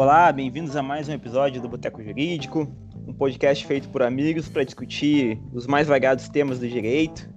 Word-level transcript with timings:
Olá, 0.00 0.32
bem-vindos 0.32 0.76
a 0.76 0.82
mais 0.82 1.10
um 1.10 1.12
episódio 1.12 1.60
do 1.60 1.68
Boteco 1.68 2.02
Jurídico, 2.02 2.66
um 3.06 3.12
podcast 3.12 3.66
feito 3.66 3.86
por 3.90 4.02
amigos 4.02 4.48
para 4.48 4.64
discutir 4.64 5.38
os 5.52 5.66
mais 5.66 5.86
variados 5.88 6.26
temas 6.26 6.58
do 6.58 6.66
direito. 6.66 7.28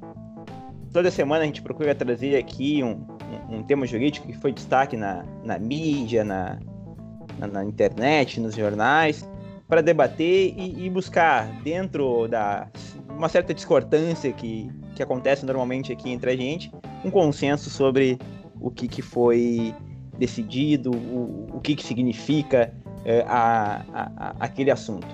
Toda 0.94 1.12
semana 1.12 1.44
a 1.44 1.46
gente 1.46 1.62
procura 1.62 1.94
trazer 1.94 2.38
aqui 2.38 2.81
um, 2.81 3.05
um, 3.49 3.57
um 3.57 3.63
tema 3.63 3.85
jurídico 3.85 4.28
que 4.28 4.38
foi 4.38 4.53
destaque 4.53 4.96
na, 4.96 5.26
na 5.44 5.60
mídia, 5.60 6.24
na, 6.24 6.57
na, 7.38 7.47
na 7.47 7.65
internet, 7.65 8.39
nos 8.39 8.56
jornais, 8.56 9.30
para 9.67 9.81
debater 9.81 10.53
e, 10.57 10.85
e, 10.85 10.89
buscar, 10.89 11.46
dentro 11.63 12.30
da 12.30 12.70
uma 13.10 13.28
certa 13.28 13.53
discordância 13.53 14.31
que, 14.31 14.71
que 14.96 15.03
acontece 15.03 15.46
normalmente 15.46 15.92
aqui 15.92 16.11
entre 16.11 16.31
a 16.31 16.35
gente, 16.38 16.71
um 17.03 17.11
consenso 17.11 17.70
sobre 17.70 18.17
o 18.61 18.71
que, 18.71 18.88
que 18.88 19.02
foi 19.02 19.75
decidido, 20.17 20.91
o, 20.91 21.48
o 21.53 21.62
que, 21.62 21.76
que 21.76 21.84
significa 21.84 22.73
é, 23.05 23.23
a, 23.27 23.84
a, 23.94 24.35
aquele 24.40 24.71
assunto. 24.71 25.08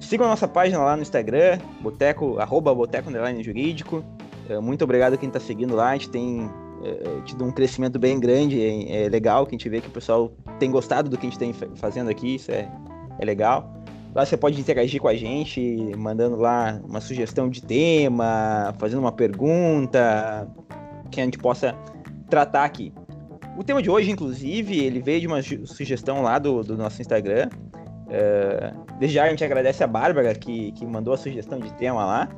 Sigam 0.00 0.26
a 0.26 0.30
nossa 0.30 0.46
página 0.46 0.78
lá 0.78 0.96
no 0.96 1.02
Instagram, 1.02 1.58
boteco, 1.80 2.38
arroba 2.38 2.74
boteco 2.74 3.10
jurídico. 3.42 4.04
É, 4.48 4.58
muito 4.58 4.82
obrigado 4.84 5.14
a 5.14 5.16
quem 5.16 5.28
está 5.28 5.40
seguindo 5.40 5.74
lá, 5.74 5.90
a 5.90 5.92
gente 5.94 6.08
tem 6.08 6.48
é, 6.82 7.20
tido 7.24 7.44
um 7.44 7.50
crescimento 7.50 7.98
bem 7.98 8.18
grande, 8.18 8.60
é, 8.60 9.04
é, 9.04 9.08
legal 9.08 9.44
que 9.44 9.54
a 9.54 9.58
gente 9.58 9.68
vê 9.68 9.80
que 9.80 9.88
o 9.88 9.90
pessoal 9.90 10.32
tem 10.58 10.70
gostado 10.70 11.10
do 11.10 11.18
que 11.18 11.26
a 11.26 11.30
gente 11.30 11.38
tem 11.38 11.52
fazendo 11.76 12.08
aqui, 12.08 12.36
isso 12.36 12.50
é, 12.50 12.70
é 13.18 13.24
legal. 13.24 13.74
Lá 14.14 14.24
você 14.24 14.36
pode 14.36 14.58
interagir 14.58 15.00
com 15.00 15.08
a 15.08 15.14
gente, 15.14 15.60
mandando 15.96 16.36
lá 16.36 16.80
uma 16.84 17.00
sugestão 17.00 17.48
de 17.48 17.62
tema, 17.62 18.74
fazendo 18.78 19.00
uma 19.00 19.12
pergunta 19.12 20.48
que 21.10 21.20
a 21.20 21.24
gente 21.24 21.38
possa 21.38 21.74
tratar 22.30 22.64
aqui. 22.64 22.92
O 23.58 23.64
tema 23.64 23.82
de 23.82 23.90
hoje, 23.90 24.08
inclusive, 24.08 24.78
ele 24.78 25.00
veio 25.00 25.20
de 25.20 25.26
uma 25.26 25.42
sugestão 25.42 26.22
lá 26.22 26.38
do, 26.38 26.62
do 26.62 26.76
nosso 26.76 27.02
Instagram. 27.02 27.48
Uh, 28.06 28.96
desde 29.00 29.16
já 29.16 29.24
a 29.24 29.30
gente 29.30 29.42
agradece 29.42 29.82
a 29.82 29.86
Bárbara 29.88 30.32
que, 30.32 30.70
que 30.70 30.86
mandou 30.86 31.12
a 31.12 31.16
sugestão 31.16 31.58
de 31.58 31.72
tema 31.72 32.06
lá. 32.06 32.28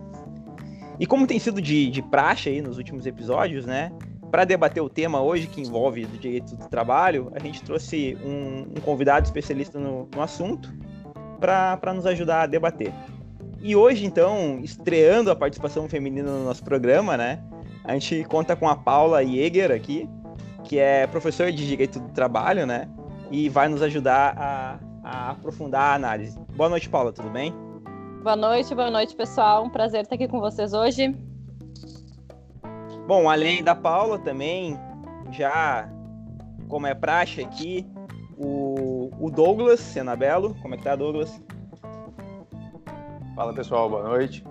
E 0.99 1.07
como 1.07 1.27
tem 1.27 1.39
sido 1.39 1.61
de, 1.61 1.91
de 1.91 2.01
praxe 2.01 2.49
aí 2.49 2.63
nos 2.63 2.79
últimos 2.79 3.05
episódios, 3.05 3.67
né? 3.67 3.93
Para 4.31 4.47
debater 4.47 4.83
o 4.83 4.89
tema 4.89 5.21
hoje, 5.21 5.47
que 5.47 5.61
envolve 5.61 6.07
o 6.07 6.19
direito 6.19 6.57
do 6.57 6.67
trabalho, 6.71 7.31
a 7.35 7.39
gente 7.39 7.63
trouxe 7.63 8.17
um, 8.25 8.79
um 8.79 8.81
convidado 8.81 9.27
especialista 9.27 9.79
no, 9.79 10.09
no 10.17 10.23
assunto 10.23 10.73
para 11.39 11.93
nos 11.93 12.07
ajudar 12.07 12.45
a 12.45 12.47
debater. 12.47 12.95
E 13.61 13.77
hoje, 13.77 14.07
então, 14.07 14.59
estreando 14.63 15.31
a 15.31 15.37
participação 15.37 15.87
feminina 15.87 16.31
no 16.31 16.47
nosso 16.47 16.65
programa, 16.65 17.19
né? 17.19 17.45
A 17.85 17.93
gente 17.93 18.25
conta 18.25 18.57
com 18.57 18.67
a 18.67 18.75
Paula 18.75 19.23
Jäger 19.23 19.71
aqui, 19.71 20.09
que 20.65 20.79
é 20.79 21.07
professor 21.07 21.51
de 21.51 21.67
Direito 21.67 21.99
do 22.01 22.09
Trabalho, 22.11 22.67
né? 22.67 22.89
E 23.31 23.49
vai 23.49 23.69
nos 23.69 23.83
ajudar 23.83 24.35
a, 24.37 24.79
a 25.05 25.31
aprofundar 25.31 25.93
a 25.93 25.95
análise. 25.95 26.39
Boa 26.57 26.69
noite, 26.69 26.89
Paula, 26.89 27.13
tudo 27.13 27.31
bem? 27.31 27.55
Boa 28.23 28.37
noite, 28.37 28.75
boa 28.75 28.91
noite, 28.91 29.15
pessoal. 29.15 29.65
Um 29.65 29.71
prazer 29.71 30.03
estar 30.03 30.15
aqui 30.15 30.29
com 30.29 30.41
vocês 30.41 30.73
hoje. 30.73 31.17
Bom, 33.07 33.29
além 33.29 33.63
da 33.63 33.75
Paula, 33.75 34.19
também, 34.19 34.79
já 35.31 35.89
como 36.69 36.87
é 36.87 36.95
praxe 36.95 37.41
aqui, 37.41 37.87
o, 38.37 39.11
o 39.19 39.31
Douglas 39.31 39.81
Senabelo. 39.81 40.55
Como 40.63 40.75
é 40.75 40.77
que 40.79 40.85
tá, 40.85 40.95
Douglas? 40.95 41.43
Fala, 43.35 43.55
pessoal, 43.55 43.89
boa 43.89 44.03
noite. 44.03 44.45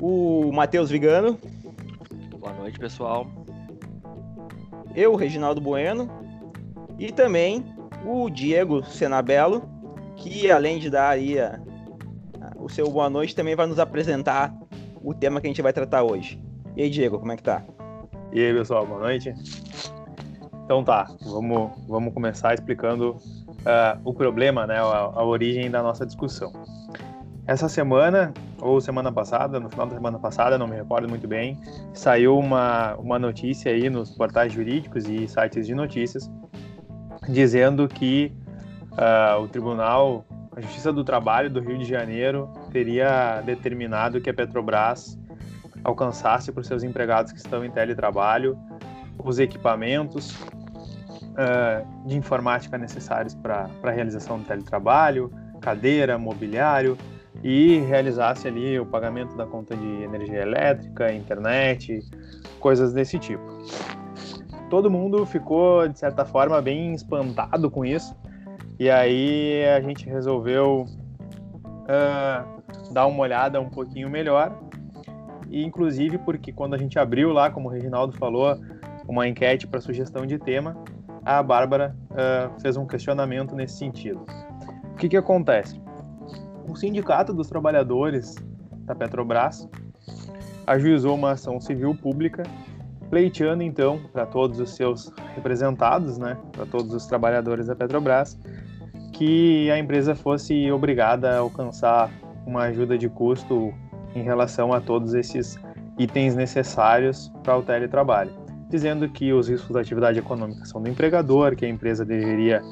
O 0.00 0.50
Matheus 0.52 0.90
Vigano. 0.90 1.38
Boa 2.38 2.52
noite, 2.54 2.78
pessoal 2.78 3.43
eu, 4.94 5.14
Reginaldo 5.14 5.60
Bueno, 5.60 6.08
e 6.98 7.10
também 7.12 7.64
o 8.04 8.28
Diego 8.30 8.84
Senabelo, 8.84 9.68
que 10.16 10.50
além 10.50 10.78
de 10.78 10.90
dar 10.90 11.10
aí 11.10 11.38
a, 11.38 11.60
a, 12.40 12.52
o 12.56 12.68
seu 12.68 12.90
boa 12.90 13.10
noite, 13.10 13.34
também 13.34 13.56
vai 13.56 13.66
nos 13.66 13.78
apresentar 13.78 14.54
o 15.02 15.12
tema 15.12 15.40
que 15.40 15.46
a 15.46 15.50
gente 15.50 15.62
vai 15.62 15.72
tratar 15.72 16.02
hoje. 16.02 16.40
E 16.76 16.82
aí, 16.82 16.90
Diego, 16.90 17.18
como 17.18 17.32
é 17.32 17.36
que 17.36 17.42
tá? 17.42 17.62
E 18.32 18.40
aí, 18.40 18.52
pessoal, 18.52 18.86
boa 18.86 19.00
noite. 19.00 19.34
Então 20.64 20.82
tá, 20.82 21.06
vamos, 21.22 21.72
vamos 21.86 22.14
começar 22.14 22.54
explicando 22.54 23.10
uh, 23.10 24.00
o 24.02 24.14
problema, 24.14 24.66
né, 24.66 24.78
a, 24.78 24.82
a 24.82 25.24
origem 25.24 25.70
da 25.70 25.82
nossa 25.82 26.06
discussão. 26.06 26.52
Essa 27.46 27.68
semana, 27.68 28.32
ou 28.58 28.80
semana 28.80 29.12
passada, 29.12 29.60
no 29.60 29.68
final 29.68 29.86
da 29.86 29.94
semana 29.94 30.18
passada, 30.18 30.56
não 30.56 30.66
me 30.66 30.76
recordo 30.76 31.08
muito 31.08 31.28
bem, 31.28 31.60
saiu 31.92 32.38
uma, 32.38 32.94
uma 32.94 33.18
notícia 33.18 33.70
aí 33.70 33.90
nos 33.90 34.10
portais 34.10 34.52
jurídicos 34.52 35.06
e 35.06 35.28
sites 35.28 35.66
de 35.66 35.74
notícias 35.74 36.30
dizendo 37.28 37.86
que 37.88 38.32
uh, 38.92 39.40
o 39.42 39.48
Tribunal, 39.48 40.24
a 40.56 40.60
Justiça 40.60 40.92
do 40.92 41.04
Trabalho 41.04 41.50
do 41.50 41.60
Rio 41.60 41.78
de 41.78 41.84
Janeiro 41.84 42.50
teria 42.70 43.40
determinado 43.42 44.20
que 44.20 44.30
a 44.30 44.34
Petrobras 44.34 45.18
alcançasse 45.82 46.50
para 46.52 46.60
os 46.60 46.66
seus 46.66 46.82
empregados 46.82 47.32
que 47.32 47.38
estão 47.38 47.64
em 47.64 47.70
teletrabalho 47.70 48.58
os 49.18 49.38
equipamentos 49.38 50.32
uh, 50.32 52.06
de 52.06 52.16
informática 52.16 52.76
necessários 52.78 53.34
para 53.34 53.68
a 53.82 53.90
realização 53.90 54.38
do 54.38 54.44
teletrabalho, 54.44 55.30
cadeira, 55.60 56.18
mobiliário, 56.18 56.96
e 57.44 57.80
realizasse 57.80 58.48
ali 58.48 58.80
o 58.80 58.86
pagamento 58.86 59.36
da 59.36 59.44
conta 59.44 59.76
de 59.76 60.02
energia 60.02 60.40
elétrica, 60.40 61.12
internet, 61.12 62.00
coisas 62.58 62.94
desse 62.94 63.18
tipo. 63.18 63.44
Todo 64.70 64.90
mundo 64.90 65.26
ficou, 65.26 65.86
de 65.86 65.98
certa 65.98 66.24
forma, 66.24 66.60
bem 66.62 66.94
espantado 66.94 67.70
com 67.70 67.84
isso, 67.84 68.16
e 68.78 68.90
aí 68.90 69.62
a 69.66 69.80
gente 69.82 70.06
resolveu 70.06 70.86
uh, 71.66 72.92
dar 72.94 73.06
uma 73.06 73.20
olhada 73.20 73.60
um 73.60 73.68
pouquinho 73.68 74.08
melhor, 74.08 74.58
e 75.50 75.62
inclusive 75.62 76.16
porque 76.16 76.50
quando 76.50 76.72
a 76.72 76.78
gente 76.78 76.98
abriu 76.98 77.30
lá, 77.30 77.50
como 77.50 77.68
o 77.68 77.70
Reginaldo 77.70 78.16
falou, 78.16 78.56
uma 79.06 79.28
enquete 79.28 79.66
para 79.66 79.82
sugestão 79.82 80.24
de 80.24 80.38
tema, 80.38 80.82
a 81.22 81.42
Bárbara 81.42 81.94
uh, 82.10 82.58
fez 82.62 82.78
um 82.78 82.86
questionamento 82.86 83.54
nesse 83.54 83.76
sentido. 83.76 84.24
O 84.92 84.96
que, 84.96 85.10
que 85.10 85.16
acontece? 85.16 85.83
O 86.66 86.76
Sindicato 86.76 87.32
dos 87.32 87.48
Trabalhadores 87.48 88.34
da 88.84 88.94
Petrobras 88.94 89.68
ajuizou 90.66 91.14
uma 91.14 91.32
ação 91.32 91.60
civil 91.60 91.94
pública 91.94 92.42
pleiteando 93.10 93.62
então 93.62 94.00
para 94.12 94.26
todos 94.26 94.58
os 94.58 94.70
seus 94.74 95.12
representados, 95.34 96.18
né, 96.18 96.36
para 96.52 96.66
todos 96.66 96.92
os 96.92 97.06
trabalhadores 97.06 97.66
da 97.66 97.76
Petrobras, 97.76 98.38
que 99.12 99.70
a 99.70 99.78
empresa 99.78 100.14
fosse 100.14 100.70
obrigada 100.72 101.30
a 101.30 101.38
alcançar 101.38 102.10
uma 102.46 102.62
ajuda 102.62 102.98
de 102.98 103.08
custo 103.08 103.72
em 104.14 104.22
relação 104.22 104.72
a 104.72 104.80
todos 104.80 105.14
esses 105.14 105.58
itens 105.98 106.34
necessários 106.34 107.32
para 107.42 107.56
o 107.56 107.62
teletrabalho, 107.62 108.32
dizendo 108.68 109.08
que 109.08 109.32
os 109.32 109.48
riscos 109.48 109.70
da 109.70 109.80
atividade 109.80 110.18
econômica 110.18 110.64
são 110.64 110.82
do 110.82 110.88
empregador, 110.88 111.54
que 111.54 111.64
a 111.64 111.68
empresa 111.68 112.04
deveria 112.04 112.62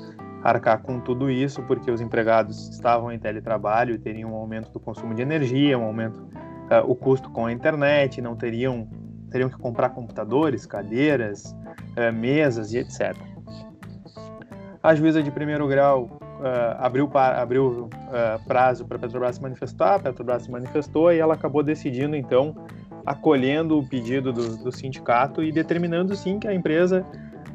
arcar 0.42 0.82
com 0.82 0.98
tudo 0.98 1.30
isso, 1.30 1.62
porque 1.62 1.90
os 1.90 2.00
empregados 2.00 2.68
estavam 2.68 3.12
em 3.12 3.18
teletrabalho 3.18 3.94
e 3.94 3.98
teriam 3.98 4.32
um 4.32 4.36
aumento 4.36 4.70
do 4.70 4.80
consumo 4.80 5.14
de 5.14 5.22
energia, 5.22 5.78
um 5.78 5.84
aumento 5.84 6.18
uh, 6.18 6.90
o 6.90 6.94
custo 6.94 7.30
com 7.30 7.46
a 7.46 7.52
internet, 7.52 8.20
não 8.20 8.36
teriam 8.36 8.88
teriam 9.30 9.48
que 9.48 9.56
comprar 9.56 9.90
computadores, 9.90 10.66
cadeiras, 10.66 11.56
uh, 11.96 12.12
mesas 12.12 12.72
e 12.72 12.78
etc. 12.78 13.16
A 14.82 14.94
juíza 14.94 15.22
de 15.22 15.30
primeiro 15.30 15.66
grau 15.68 16.18
uh, 16.22 16.76
abriu, 16.78 17.10
abriu 17.14 17.88
prazo 18.46 18.84
para 18.84 18.96
a 18.96 19.00
Petrobras 19.00 19.36
se 19.36 19.42
manifestar, 19.42 19.94
a 19.94 19.98
Petrobras 20.00 20.42
se 20.42 20.50
manifestou 20.50 21.12
e 21.12 21.18
ela 21.18 21.34
acabou 21.34 21.62
decidindo 21.62 22.16
então 22.16 22.54
acolhendo 23.06 23.78
o 23.78 23.86
pedido 23.86 24.32
do, 24.32 24.56
do 24.56 24.72
sindicato 24.72 25.42
e 25.42 25.50
determinando 25.50 26.14
sim 26.14 26.38
que 26.38 26.46
a 26.46 26.54
empresa 26.54 27.04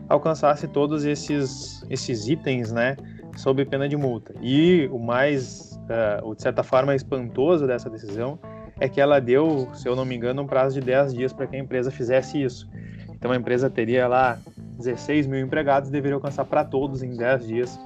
alcançasse 0.10 0.68
todos 0.68 1.06
esses, 1.06 1.86
esses 1.90 2.28
itens, 2.28 2.72
né, 2.72 2.96
sob 3.36 3.64
pena 3.66 3.88
de 3.88 3.98
multa. 3.98 4.34
E 4.42 4.90
o 4.92 5.00
mais, 5.00 5.80
uh, 6.24 6.36
de 6.36 6.42
certa 6.42 6.64
forma, 6.64 6.96
espantoso 6.96 7.68
dessa 7.68 7.90
decisão 7.90 8.40
é 8.80 8.88
que 8.88 9.02
ela 9.02 9.20
deu, 9.20 9.68
se 9.74 9.88
eu 9.88 9.96
não 9.96 10.06
me 10.06 10.16
engano, 10.16 10.42
um 10.42 10.48
prazo 10.48 10.80
de 10.80 10.86
10 10.86 11.14
dias 11.14 11.34
para 11.34 11.48
que 11.48 11.56
a 11.56 11.60
empresa 11.60 11.92
fizesse 11.92 12.42
isso. 12.42 12.70
Então 13.10 13.32
a 13.32 13.36
empresa 13.36 13.70
teria 13.70 14.08
lá 14.08 14.38
16 14.78 15.26
mil 15.26 15.40
empregados 15.40 15.90
deveria 15.90 16.16
alcançar 16.16 16.46
para 16.46 16.64
todos 16.64 17.02
em 17.02 17.16
10 17.18 17.48
dias 17.48 17.80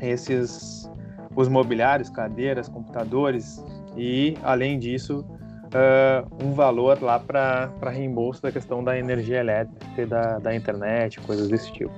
esses 0.00 0.90
os 1.34 1.48
mobiliários, 1.48 2.10
cadeiras, 2.10 2.68
computadores 2.68 3.64
e, 3.96 4.36
além 4.42 4.78
disso, 4.78 5.24
uh, 5.74 6.44
um 6.44 6.52
valor 6.52 7.02
lá 7.02 7.18
para 7.18 7.90
reembolso 7.90 8.40
da 8.40 8.52
questão 8.52 8.82
da 8.82 8.98
energia 8.98 9.40
elétrica 9.40 10.02
e 10.02 10.06
da, 10.06 10.38
da 10.38 10.54
internet, 10.54 11.20
coisas 11.20 11.48
desse 11.48 11.72
tipo. 11.72 11.92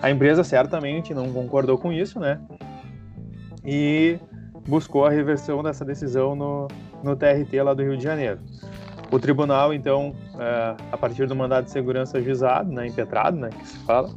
A 0.00 0.10
empresa 0.10 0.44
certamente 0.44 1.12
não 1.12 1.32
concordou 1.32 1.78
com 1.78 1.92
isso, 1.92 2.20
né? 2.20 2.40
E 3.64 4.18
buscou 4.68 5.06
a 5.06 5.10
reversão 5.10 5.62
dessa 5.62 5.84
decisão 5.84 6.36
no, 6.36 6.68
no 7.02 7.16
TRT 7.16 7.62
lá 7.62 7.74
do 7.74 7.82
Rio 7.82 7.96
de 7.96 8.04
Janeiro. 8.04 8.38
O 9.10 9.18
tribunal, 9.18 9.72
então, 9.72 10.10
uh, 10.34 10.76
a 10.92 10.96
partir 10.96 11.26
do 11.26 11.34
mandado 11.34 11.64
de 11.64 11.70
segurança 11.70 12.18
ajuizado, 12.18 12.70
né, 12.70 12.86
impetrado, 12.86 13.38
né, 13.38 13.48
que 13.48 13.66
se 13.66 13.78
fala, 13.78 14.10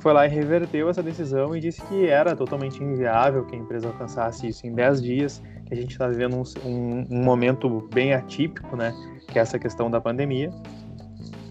foi 0.00 0.12
lá 0.12 0.26
e 0.26 0.28
reverteu 0.28 0.90
essa 0.90 1.02
decisão 1.02 1.56
e 1.56 1.60
disse 1.60 1.80
que 1.82 2.06
era 2.08 2.34
totalmente 2.34 2.82
inviável 2.82 3.44
que 3.46 3.54
a 3.54 3.58
empresa 3.58 3.86
alcançasse 3.86 4.48
isso 4.48 4.66
em 4.66 4.74
10 4.74 5.00
dias, 5.00 5.42
que 5.66 5.74
a 5.74 5.76
gente 5.76 5.92
está 5.92 6.08
vivendo 6.08 6.36
um, 6.36 6.68
um, 6.68 7.06
um, 7.10 7.22
momento 7.22 7.88
bem 7.92 8.12
atípico, 8.12 8.76
né, 8.76 8.94
que 9.28 9.38
é 9.38 9.42
essa 9.42 9.58
questão 9.58 9.90
da 9.90 10.00
pandemia, 10.00 10.50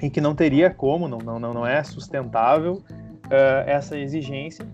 e 0.01 0.10
que 0.10 0.21
não 0.21 0.36
teria 0.36 0.69
como, 0.69 1.07
não, 1.07 1.18
não, 1.18 1.39
não 1.39 1.65
é 1.65 1.83
sustentável 1.83 2.74
uh, 2.74 3.63
essa 3.65 3.98
exigência, 3.98 4.65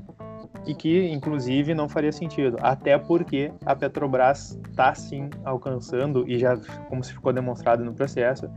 e 0.65 0.75
que, 0.75 1.09
inclusive, 1.09 1.73
não 1.73 1.87
faria 1.87 2.11
sentido, 2.11 2.57
até 2.61 2.97
porque 2.97 3.51
a 3.65 3.75
Petrobras 3.75 4.59
está 4.69 4.93
sim 4.93 5.29
alcançando, 5.45 6.29
e 6.29 6.37
já, 6.37 6.57
como 6.89 7.03
se 7.03 7.13
ficou 7.13 7.31
demonstrado 7.31 7.83
no 7.83 7.93
processo, 7.93 8.49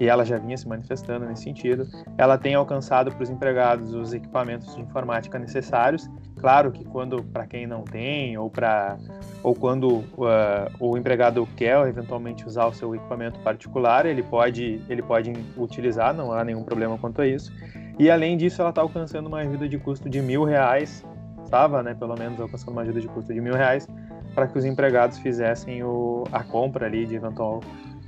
e 0.00 0.08
ela 0.08 0.24
já 0.24 0.38
vinha 0.38 0.56
se 0.56 0.66
manifestando 0.66 1.24
nesse 1.26 1.44
sentido, 1.44 1.86
ela 2.18 2.36
tem 2.36 2.54
alcançado 2.54 3.12
para 3.12 3.22
os 3.22 3.30
empregados 3.30 3.94
os 3.94 4.12
equipamentos 4.12 4.74
de 4.74 4.82
informática 4.82 5.38
necessários. 5.38 6.08
Claro 6.44 6.72
que 6.72 6.84
quando 6.84 7.24
para 7.24 7.46
quem 7.46 7.66
não 7.66 7.84
tem 7.84 8.36
ou 8.36 8.50
para 8.50 8.98
ou 9.42 9.54
quando 9.54 9.88
uh, 9.88 10.68
o 10.78 10.94
empregado 10.94 11.48
quer 11.56 11.74
eventualmente 11.88 12.44
usar 12.44 12.66
o 12.66 12.74
seu 12.74 12.94
equipamento 12.94 13.40
particular, 13.40 14.04
ele 14.04 14.22
pode 14.22 14.78
ele 14.86 15.00
pode 15.00 15.32
utilizar, 15.56 16.12
não 16.12 16.32
há 16.32 16.44
nenhum 16.44 16.62
problema 16.62 16.98
quanto 16.98 17.22
a 17.22 17.26
isso. 17.26 17.50
E 17.98 18.10
além 18.10 18.36
disso, 18.36 18.60
ela 18.60 18.68
está 18.68 18.82
alcançando 18.82 19.26
uma 19.26 19.38
ajuda 19.38 19.66
de 19.66 19.78
custo 19.78 20.06
de 20.06 20.20
mil 20.20 20.44
reais, 20.44 21.02
estava, 21.42 21.82
né, 21.82 21.94
pelo 21.94 22.14
menos 22.14 22.38
alcançando 22.38 22.72
uma 22.72 22.82
ajuda 22.82 23.00
de 23.00 23.08
custo 23.08 23.32
de 23.32 23.40
mil 23.40 23.54
reais 23.54 23.88
para 24.34 24.46
que 24.46 24.58
os 24.58 24.66
empregados 24.66 25.16
fizessem 25.16 25.82
o, 25.82 26.24
a 26.30 26.44
compra 26.44 26.84
ali 26.84 27.06
de 27.06 27.14
eventual 27.14 27.60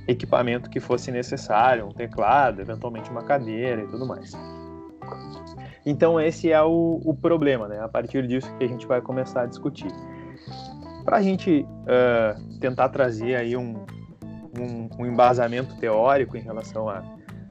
equipamento 0.07 0.69
que 0.69 0.79
fosse 0.79 1.09
necessário, 1.09 1.87
um 1.87 1.91
teclado, 1.91 2.61
eventualmente 2.61 3.09
uma 3.09 3.23
cadeira 3.23 3.81
e 3.81 3.87
tudo 3.87 4.05
mais. 4.05 4.31
Então 5.89 6.19
esse 6.19 6.51
é 6.51 6.61
o, 6.61 6.99
o 7.05 7.13
problema, 7.13 7.67
né? 7.69 7.79
A 7.79 7.87
partir 7.87 8.27
disso 8.27 8.53
que 8.57 8.65
a 8.65 8.67
gente 8.67 8.85
vai 8.85 9.01
começar 9.01 9.43
a 9.43 9.45
discutir. 9.45 9.87
Para 11.05 11.17
a 11.17 11.21
gente 11.21 11.65
uh, 11.65 12.59
tentar 12.59 12.89
trazer 12.89 13.35
aí 13.35 13.55
um, 13.55 13.85
um, 14.59 14.89
um, 14.99 15.05
embasamento 15.05 15.77
teórico 15.77 16.35
em 16.35 16.41
relação 16.41 16.89
à, 16.89 17.01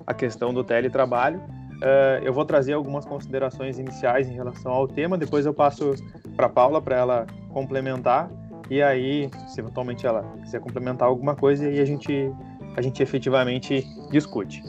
à 0.06 0.12
questão 0.12 0.52
do 0.52 0.62
teletrabalho, 0.62 1.38
uh, 1.38 2.22
eu 2.22 2.32
vou 2.34 2.44
trazer 2.44 2.74
algumas 2.74 3.06
considerações 3.06 3.78
iniciais 3.78 4.28
em 4.28 4.34
relação 4.34 4.70
ao 4.70 4.86
tema, 4.86 5.16
depois 5.16 5.46
eu 5.46 5.54
passo 5.54 5.94
para 6.36 6.46
Paula 6.46 6.82
para 6.82 6.96
ela 6.96 7.26
complementar 7.54 8.28
e 8.68 8.82
aí, 8.82 9.30
se 9.48 9.60
eventualmente 9.60 10.06
ela 10.06 10.22
quiser 10.42 10.60
complementar 10.60 11.08
alguma 11.08 11.34
coisa, 11.34 11.66
aí 11.66 11.80
a 11.80 11.84
gente, 11.84 12.30
a 12.76 12.82
gente 12.82 13.02
efetivamente 13.02 13.86
discute. 14.10 14.62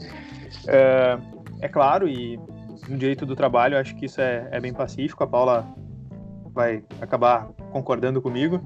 É, 0.66 1.18
é 1.60 1.68
claro, 1.68 2.08
e 2.08 2.38
no 2.88 2.96
direito 2.96 3.24
do 3.26 3.36
trabalho, 3.36 3.78
acho 3.78 3.94
que 3.94 4.06
isso 4.06 4.20
é, 4.20 4.48
é 4.50 4.60
bem 4.60 4.72
pacífico. 4.72 5.22
A 5.22 5.26
Paula 5.26 5.66
vai 6.52 6.82
acabar 7.00 7.48
concordando 7.70 8.20
comigo. 8.20 8.60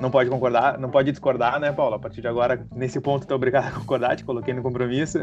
Não 0.00 0.10
pode 0.10 0.28
concordar, 0.28 0.78
não 0.78 0.90
pode 0.90 1.10
discordar, 1.10 1.58
né, 1.58 1.72
Paula? 1.72 1.96
A 1.96 1.98
partir 1.98 2.20
de 2.20 2.28
agora, 2.28 2.66
nesse 2.74 3.00
ponto, 3.00 3.22
estou 3.22 3.36
obrigado 3.36 3.68
a 3.68 3.70
concordar, 3.72 4.16
te 4.16 4.24
coloquei 4.24 4.52
no 4.52 4.62
compromisso 4.62 5.18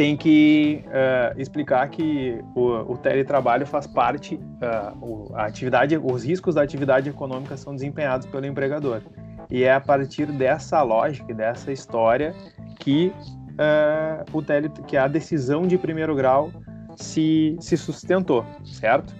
tem 0.00 0.16
que 0.16 0.82
uh, 0.86 1.38
explicar 1.38 1.86
que 1.90 2.42
o, 2.54 2.92
o, 2.92 2.96
teletrabalho 2.96 3.66
faz 3.66 3.86
parte, 3.86 4.36
uh, 4.36 5.34
a 5.34 5.44
atividade, 5.44 5.94
os 5.98 6.24
riscos 6.24 6.54
da 6.54 6.62
atividade 6.62 7.10
econômica 7.10 7.54
são 7.56 7.74
desempenhados 7.74 8.26
pelo 8.26 8.46
empregador. 8.46 9.02
E 9.50 9.62
é 9.62 9.74
a 9.74 9.80
partir 9.80 10.24
dessa 10.26 10.80
lógica, 10.82 11.34
dessa 11.34 11.70
história, 11.70 12.34
que, 12.78 13.12
uh, 13.60 14.24
o 14.36 14.42
tele, 14.42 14.70
que 14.86 14.96
a 14.96 15.06
decisão 15.06 15.66
de 15.66 15.76
primeiro 15.76 16.14
grau 16.14 16.50
se, 16.96 17.56
se 17.60 17.76
sustentou, 17.76 18.44
certo? 18.64 19.14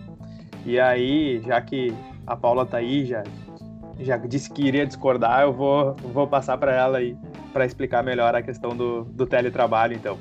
E 0.64 0.80
aí, 0.80 1.40
já 1.46 1.60
que 1.60 1.94
a 2.26 2.36
Paula 2.36 2.62
está 2.62 2.78
aí, 2.78 3.04
já, 3.04 3.22
já 3.98 4.16
disse 4.16 4.50
que 4.50 4.62
iria 4.62 4.86
discordar, 4.86 5.42
eu 5.42 5.52
vou, 5.52 5.94
vou 6.12 6.26
passar 6.26 6.56
para 6.58 6.74
ela 6.74 6.98
aí 6.98 7.16
para 7.52 7.66
explicar 7.66 8.02
melhor 8.02 8.34
a 8.34 8.42
questão 8.42 8.76
do, 8.76 9.04
do 9.04 9.26
teletrabalho, 9.26 9.94
então. 9.94 10.18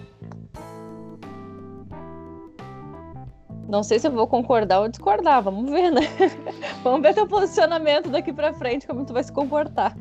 Não 3.67 3.83
sei 3.83 3.99
se 3.99 4.07
eu 4.07 4.11
vou 4.11 4.27
concordar 4.27 4.79
ou 4.79 4.87
discordar, 4.87 5.43
vamos 5.43 5.69
ver, 5.69 5.91
né? 5.91 6.01
vamos 6.83 7.01
ver 7.01 7.13
teu 7.13 7.27
posicionamento 7.27 8.09
daqui 8.09 8.33
para 8.33 8.51
frente, 8.53 8.87
como 8.87 9.05
tu 9.05 9.13
vai 9.13 9.23
se 9.23 9.31
comportar. 9.31 9.95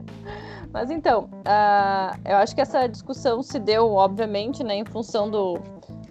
Mas 0.72 0.90
então, 0.90 1.24
uh, 1.24 2.18
eu 2.24 2.36
acho 2.36 2.54
que 2.54 2.60
essa 2.60 2.86
discussão 2.86 3.42
se 3.42 3.58
deu, 3.58 3.92
obviamente, 3.92 4.62
né, 4.62 4.76
em 4.76 4.84
função 4.84 5.30
do, 5.30 5.58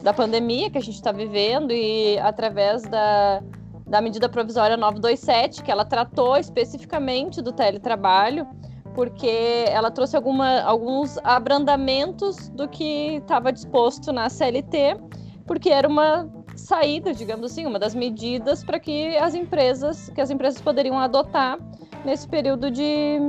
da 0.02 0.14
pandemia 0.14 0.70
que 0.70 0.78
a 0.78 0.82
gente 0.82 0.96
está 0.96 1.12
vivendo 1.12 1.72
e 1.72 2.18
através 2.20 2.84
da, 2.84 3.42
da 3.86 4.02
medida 4.02 4.28
provisória 4.28 4.76
927, 4.76 5.64
que 5.64 5.72
ela 5.72 5.86
tratou 5.86 6.38
especificamente 6.38 7.42
do 7.42 7.52
teletrabalho, 7.52 8.48
porque 8.96 9.66
ela 9.68 9.92
trouxe 9.92 10.16
alguma, 10.16 10.62
alguns 10.62 11.20
abrandamentos 11.24 12.50
do 12.50 12.68
que 12.68 13.18
estava 13.18 13.54
disposto 13.54 14.12
na 14.12 14.28
CLT, 14.28 14.98
porque 15.46 15.70
era 15.70 15.88
uma 15.88 16.28
saída, 16.56 17.14
digamos 17.14 17.52
assim, 17.52 17.66
uma 17.66 17.78
das 17.78 17.94
medidas 17.94 18.64
para 18.64 18.80
que 18.80 19.16
as 19.18 19.36
empresas, 19.36 20.10
que 20.10 20.20
as 20.20 20.32
empresas 20.32 20.60
poderiam 20.60 20.98
adotar 20.98 21.60
nesse 22.04 22.28
período 22.28 22.72
de, 22.72 23.20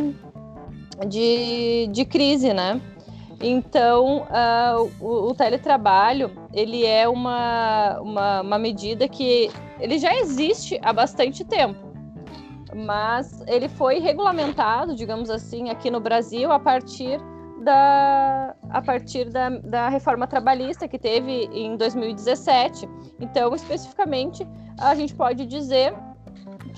de, 1.07 1.89
de 1.93 2.05
crise, 2.05 2.53
né? 2.53 2.81
Então, 3.41 4.23
uh, 4.23 4.91
o, 5.01 5.31
o, 5.31 5.35
teletrabalho, 5.35 6.31
ele 6.53 6.85
é 6.85 7.09
uma, 7.09 8.01
uma, 8.01 8.41
uma 8.41 8.59
medida 8.59 9.09
que 9.09 9.49
ele 9.79 9.99
já 9.99 10.13
existe 10.17 10.79
há 10.83 10.93
bastante 10.93 11.45
tempo, 11.45 11.79
mas 12.75 13.41
ele 13.47 13.69
foi 13.69 14.01
regulamentado, 14.01 14.95
digamos 14.95 15.31
assim, 15.31 15.71
aqui 15.71 15.89
no 15.89 16.01
Brasil 16.01 16.51
a 16.51 16.59
partir 16.59 17.21
da, 17.63 18.57
a 18.71 18.83
partir 18.83 19.31
da, 19.31 19.51
da 19.51 19.89
reforma 19.89 20.27
trabalhista 20.27 20.89
que 20.89 20.99
teve 20.99 21.49
em 21.53 21.77
2017. 21.77 22.89
Então, 23.21 23.55
especificamente, 23.55 24.47
a 24.81 24.97
gente 24.97 25.15
pode 25.15 25.47
dizer 25.47 25.95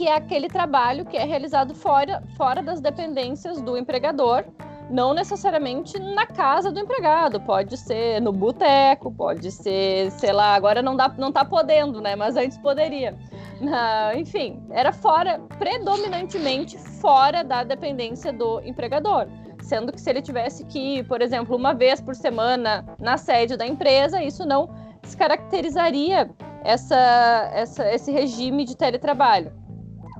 que 0.01 0.09
é 0.09 0.15
aquele 0.15 0.49
trabalho 0.49 1.05
que 1.05 1.15
é 1.15 1.25
realizado 1.25 1.75
fora, 1.75 2.23
fora 2.35 2.63
das 2.63 2.81
dependências 2.81 3.61
do 3.61 3.77
empregador, 3.77 4.47
não 4.89 5.13
necessariamente 5.13 5.99
na 5.99 6.27
casa 6.27 6.73
do 6.73 6.81
empregado, 6.81 7.39
pode 7.39 7.77
ser 7.77 8.19
no 8.19 8.33
boteco, 8.33 9.13
pode 9.13 9.53
ser, 9.53 10.11
sei 10.13 10.33
lá, 10.33 10.55
agora 10.55 10.81
não 10.81 10.97
dá, 10.97 11.13
não 11.19 11.31
tá 11.31 11.45
podendo, 11.45 12.01
né? 12.01 12.17
Mas 12.17 12.35
antes 12.35 12.57
poderia. 12.57 13.15
Na, 13.61 14.17
enfim, 14.17 14.63
era 14.71 14.91
fora, 14.91 15.39
predominantemente 15.59 16.79
fora 16.79 17.45
da 17.45 17.63
dependência 17.63 18.33
do 18.33 18.59
empregador 18.63 19.29
sendo 19.63 19.93
que 19.93 20.01
se 20.01 20.09
ele 20.09 20.23
tivesse 20.23 20.65
que 20.65 20.79
ir, 20.79 21.05
por 21.05 21.21
exemplo, 21.21 21.55
uma 21.55 21.75
vez 21.75 22.01
por 22.01 22.17
semana 22.17 22.83
na 22.99 23.19
sede 23.19 23.59
da 23.59 23.67
empresa, 23.67 24.23
isso 24.23 24.47
não 24.47 24.71
descaracterizaria 25.03 26.31
essa, 26.65 27.51
essa, 27.53 27.93
esse 27.93 28.11
regime 28.11 28.65
de 28.65 28.75
teletrabalho. 28.75 29.60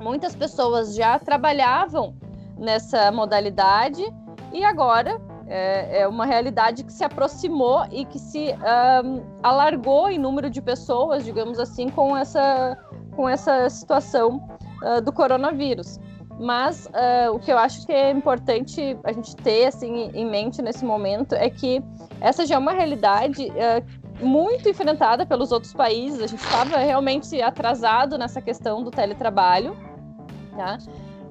Muitas 0.01 0.35
pessoas 0.35 0.95
já 0.95 1.19
trabalhavam 1.19 2.15
nessa 2.57 3.13
modalidade 3.13 4.03
e 4.53 4.65
agora 4.65 5.21
é, 5.47 6.03
é 6.03 6.09
uma 6.09 6.25
realidade 6.25 6.85
que 6.85 6.93
se 6.93 7.05
aproximou 7.05 7.85
e 7.91 8.05
que 8.05 8.19
se 8.19 8.55
um, 9.05 9.23
alargou 9.43 10.09
em 10.09 10.19
número 10.19 10.49
de 10.49 10.63
pessoas, 10.63 11.25
digamos 11.25 11.59
assim, 11.59 11.89
com 11.89 12.17
essa, 12.17 12.79
com 13.15 13.29
essa 13.29 13.69
situação 13.69 14.41
uh, 14.83 15.03
do 15.03 15.13
coronavírus. 15.13 15.99
Mas 16.39 16.87
uh, 16.87 17.35
o 17.35 17.39
que 17.39 17.53
eu 17.53 17.59
acho 17.59 17.85
que 17.85 17.93
é 17.93 18.11
importante 18.11 18.97
a 19.05 19.13
gente 19.13 19.37
ter 19.37 19.67
assim, 19.67 20.11
em 20.15 20.25
mente 20.25 20.63
nesse 20.63 20.85
momento 20.85 21.35
é 21.35 21.51
que 21.51 21.83
essa 22.21 22.47
já 22.47 22.55
é 22.55 22.59
uma 22.59 22.73
realidade 22.73 23.49
uh, 23.49 24.25
muito 24.25 24.69
enfrentada 24.69 25.27
pelos 25.27 25.53
outros 25.53 25.75
países. 25.75 26.23
A 26.23 26.27
gente 26.27 26.43
estava 26.43 26.79
realmente 26.79 27.43
atrasado 27.43 28.17
nessa 28.17 28.41
questão 28.41 28.83
do 28.83 28.91
teletrabalho. 28.91 29.77
Tá? 30.61 30.79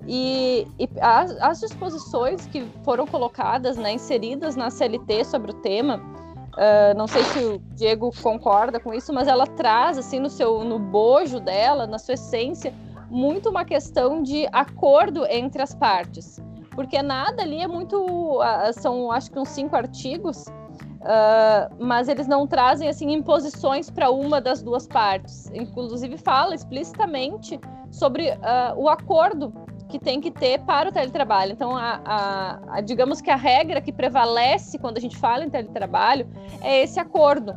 E, 0.07 0.67
e 0.79 0.89
as, 1.00 1.31
as, 1.39 1.59
disposições 1.59 2.48
que 2.48 2.65
foram 2.83 3.05
colocadas, 3.05 3.77
né, 3.77 3.93
inseridas 3.93 4.55
na 4.55 4.71
CLT 4.71 5.24
sobre 5.24 5.51
o 5.51 5.53
tema, 5.53 5.98
uh, 5.98 6.98
não 6.98 7.05
sei 7.05 7.24
se 7.25 7.39
o 7.39 7.59
Diego 7.75 8.12
concorda 8.24 8.79
com 8.79 8.91
isso, 8.91 9.13
mas 9.13 9.27
ela 9.27 9.45
traz 9.45 10.00
assim 10.00 10.19
no 10.19 10.29
seu 10.29 10.63
no 10.63 10.79
bojo 10.79 11.39
dela, 11.39 11.86
na 11.86 12.00
sua 12.00 12.15
essência, 12.15 12.74
muito 13.07 13.50
uma 13.50 13.63
questão 13.63 14.24
de 14.24 14.48
acordo 14.51 15.27
entre 15.27 15.62
as 15.62 15.75
partes, 15.75 16.41
porque 16.71 17.03
nada 17.03 17.43
ali 17.43 17.62
é 17.62 17.67
muito, 17.67 18.39
são 18.74 19.12
acho 19.12 19.29
que 19.29 19.38
uns 19.38 19.50
cinco 19.50 19.75
artigos, 19.75 20.48
uh, 20.48 21.75
mas 21.77 22.07
eles 22.07 22.27
não 22.27 22.48
trazem 22.48 22.88
assim 22.89 23.12
imposições 23.12 23.91
para 23.91 24.09
uma 24.09 24.41
das 24.41 24.63
duas 24.63 24.88
partes. 24.88 25.51
Inclusive 25.53 26.17
fala 26.17 26.55
explicitamente 26.55 27.59
sobre 27.91 28.29
uh, 28.29 28.77
o 28.77 28.88
acordo 28.89 29.53
que 29.88 29.98
tem 29.98 30.22
que 30.22 30.29
ter 30.29 30.60
para 30.60 30.89
o 30.89 30.91
teletrabalho. 30.91 31.53
Então, 31.53 31.75
a, 31.75 32.01
a, 32.05 32.60
a, 32.77 32.81
digamos 32.81 33.22
que 33.22 33.31
a 33.31 33.36
regra 33.36 33.81
que 33.81 33.91
prevalece 33.91 34.77
quando 34.77 34.98
a 34.98 35.01
gente 35.01 35.17
fala 35.17 35.43
em 35.43 35.50
teletrabalho 35.50 36.29
é 36.62 36.84
esse 36.84 37.00
acordo 37.00 37.55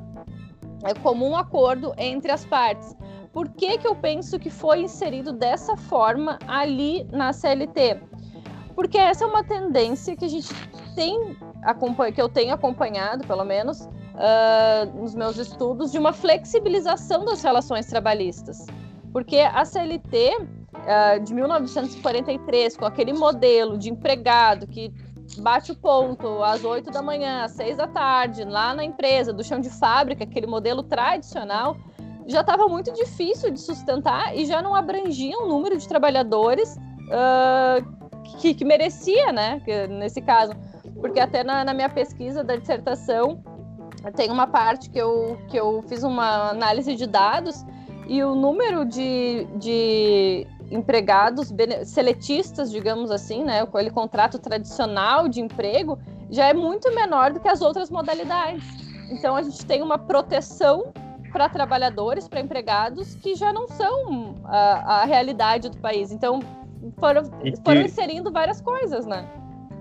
é 0.84 0.94
comum 0.94 1.36
acordo 1.36 1.94
entre 1.96 2.30
as 2.32 2.44
partes. 2.44 2.94
Por 3.32 3.48
que, 3.48 3.78
que 3.78 3.86
eu 3.86 3.94
penso 3.94 4.38
que 4.38 4.50
foi 4.50 4.82
inserido 4.82 5.32
dessa 5.32 5.76
forma 5.76 6.38
ali 6.46 7.04
na 7.10 7.32
CLT? 7.32 8.00
Porque 8.74 8.98
essa 8.98 9.24
é 9.24 9.26
uma 9.26 9.44
tendência 9.44 10.16
que 10.16 10.24
a 10.24 10.28
gente 10.28 10.52
tem, 10.94 11.36
que 12.14 12.20
eu 12.20 12.28
tenho 12.28 12.52
acompanhado, 12.52 13.26
pelo 13.26 13.44
menos, 13.44 13.80
uh, 13.82 15.00
nos 15.00 15.14
meus 15.14 15.38
estudos, 15.38 15.92
de 15.92 15.98
uma 15.98 16.12
flexibilização 16.12 17.24
das 17.24 17.42
relações 17.42 17.86
trabalhistas. 17.86 18.66
Porque 19.12 19.38
a 19.38 19.64
CLT 19.64 20.36
uh, 20.38 21.20
de 21.22 21.34
1943, 21.34 22.76
com 22.76 22.86
aquele 22.86 23.12
modelo 23.12 23.76
de 23.76 23.90
empregado 23.90 24.66
que 24.66 24.92
bate 25.38 25.72
o 25.72 25.76
ponto 25.76 26.42
às 26.42 26.64
8 26.64 26.90
da 26.90 27.02
manhã, 27.02 27.44
às 27.44 27.52
6 27.52 27.76
da 27.76 27.86
tarde, 27.86 28.44
lá 28.44 28.74
na 28.74 28.84
empresa, 28.84 29.32
do 29.32 29.44
chão 29.44 29.60
de 29.60 29.70
fábrica, 29.70 30.24
aquele 30.24 30.46
modelo 30.46 30.82
tradicional, 30.82 31.76
já 32.26 32.40
estava 32.40 32.68
muito 32.68 32.92
difícil 32.92 33.50
de 33.50 33.60
sustentar 33.60 34.36
e 34.36 34.46
já 34.46 34.62
não 34.62 34.74
abrangia 34.74 35.36
um 35.38 35.46
número 35.46 35.76
de 35.76 35.86
trabalhadores 35.86 36.76
uh, 37.08 38.38
que, 38.38 38.54
que, 38.54 38.64
merecia, 38.64 39.32
né? 39.32 39.60
Que, 39.64 39.86
nesse 39.88 40.20
caso. 40.20 40.54
Porque 41.00 41.20
até 41.20 41.42
na, 41.42 41.64
na 41.64 41.74
minha 41.74 41.88
pesquisa 41.88 42.44
da 42.44 42.56
dissertação 42.56 43.42
tem 44.16 44.30
uma 44.30 44.46
parte 44.46 44.90
que 44.90 44.98
eu, 44.98 45.38
que 45.48 45.56
eu 45.56 45.82
fiz 45.88 46.02
uma 46.02 46.50
análise 46.50 46.94
de 46.94 47.06
dados 47.06 47.64
e 48.12 48.22
o 48.22 48.34
número 48.34 48.84
de, 48.84 49.46
de 49.56 50.46
empregados 50.70 51.50
seletistas, 51.86 52.70
digamos 52.70 53.10
assim, 53.10 53.42
né, 53.42 53.64
com 53.64 53.78
aquele 53.78 53.90
contrato 53.90 54.38
tradicional 54.38 55.28
de 55.28 55.40
emprego, 55.40 55.98
já 56.30 56.46
é 56.46 56.52
muito 56.52 56.94
menor 56.94 57.32
do 57.32 57.40
que 57.40 57.48
as 57.48 57.62
outras 57.62 57.88
modalidades. 57.88 58.62
Então 59.10 59.34
a 59.34 59.42
gente 59.42 59.64
tem 59.64 59.80
uma 59.80 59.96
proteção 59.96 60.92
para 61.32 61.48
trabalhadores, 61.48 62.28
para 62.28 62.40
empregados 62.40 63.14
que 63.14 63.34
já 63.34 63.50
não 63.50 63.66
são 63.66 64.34
a, 64.44 65.00
a 65.00 65.04
realidade 65.06 65.70
do 65.70 65.78
país. 65.78 66.12
Então 66.12 66.40
foram, 66.98 67.22
que, 67.22 67.54
foram 67.64 67.80
inserindo 67.80 68.30
várias 68.30 68.60
coisas, 68.60 69.06
né? 69.06 69.26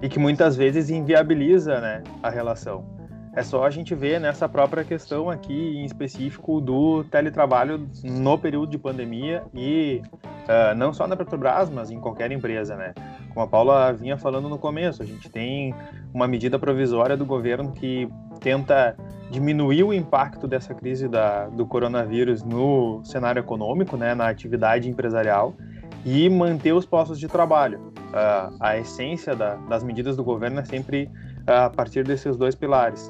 E 0.02 0.08
que 0.08 0.18
muitas 0.18 0.56
vezes 0.56 0.90
inviabiliza, 0.90 1.82
né, 1.82 2.02
a 2.24 2.30
relação. 2.30 3.01
É 3.34 3.44
só 3.44 3.64
a 3.64 3.70
gente 3.70 3.96
ver 3.96 4.20
nessa 4.20 4.50
própria 4.50 4.84
questão 4.84 5.30
aqui, 5.30 5.78
em 5.78 5.86
específico, 5.86 6.60
do 6.60 7.06
teletrabalho 7.06 7.88
no 8.04 8.38
período 8.38 8.70
de 8.70 8.78
pandemia 8.78 9.44
e 9.54 10.02
uh, 10.24 10.76
não 10.76 10.94
só 10.94 11.08
na 11.08 11.16
Petrobras, 11.16 11.70
mas 11.70 11.90
em 11.90 12.00
qualquer 12.00 12.30
empresa, 12.32 12.76
né? 12.76 12.94
Como 13.34 13.46
a 13.46 13.48
Paula 13.48 13.94
vinha 13.94 14.18
falando 14.18 14.50
no 14.50 14.58
começo, 14.58 15.02
a 15.02 15.06
gente 15.06 15.30
tem 15.30 15.74
uma 16.14 16.28
medida 16.28 16.60
provisória 16.60 17.16
do 17.16 17.26
governo 17.26 17.72
que 17.72 18.10
tenta 18.42 18.98
diminuir 19.30 19.84
o 19.84 19.94
impacto 19.94 20.46
dessa 20.46 20.74
crise 20.74 21.08
da, 21.08 21.48
do 21.48 21.66
coronavírus 21.66 22.44
no 22.44 23.02
cenário 23.06 23.40
econômico, 23.40 23.96
né, 23.96 24.14
na 24.14 24.28
atividade 24.28 24.90
empresarial 24.90 25.56
e 26.04 26.30
manter 26.30 26.74
os 26.74 26.86
postos 26.86 27.18
de 27.18 27.30
trabalho. 27.30 27.80
Uh, 28.10 28.58
a 28.60 28.78
essência 28.78 29.34
da, 29.34 29.56
das 29.56 29.86
medidas 29.86 30.18
do 30.18 30.24
governo 30.24 30.60
é 30.60 30.66
sempre 30.66 31.10
uh, 31.48 31.66
a 31.68 31.70
partir 31.70 32.04
desses 32.04 32.36
dois 32.36 32.56
pilares. 32.56 33.10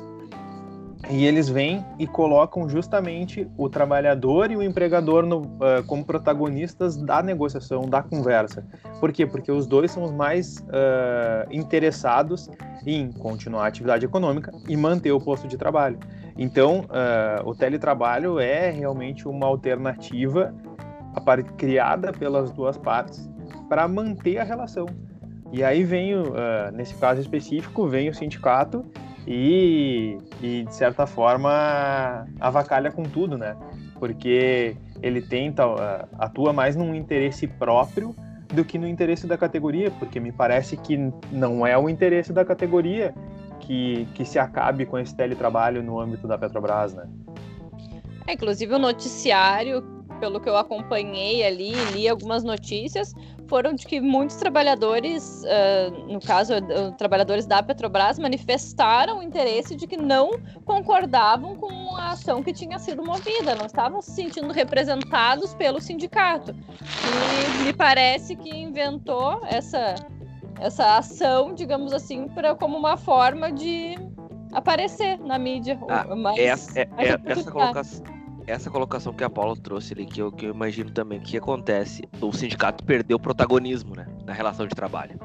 E 1.09 1.25
eles 1.25 1.49
vêm 1.49 1.83
e 1.97 2.05
colocam 2.05 2.69
justamente 2.69 3.49
o 3.57 3.67
trabalhador 3.67 4.51
e 4.51 4.55
o 4.55 4.63
empregador 4.63 5.25
no, 5.25 5.41
uh, 5.41 5.83
como 5.87 6.05
protagonistas 6.05 6.95
da 6.95 7.23
negociação, 7.23 7.89
da 7.89 8.03
conversa. 8.03 8.63
Por 8.99 9.11
quê? 9.11 9.25
Porque 9.25 9.51
os 9.51 9.65
dois 9.65 9.91
são 9.91 10.03
os 10.03 10.11
mais 10.11 10.57
uh, 10.59 11.47
interessados 11.51 12.49
em 12.85 13.11
continuar 13.11 13.65
a 13.65 13.67
atividade 13.67 14.05
econômica 14.05 14.51
e 14.67 14.77
manter 14.77 15.11
o 15.11 15.19
posto 15.19 15.47
de 15.47 15.57
trabalho. 15.57 15.97
Então, 16.37 16.81
uh, 16.81 17.49
o 17.49 17.55
teletrabalho 17.55 18.39
é 18.39 18.69
realmente 18.69 19.27
uma 19.27 19.47
alternativa 19.47 20.53
criada 21.57 22.13
pelas 22.13 22.51
duas 22.51 22.77
partes 22.77 23.29
para 23.67 23.87
manter 23.87 24.37
a 24.37 24.43
relação. 24.43 24.85
E 25.51 25.61
aí 25.61 25.83
vem, 25.83 26.13
nesse 26.73 26.95
caso 26.95 27.19
específico, 27.19 27.85
vem 27.85 28.07
o 28.07 28.13
sindicato 28.13 28.85
e, 29.27 30.17
e 30.41 30.63
de 30.63 30.75
certa 30.75 31.05
forma 31.05 32.27
avacalha 32.39 32.91
com 32.91 33.03
tudo, 33.03 33.37
né? 33.37 33.55
Porque 33.99 34.75
ele 35.01 35.21
tenta 35.21 35.67
uh, 35.67 36.07
atua 36.17 36.51
mais 36.51 36.75
num 36.75 36.95
interesse 36.95 37.47
próprio 37.47 38.15
do 38.53 38.65
que 38.65 38.77
no 38.77 38.87
interesse 38.87 39.27
da 39.27 39.37
categoria, 39.37 39.91
porque 39.91 40.19
me 40.19 40.31
parece 40.31 40.75
que 40.75 40.97
não 41.31 41.65
é 41.65 41.77
o 41.77 41.89
interesse 41.89 42.33
da 42.33 42.43
categoria 42.43 43.13
que, 43.59 44.07
que 44.13 44.25
se 44.25 44.37
acabe 44.37 44.85
com 44.85 44.97
esse 44.97 45.15
teletrabalho 45.15 45.81
no 45.81 45.99
âmbito 45.99 46.27
da 46.27 46.37
Petrobras, 46.37 46.93
né? 46.93 47.07
É, 48.27 48.33
inclusive 48.33 48.73
o 48.73 48.79
noticiário, 48.79 49.81
pelo 50.19 50.39
que 50.39 50.49
eu 50.49 50.57
acompanhei 50.57 51.43
ali, 51.45 51.73
li 51.93 52.07
algumas 52.07 52.43
notícias, 52.43 53.13
foram 53.51 53.73
de 53.73 53.85
que 53.85 53.99
muitos 53.99 54.37
trabalhadores, 54.37 55.43
uh, 55.43 56.07
no 56.07 56.21
caso, 56.21 56.53
uh, 56.53 56.93
trabalhadores 56.93 57.45
da 57.45 57.61
Petrobras, 57.61 58.17
manifestaram 58.17 59.19
o 59.19 59.21
interesse 59.21 59.75
de 59.75 59.85
que 59.85 59.97
não 59.97 60.31
concordavam 60.63 61.57
com 61.57 61.97
a 61.97 62.11
ação 62.11 62.41
que 62.41 62.53
tinha 62.53 62.79
sido 62.79 63.03
movida, 63.03 63.53
não 63.53 63.65
estavam 63.65 64.01
se 64.01 64.11
sentindo 64.11 64.53
representados 64.53 65.53
pelo 65.53 65.81
sindicato. 65.81 66.55
E 67.03 67.63
me 67.65 67.73
parece 67.73 68.37
que 68.37 68.49
inventou 68.49 69.41
essa, 69.45 69.95
essa 70.61 70.95
ação, 70.95 71.53
digamos 71.53 71.91
assim, 71.91 72.29
pra, 72.29 72.55
como 72.55 72.77
uma 72.77 72.95
forma 72.95 73.51
de 73.51 73.97
aparecer 74.53 75.19
na 75.19 75.37
mídia. 75.37 75.77
Ah, 75.89 76.05
essa, 76.37 76.79
é, 76.79 76.89
é, 76.97 77.19
essa 77.25 77.51
colocação 77.51 78.20
essa 78.47 78.69
colocação 78.69 79.13
que 79.13 79.23
a 79.23 79.29
Paula 79.29 79.55
trouxe 79.55 79.93
ali, 79.93 80.05
que 80.05 80.21
eu, 80.21 80.31
que 80.31 80.45
eu 80.45 80.53
imagino 80.53 80.91
também 80.91 81.19
que 81.19 81.37
acontece, 81.37 82.03
o 82.19 82.31
sindicato 82.31 82.83
perdeu 82.83 83.19
protagonismo 83.19 83.95
né, 83.95 84.07
na 84.25 84.33
relação 84.33 84.67
de 84.67 84.75
trabalho. 84.75 85.19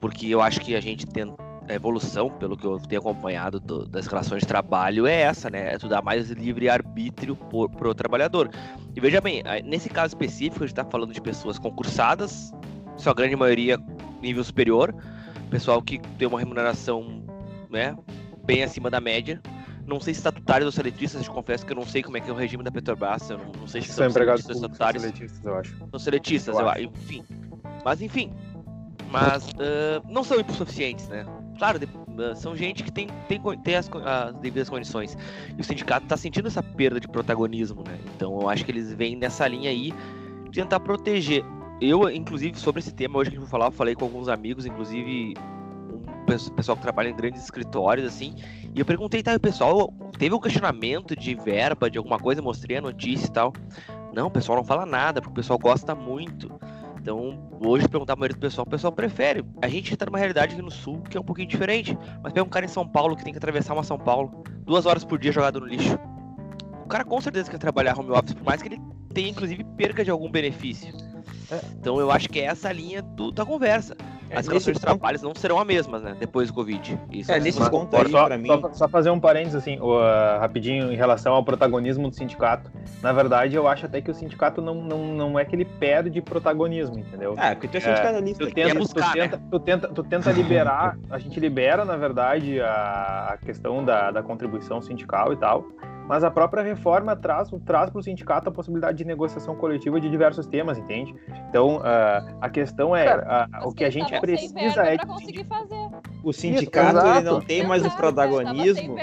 Porque 0.00 0.26
eu 0.28 0.40
acho 0.40 0.60
que 0.60 0.74
a 0.74 0.80
gente 0.80 1.06
tem 1.06 1.34
a 1.68 1.74
evolução, 1.74 2.30
pelo 2.30 2.56
que 2.56 2.66
eu 2.66 2.78
tenho 2.78 3.00
acompanhado 3.00 3.58
do, 3.58 3.86
das 3.86 4.06
relações 4.06 4.42
de 4.42 4.46
trabalho, 4.46 5.06
é 5.06 5.22
essa, 5.22 5.48
né? 5.48 5.74
É 5.74 5.78
tu 5.78 5.88
dar 5.88 6.02
mais 6.02 6.30
livre 6.30 6.68
arbítrio 6.68 7.36
para 7.36 7.88
o 7.88 7.94
trabalhador. 7.94 8.50
E 8.94 9.00
veja 9.00 9.20
bem, 9.20 9.42
nesse 9.64 9.88
caso 9.88 10.08
específico, 10.08 10.62
a 10.62 10.66
gente 10.66 10.78
está 10.78 10.84
falando 10.84 11.12
de 11.12 11.20
pessoas 11.20 11.58
concursadas, 11.58 12.52
sua 12.96 13.14
grande 13.14 13.34
maioria 13.34 13.78
nível 14.20 14.44
superior, 14.44 14.94
pessoal 15.50 15.80
que 15.80 15.98
tem 16.18 16.28
uma 16.28 16.38
remuneração 16.38 17.24
né, 17.70 17.96
bem 18.44 18.62
acima 18.62 18.90
da 18.90 19.00
média, 19.00 19.40
não 19.86 20.00
sei 20.00 20.14
se 20.14 20.20
estatutários 20.20 20.66
ou 20.66 20.72
seletistas, 20.72 21.26
eu 21.26 21.32
confesso 21.32 21.64
que 21.64 21.72
eu 21.72 21.76
não 21.76 21.86
sei 21.86 22.02
como 22.02 22.16
é 22.16 22.20
que 22.20 22.30
é 22.30 22.32
o 22.32 22.36
regime 22.36 22.62
da 22.62 22.70
Petrobras, 22.70 23.28
eu 23.28 23.38
não, 23.38 23.52
não 23.60 23.66
sei 23.66 23.82
se 23.82 23.88
são, 23.88 23.96
são 23.96 24.06
empregados 24.08 24.48
estatutários. 24.48 25.02
Seletistas, 25.02 25.44
eu 25.44 25.56
acho. 25.56 25.76
São 25.90 25.98
seletistas, 25.98 26.54
eu, 26.54 26.60
eu 26.60 26.68
acho. 26.68 26.82
enfim. 26.82 27.24
Mas 27.84 28.02
enfim. 28.02 28.32
Mas 29.10 29.48
uh, 29.48 30.02
não 30.08 30.24
são 30.24 30.40
hipossuficientes, 30.40 31.08
né? 31.08 31.26
Claro, 31.58 31.78
de, 31.78 31.84
uh, 31.84 32.34
são 32.34 32.56
gente 32.56 32.82
que 32.82 32.90
tem, 32.90 33.08
tem, 33.28 33.40
tem 33.62 33.76
as, 33.76 33.90
as 34.04 34.34
devidas 34.36 34.68
condições. 34.68 35.16
E 35.56 35.60
o 35.60 35.64
sindicato 35.64 36.04
está 36.04 36.16
sentindo 36.16 36.48
essa 36.48 36.62
perda 36.62 36.98
de 36.98 37.06
protagonismo, 37.06 37.84
né? 37.86 37.98
Então 38.16 38.40
eu 38.40 38.48
acho 38.48 38.64
que 38.64 38.70
eles 38.70 38.92
vêm 38.92 39.16
nessa 39.16 39.46
linha 39.46 39.70
aí 39.70 39.92
tentar 40.52 40.80
proteger. 40.80 41.44
Eu, 41.80 42.08
inclusive, 42.08 42.58
sobre 42.58 42.80
esse 42.80 42.94
tema, 42.94 43.18
hoje 43.18 43.30
que 43.30 43.36
gente 43.36 43.42
vai 43.42 43.50
falar, 43.50 43.66
eu 43.66 43.72
falei 43.72 43.94
com 43.94 44.04
alguns 44.04 44.28
amigos, 44.28 44.64
inclusive 44.64 45.34
pessoal 46.24 46.76
que 46.76 46.82
trabalha 46.82 47.08
em 47.08 47.16
grandes 47.16 47.42
escritórios, 47.42 48.06
assim, 48.06 48.34
e 48.74 48.80
eu 48.80 48.84
perguntei, 48.84 49.22
tá, 49.22 49.34
o 49.34 49.40
pessoal 49.40 49.92
teve 50.18 50.34
um 50.34 50.40
questionamento 50.40 51.14
de 51.14 51.34
verba, 51.34 51.90
de 51.90 51.98
alguma 51.98 52.18
coisa, 52.18 52.42
mostrei 52.42 52.78
a 52.78 52.80
notícia 52.80 53.26
e 53.26 53.32
tal. 53.32 53.52
Não, 54.14 54.28
o 54.28 54.30
pessoal 54.30 54.58
não 54.58 54.64
fala 54.64 54.86
nada, 54.86 55.20
porque 55.20 55.32
o 55.32 55.34
pessoal 55.34 55.58
gosta 55.58 55.94
muito. 55.94 56.50
Então, 57.04 57.38
hoje, 57.60 57.86
perguntar 57.86 58.14
a 58.14 58.16
maioria 58.16 58.34
do 58.34 58.40
pessoal, 58.40 58.66
o 58.66 58.70
pessoal 58.70 58.90
prefere. 58.90 59.44
A 59.60 59.68
gente 59.68 59.92
está 59.92 60.06
numa 60.06 60.16
realidade 60.16 60.54
aqui 60.54 60.62
no 60.62 60.70
Sul 60.70 61.02
que 61.02 61.18
é 61.18 61.20
um 61.20 61.24
pouquinho 61.24 61.48
diferente. 61.48 61.98
Mas 62.22 62.32
pega 62.32 62.46
um 62.46 62.48
cara 62.48 62.64
em 62.64 62.68
São 62.68 62.88
Paulo 62.88 63.14
que 63.14 63.22
tem 63.22 63.32
que 63.32 63.36
atravessar 63.36 63.74
uma 63.74 63.82
São 63.82 63.98
Paulo, 63.98 64.42
duas 64.62 64.86
horas 64.86 65.04
por 65.04 65.18
dia 65.18 65.30
jogado 65.30 65.60
no 65.60 65.66
lixo. 65.66 65.98
O 66.82 66.88
cara 66.88 67.04
com 67.04 67.20
certeza 67.20 67.50
quer 67.50 67.58
trabalhar 67.58 67.98
home 67.98 68.10
office, 68.10 68.32
por 68.32 68.44
mais 68.44 68.62
que 68.62 68.68
ele 68.68 68.80
tenha, 69.12 69.28
inclusive, 69.28 69.62
perca 69.76 70.02
de 70.02 70.10
algum 70.10 70.30
benefício. 70.30 70.94
É. 71.50 71.60
Então, 71.78 72.00
eu 72.00 72.10
acho 72.10 72.28
que 72.28 72.40
é 72.40 72.44
essa 72.44 72.72
linha 72.72 73.02
do, 73.02 73.30
da 73.30 73.44
conversa. 73.44 73.94
É, 74.34 74.38
as 74.38 74.46
relações 74.46 74.74
de 74.74 74.80
trabalho 74.80 75.18
não 75.22 75.34
serão 75.34 75.58
as 75.58 75.66
mesmas, 75.66 76.02
né? 76.02 76.16
Depois 76.18 76.48
do 76.48 76.54
Covid. 76.54 76.98
Isso 77.10 77.32
é, 77.32 77.38
nesse 77.38 77.70
ponto 77.70 77.96
aí, 77.96 78.10
só, 78.10 78.28
mim... 78.36 78.46
só, 78.46 78.72
só, 78.72 78.88
fazer 78.88 79.10
um 79.10 79.20
parênteses, 79.20 79.56
assim, 79.56 79.78
uh, 79.78 80.40
rapidinho, 80.40 80.92
em 80.92 80.96
relação 80.96 81.34
ao 81.34 81.44
protagonismo 81.44 82.08
do 82.08 82.14
sindicato. 82.14 82.70
Na 83.02 83.12
verdade, 83.12 83.54
eu 83.54 83.68
acho 83.68 83.86
até 83.86 84.00
que 84.00 84.10
o 84.10 84.14
sindicato 84.14 84.60
não, 84.60 84.74
não, 84.74 85.14
não 85.14 85.38
é 85.38 85.44
que 85.44 85.54
ele 85.54 85.64
perde 85.64 86.20
protagonismo, 86.20 86.98
entendeu? 86.98 87.34
É, 87.38 87.54
porque 87.54 87.68
tu 87.68 87.76
é 87.76 87.80
sindicalista. 87.80 88.44
É, 88.44 88.46
tu, 88.46 88.54
tenta, 88.54 88.74
buscar, 88.74 89.10
tu, 89.10 89.12
tenta, 89.12 89.36
né? 89.36 89.42
tu, 89.50 89.60
tenta, 89.60 89.88
tu 89.88 90.02
tenta 90.02 90.32
liberar, 90.32 90.98
a 91.10 91.18
gente 91.18 91.38
libera, 91.38 91.84
na 91.84 91.96
verdade, 91.96 92.60
a, 92.60 93.30
a 93.34 93.36
questão 93.36 93.84
da, 93.84 94.10
da 94.10 94.22
contribuição 94.22 94.80
sindical 94.82 95.32
e 95.32 95.36
tal, 95.36 95.64
mas 96.08 96.22
a 96.22 96.30
própria 96.30 96.62
reforma 96.62 97.16
traz, 97.16 97.50
traz 97.64 97.90
para 97.90 97.98
o 97.98 98.02
sindicato 98.02 98.48
a 98.48 98.52
possibilidade 98.52 98.98
de 98.98 99.04
negociação 99.04 99.54
coletiva 99.54 100.00
de 100.00 100.08
diversos 100.08 100.46
temas, 100.46 100.78
entende? 100.78 101.14
Então, 101.48 101.78
uh, 101.78 102.36
a 102.40 102.48
questão 102.50 102.94
é, 102.94 103.16
uh, 103.16 103.68
o 103.68 103.72
que 103.72 103.84
a 103.84 103.90
gente 103.90 104.18
precisa 104.20 104.82
é... 104.82 104.98
conseguir 104.98 105.44
fazer. 105.44 105.88
O 106.22 106.32
sindicato 106.32 107.06
ele 107.06 107.20
não 107.22 107.40
tem 107.40 107.66
mais 107.66 107.84
o 107.84 107.90
protagonismo. 107.90 108.96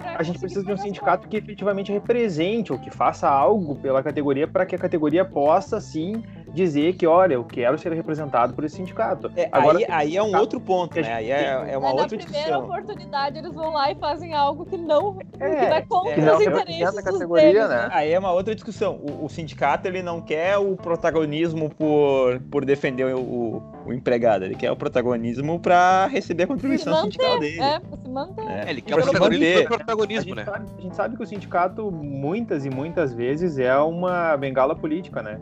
a 0.00 0.22
gente 0.22 0.38
precisa 0.38 0.64
de 0.64 0.72
um 0.72 0.76
sindicato 0.76 1.28
que 1.28 1.36
efetivamente 1.36 1.92
represente 1.92 2.72
ou 2.72 2.78
que 2.78 2.90
faça 2.90 3.28
algo 3.28 3.76
pela 3.76 4.02
categoria 4.02 4.46
para 4.46 4.64
que 4.64 4.74
a 4.74 4.78
categoria 4.78 5.24
possa, 5.24 5.80
sim, 5.80 6.22
dizer 6.58 6.94
que, 6.94 7.06
olha, 7.06 7.34
eu 7.34 7.44
quero 7.44 7.78
ser 7.78 7.92
representado 7.92 8.52
por 8.52 8.64
esse 8.64 8.76
sindicato. 8.76 9.30
É, 9.36 9.48
Agora, 9.52 9.78
aí, 9.78 9.86
aí 9.88 10.16
é 10.16 10.22
um 10.22 10.36
outro 10.36 10.60
ponto, 10.60 11.00
né? 11.00 11.14
Aí 11.14 11.30
é, 11.30 11.72
é 11.72 11.78
uma 11.78 11.92
outra 11.92 12.16
discussão. 12.16 12.40
Na 12.40 12.46
primeira 12.46 12.58
oportunidade, 12.58 13.38
eles 13.38 13.54
vão 13.54 13.72
lá 13.72 13.90
e 13.90 13.94
fazem 13.94 14.34
algo 14.34 14.66
que 14.66 14.76
não 14.76 15.18
é, 15.38 15.50
que 15.50 15.66
vai 15.66 15.82
contra 15.86 16.12
é, 16.12 16.34
os 16.34 16.40
interesses 16.42 17.02
categoria, 17.02 17.52
deles, 17.52 17.68
né? 17.68 17.88
Aí 17.92 18.12
é 18.12 18.18
uma 18.18 18.32
outra 18.32 18.54
discussão. 18.54 18.96
O, 18.96 19.24
o, 19.24 19.28
sindicato, 19.28 19.86
ele 19.86 20.02
não 20.02 20.20
quer 20.20 20.58
o 20.58 20.76
protagonismo 20.76 21.70
por, 21.70 22.40
por 22.50 22.64
defender 22.64 23.14
o, 23.14 23.62
o 23.86 23.92
empregado, 23.92 24.44
ele 24.44 24.56
quer 24.56 24.70
o 24.70 24.76
protagonismo 24.76 25.60
para 25.60 26.06
receber 26.06 26.44
a 26.44 26.46
contribuição 26.48 26.92
manter, 26.92 27.12
sindical 27.12 27.38
dele. 27.38 27.60
É, 27.60 27.80
pra 27.80 27.98
se 27.98 28.08
manter. 28.08 28.48
É, 28.48 28.70
ele 28.70 28.80
quer 28.80 28.94
o 28.94 29.02
protagonismo, 29.02 29.64
protagonismo 29.68 30.32
a 30.32 30.36
né? 30.36 30.44
Sabe, 30.44 30.66
a 30.76 30.80
gente 30.80 30.96
sabe 30.96 31.16
que 31.16 31.22
o 31.22 31.26
sindicato, 31.26 31.90
muitas 31.90 32.64
e 32.66 32.70
muitas 32.70 33.14
vezes, 33.14 33.58
é 33.58 33.76
uma 33.78 34.36
bengala 34.36 34.74
política, 34.74 35.22
né? 35.22 35.40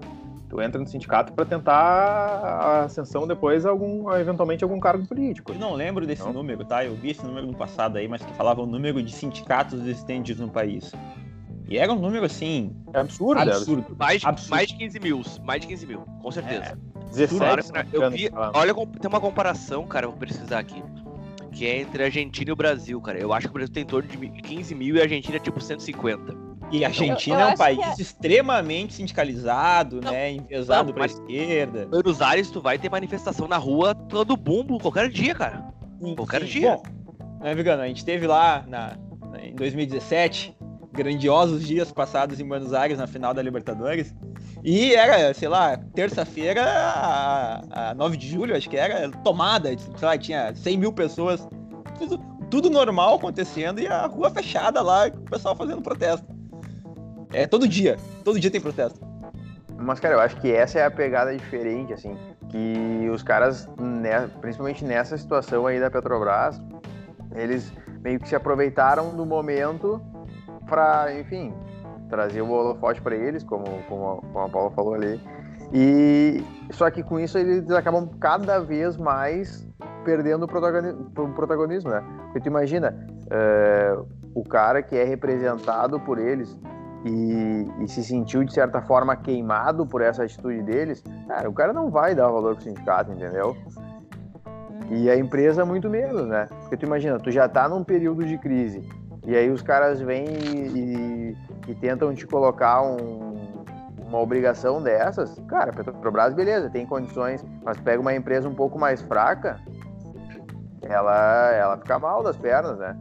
Tu 0.49 0.61
entra 0.63 0.81
no 0.81 0.87
sindicato 0.87 1.33
para 1.33 1.45
tentar 1.45 1.75
a 1.75 2.85
ascensão 2.85 3.27
depois 3.27 3.67
algum, 3.67 4.13
eventualmente 4.15 4.63
algum 4.63 4.79
cargo 4.79 5.05
político. 5.07 5.53
Eu 5.53 5.59
não 5.59 5.75
lembro 5.75 6.07
desse 6.07 6.23
não? 6.23 6.33
número, 6.33 6.65
tá? 6.65 6.85
Eu 6.85 6.95
vi 6.95 7.11
esse 7.11 7.25
número 7.25 7.47
no 7.47 7.55
passado 7.55 7.97
aí, 7.97 8.07
mas 8.07 8.23
que 8.23 8.33
falava 8.35 8.63
o 8.63 8.67
número 8.67 9.03
de 9.03 9.13
sindicatos 9.13 9.81
existentes 9.81 10.39
no 10.39 10.49
país. 10.49 10.93
E 11.69 11.79
era 11.79 11.93
um 11.93 11.99
número 11.99 12.25
assim. 12.25 12.77
É 12.95 13.01
absurdo, 13.01 13.41
absurdo. 13.41 13.97
Mais, 13.99 14.25
absurdo. 14.25 14.51
mais 14.51 14.69
de 14.69 14.77
15 14.77 15.01
mil. 15.01 15.23
Mais 15.45 15.61
de 15.61 15.67
15 15.67 15.87
mil, 15.87 16.01
com 16.23 16.31
certeza. 16.31 16.65
É, 16.65 16.97
17 17.13 17.73
eu 17.93 18.11
vi, 18.11 18.31
Olha, 18.55 18.75
tem 18.75 19.09
uma 19.09 19.21
comparação, 19.21 19.85
cara, 19.87 20.07
vou 20.07 20.17
precisar 20.17 20.61
aqui. 20.61 20.83
Que 21.51 21.67
é 21.67 21.81
entre 21.81 22.03
a 22.03 22.07
Argentina 22.07 22.51
e 22.51 22.53
o 22.53 22.57
Brasil, 22.57 23.01
cara. 23.01 23.19
Eu 23.19 23.33
acho 23.33 23.49
que 23.49 23.51
o 23.51 23.55
Brasil 23.55 23.73
tem 23.73 23.83
em 23.83 23.87
torno 23.87 24.09
de 24.09 24.17
15 24.17 24.75
mil 24.75 24.95
e 24.95 25.01
a 25.01 25.03
Argentina 25.03 25.37
é 25.37 25.41
tipo 25.41 25.61
150. 25.61 26.46
E 26.71 26.85
a 26.85 26.89
Argentina 26.89 27.37
eu, 27.37 27.41
eu 27.41 27.49
é 27.49 27.53
um 27.53 27.57
país 27.57 27.79
é... 27.79 28.03
extremamente 28.03 28.95
sindicalizado, 28.95 30.01
não, 30.01 30.11
né? 30.11 30.33
Enviesado 30.33 30.93
pra 30.93 31.07
esquerda. 31.07 31.87
Buenos 31.87 32.21
Aires, 32.21 32.51
tu 32.51 32.61
vai 32.61 32.79
ter 32.79 32.91
manifestação 32.91 33.47
na 33.47 33.57
rua 33.57 33.95
todo 33.95 34.37
bumbo, 34.37 34.79
qualquer 34.79 35.09
dia, 35.09 35.35
cara. 35.35 35.65
Sim, 36.01 36.15
qualquer 36.15 36.43
sim. 36.43 36.49
dia. 36.61 36.77
Bom, 36.77 37.17
né, 37.41 37.55
Vigano, 37.55 37.83
a 37.83 37.89
gente 37.89 38.05
teve 38.05 38.27
lá 38.27 38.65
na, 38.67 38.97
em 39.41 39.55
2017 39.55 40.57
grandiosos 40.93 41.65
dias 41.65 41.93
passados 41.93 42.41
em 42.41 42.49
Buenos 42.49 42.73
Aires 42.73 42.99
na 42.99 43.07
final 43.07 43.33
da 43.33 43.43
Libertadores. 43.43 44.15
E 44.65 44.95
era, 44.95 45.33
sei 45.35 45.49
lá, 45.49 45.77
terça-feira, 45.95 46.65
a, 46.65 47.91
a 47.91 47.95
9 47.95 48.17
de 48.17 48.29
julho, 48.29 48.57
acho 48.57 48.69
que 48.69 48.77
era, 48.77 49.09
tomada, 49.23 49.69
sei 49.79 50.09
lá, 50.09 50.19
tinha 50.19 50.55
100 50.55 50.77
mil 50.79 50.93
pessoas. 50.93 51.47
Tudo, 51.99 52.19
tudo 52.51 52.71
normal 52.71 53.17
acontecendo 53.17 53.81
e 53.81 53.87
a 53.87 54.07
rua 54.07 54.31
fechada 54.31 54.83
lá, 54.83 55.07
o 55.07 55.31
pessoal 55.31 55.55
fazendo 55.55 55.83
protesto. 55.83 56.36
É 57.33 57.47
todo 57.47 57.69
dia. 57.69 57.97
Todo 58.25 58.39
dia 58.39 58.51
tem 58.51 58.61
protesto. 58.61 59.01
Mas, 59.79 60.01
cara, 60.01 60.15
eu 60.15 60.21
acho 60.21 60.37
que 60.41 60.51
essa 60.51 60.79
é 60.79 60.85
a 60.85 60.91
pegada 60.91 61.37
diferente, 61.37 61.93
assim. 61.93 62.17
Que 62.49 63.09
os 63.13 63.23
caras, 63.23 63.69
né, 63.79 64.29
principalmente 64.41 64.85
nessa 64.85 65.17
situação 65.19 65.67
aí 65.67 65.79
da 65.79 65.91
Petrobras, 65.91 66.61
eles 67.35 67.73
meio 68.03 68.19
que 68.19 68.29
se 68.29 68.35
aproveitaram 68.35 69.15
do 69.15 69.27
momento 69.27 70.01
para, 70.67 71.19
enfim, 71.19 71.53
trazer 72.09 72.41
o 72.41 72.51
holofote 72.51 73.03
para 73.03 73.15
eles, 73.15 73.43
como, 73.43 73.65
como, 73.89 74.13
a, 74.13 74.17
como 74.21 74.39
a 74.39 74.49
Paula 74.49 74.71
falou 74.71 74.95
ali. 74.95 75.21
E 75.73 76.43
só 76.71 76.91
que 76.91 77.03
com 77.03 77.19
isso 77.19 77.37
eles 77.37 77.69
acabam 77.71 78.09
cada 78.21 78.61
vez 78.61 78.97
mais 78.97 79.67
perdendo 80.05 80.45
o 80.45 81.35
protagonismo, 81.35 81.91
né? 81.91 82.03
Porque 82.27 82.41
tu 82.41 82.49
imagina, 82.49 82.97
é, 83.29 83.97
o 84.35 84.45
cara 84.45 84.83
que 84.83 84.97
é 84.97 85.03
representado 85.03 85.99
por 86.01 86.19
eles 86.19 86.57
e, 87.07 87.85
e, 87.85 87.89
se 87.89 88.03
sentiu 88.03 88.43
de 88.43 88.53
certa 88.53 88.83
forma 88.83 89.15
queimado 89.15 89.87
por 89.87 90.03
essa 90.03 90.25
atitude 90.25 90.63
deles, 90.63 91.05
cara, 91.29 91.49
o 91.49 91.53
cara 91.53 91.73
não 91.73 91.89
vai 91.89 92.15
dar 92.15 92.29
valor 92.29 92.57
pro 92.57 92.65
sindicato, 92.65 93.13
entendeu? 93.13 93.57
E 94.91 95.09
a 95.09 95.17
empresa 95.17 95.65
muito 95.65 95.89
menos, 95.89 96.27
né? 96.27 96.49
Porque 96.61 96.77
tu 96.77 96.85
imagina, 96.85 97.19
tu 97.19 97.31
já 97.31 97.49
tá 97.49 97.69
num 97.69 97.85
período 97.85 98.25
de 98.25 98.37
crise, 98.39 98.83
e 99.25 99.37
aí 99.37 99.49
os 99.51 99.63
caras 99.63 100.01
vêm 100.01 100.27
e, 100.27 100.79
e, 100.79 101.37
e 101.69 101.75
tentam 101.77 102.13
te 102.13 102.27
colocar 102.27 102.83
um, 102.83 103.55
uma 104.07 104.19
obrigação 104.19 104.83
dessas, 104.83 105.41
cara, 105.49 105.73
Petrobras, 105.73 106.35
beleza, 106.35 106.71
tem 106.71 106.87
condições, 106.87 107.45
mas 107.65 107.79
pega 107.79 108.01
uma 108.01 108.15
empresa 108.15 108.49
um 108.49 108.55
pouco 108.55 108.79
mais 108.79 109.01
fraca, 109.03 109.61
ela, 110.83 111.53
ela 111.53 111.77
fica 111.79 111.99
mal 111.99 112.23
das 112.23 112.37
pernas, 112.37 112.79
né? 112.79 112.97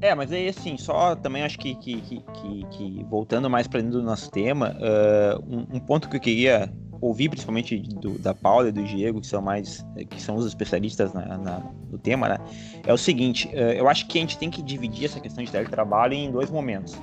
É, 0.00 0.14
mas 0.14 0.30
aí 0.30 0.48
assim, 0.48 0.76
só 0.76 1.14
também 1.14 1.42
acho 1.42 1.58
que, 1.58 1.74
que, 1.74 2.00
que, 2.00 2.20
que, 2.20 2.66
que 2.70 3.04
voltando 3.04 3.48
mais 3.48 3.66
para 3.66 3.80
dentro 3.80 4.00
do 4.00 4.04
nosso 4.04 4.30
tema, 4.30 4.76
uh, 4.76 5.44
um, 5.46 5.76
um, 5.76 5.80
ponto 5.80 6.08
que 6.08 6.16
eu 6.16 6.20
queria 6.20 6.72
ouvir, 7.00 7.28
principalmente 7.28 7.78
do, 7.78 8.18
da 8.18 8.34
Paula 8.34 8.68
e 8.68 8.72
do 8.72 8.82
Diego, 8.82 9.20
que 9.20 9.26
são 9.26 9.40
mais, 9.40 9.84
que 10.10 10.20
são 10.20 10.36
os 10.36 10.46
especialistas 10.46 11.12
na, 11.12 11.38
na, 11.38 11.62
no 11.90 11.98
tema, 11.98 12.28
né? 12.28 12.38
É 12.86 12.92
o 12.92 12.98
seguinte, 12.98 13.48
uh, 13.48 13.72
eu 13.72 13.88
acho 13.88 14.06
que 14.06 14.18
a 14.18 14.20
gente 14.20 14.38
tem 14.38 14.50
que 14.50 14.62
dividir 14.62 15.06
essa 15.06 15.20
questão 15.20 15.42
de 15.42 15.50
teletrabalho 15.50 16.12
em 16.14 16.30
dois 16.30 16.50
momentos. 16.50 16.98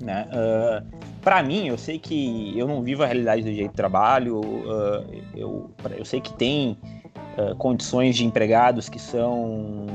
Né? 0.00 0.26
Uh, 0.32 1.10
para 1.20 1.42
mim, 1.42 1.68
eu 1.68 1.76
sei 1.76 1.98
que 1.98 2.58
eu 2.58 2.66
não 2.66 2.82
vivo 2.82 3.02
a 3.02 3.06
realidade 3.06 3.42
do 3.42 3.52
jeito 3.52 3.70
de 3.70 3.76
trabalho, 3.76 4.40
eu, 5.34 5.70
eu 5.98 6.04
sei 6.06 6.18
que 6.22 6.32
tem 6.32 6.78
condições 7.58 8.16
de 8.16 8.24
empregados 8.24 8.88
que 8.88 8.98
são 8.98 9.86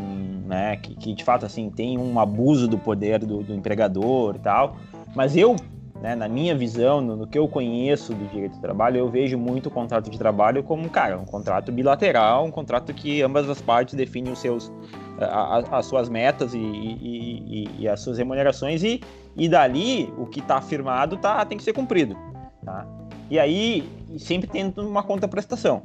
né? 0.46 0.78
Que, 0.78 0.96
que, 0.96 1.14
de 1.14 1.24
fato 1.24 1.46
assim 1.46 1.70
tem 1.70 1.98
um 1.98 2.20
abuso 2.20 2.68
do 2.68 2.78
poder 2.78 3.20
do, 3.20 3.44
do 3.44 3.54
empregador 3.54 4.36
e 4.36 4.40
tal. 4.40 4.78
Mas 5.16 5.36
eu, 5.36 5.56
né, 6.02 6.16
na 6.16 6.28
minha 6.28 6.56
visão, 6.56 7.02
no, 7.02 7.16
no, 7.16 7.28
que 7.28 7.38
eu 7.38 7.48
conheço 7.48 8.14
do 8.14 8.26
direito 8.28 8.56
do 8.56 8.62
trabalho, 8.62 8.98
eu 8.98 9.10
vejo 9.10 9.38
muito 9.38 9.68
o 9.68 9.72
contrato 9.72 10.10
de 10.10 10.18
trabalho 10.18 10.64
como, 10.64 10.90
cara, 10.90 11.18
um 11.18 11.26
contrato 11.26 11.72
bilateral, 11.72 12.46
um 12.46 12.52
contrato 12.52 12.94
que 12.94 13.22
ambas 13.22 13.50
as 13.50 13.62
partes 13.62 13.96
definem 13.96 14.32
os 14.32 14.40
seus, 14.40 14.72
a, 15.20 15.26
a, 15.26 15.80
as 15.80 15.86
suas 15.86 16.10
metas 16.10 16.54
e, 16.54 16.60
e, 16.60 17.44
e, 17.48 17.70
e, 17.80 17.88
as 17.88 18.02
suas 18.02 18.18
remunerações 18.18 18.84
e, 18.84 19.02
e 19.36 19.50
dali 19.50 20.14
o 20.18 20.26
que 20.26 20.40
está 20.40 20.58
afirmado 20.58 21.18
tá, 21.18 21.44
tem 21.46 21.58
que 21.58 21.64
ser 21.64 21.74
cumprido. 21.74 22.16
Tá? 22.64 22.86
E 23.30 23.40
aí 23.40 23.90
sempre 24.18 24.48
tendo 24.48 24.88
uma 24.88 25.02
contraprestação. 25.02 25.82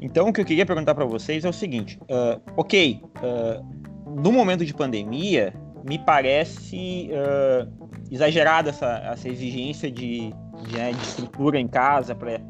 Então, 0.00 0.28
o 0.28 0.32
que 0.32 0.40
eu 0.40 0.44
queria 0.44 0.66
perguntar 0.66 0.94
para 0.94 1.04
vocês 1.04 1.44
é 1.44 1.48
o 1.48 1.52
seguinte: 1.52 1.98
uh, 2.02 2.40
ok, 2.56 3.00
uh, 3.18 3.64
no 4.20 4.32
momento 4.32 4.64
de 4.64 4.74
pandemia, 4.74 5.54
me 5.84 5.98
parece 5.98 7.10
uh, 7.10 7.68
exagerada 8.10 8.70
essa, 8.70 8.98
essa 9.12 9.28
exigência 9.28 9.90
de, 9.90 10.32
de, 10.64 10.76
né, 10.76 10.92
de 10.92 11.02
estrutura 11.02 11.58
em 11.58 11.68
casa 11.68 12.14
para 12.14 12.40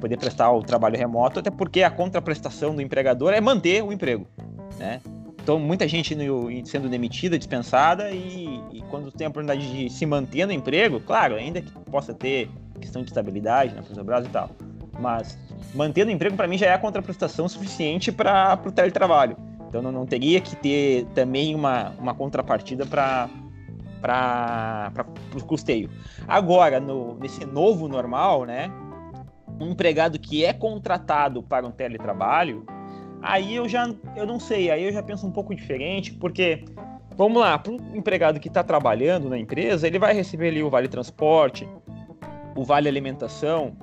poder 0.00 0.16
prestar 0.16 0.52
o 0.52 0.62
trabalho 0.62 0.96
remoto, 0.96 1.40
até 1.40 1.50
porque 1.50 1.82
a 1.82 1.90
contraprestação 1.90 2.74
do 2.74 2.82
empregador 2.82 3.32
é 3.32 3.40
manter 3.40 3.82
o 3.82 3.92
emprego. 3.92 4.26
Né? 4.78 5.00
Então, 5.42 5.58
muita 5.58 5.88
gente 5.88 6.14
sendo 6.66 6.88
demitida, 6.90 7.38
dispensada, 7.38 8.10
e, 8.10 8.62
e 8.70 8.82
quando 8.90 9.10
tem 9.10 9.26
a 9.26 9.30
oportunidade 9.30 9.72
de 9.72 9.88
se 9.90 10.04
manter 10.04 10.44
no 10.46 10.52
emprego, 10.52 11.00
claro, 11.00 11.36
ainda 11.36 11.62
que 11.62 11.72
possa 11.90 12.12
ter 12.12 12.50
questão 12.78 13.02
de 13.02 13.08
estabilidade 13.08 13.74
na 13.74 13.82
Petrobras 13.82 14.26
e 14.26 14.28
tal. 14.28 14.50
Mas 14.98 15.38
mantendo 15.74 16.10
o 16.10 16.14
emprego, 16.14 16.36
para 16.36 16.48
mim, 16.48 16.58
já 16.58 16.66
é 16.66 16.74
a 16.74 16.78
contraprestação 16.78 17.48
suficiente 17.48 18.10
para 18.10 18.60
o 18.64 18.72
teletrabalho. 18.72 19.36
Então 19.68 19.82
não, 19.82 19.92
não, 19.92 20.06
teria 20.06 20.40
que 20.40 20.56
ter 20.56 21.04
também 21.14 21.54
uma, 21.54 21.90
uma 21.98 22.14
contrapartida 22.14 22.86
para 22.86 23.28
o 25.34 25.44
custeio. 25.44 25.90
Agora, 26.26 26.80
no, 26.80 27.14
nesse 27.18 27.44
novo 27.44 27.86
normal, 27.86 28.44
né? 28.44 28.70
Um 29.60 29.72
empregado 29.72 30.18
que 30.18 30.44
é 30.44 30.52
contratado 30.52 31.42
para 31.42 31.66
um 31.66 31.70
teletrabalho, 31.70 32.64
aí 33.20 33.56
eu 33.56 33.68
já 33.68 33.92
eu 34.14 34.24
não 34.24 34.38
sei, 34.38 34.70
aí 34.70 34.84
eu 34.84 34.92
já 34.92 35.02
penso 35.02 35.26
um 35.26 35.32
pouco 35.32 35.54
diferente, 35.54 36.14
porque 36.14 36.64
vamos 37.16 37.40
lá, 37.40 37.58
para 37.58 37.72
um 37.72 37.96
empregado 37.96 38.38
que 38.38 38.46
está 38.46 38.62
trabalhando 38.62 39.28
na 39.28 39.36
empresa, 39.36 39.86
ele 39.86 39.98
vai 39.98 40.14
receber 40.14 40.48
ali 40.48 40.62
o 40.62 40.70
vale 40.70 40.86
transporte, 40.86 41.68
o 42.58 42.64
vale 42.64 42.88
alimentação, 42.88 43.76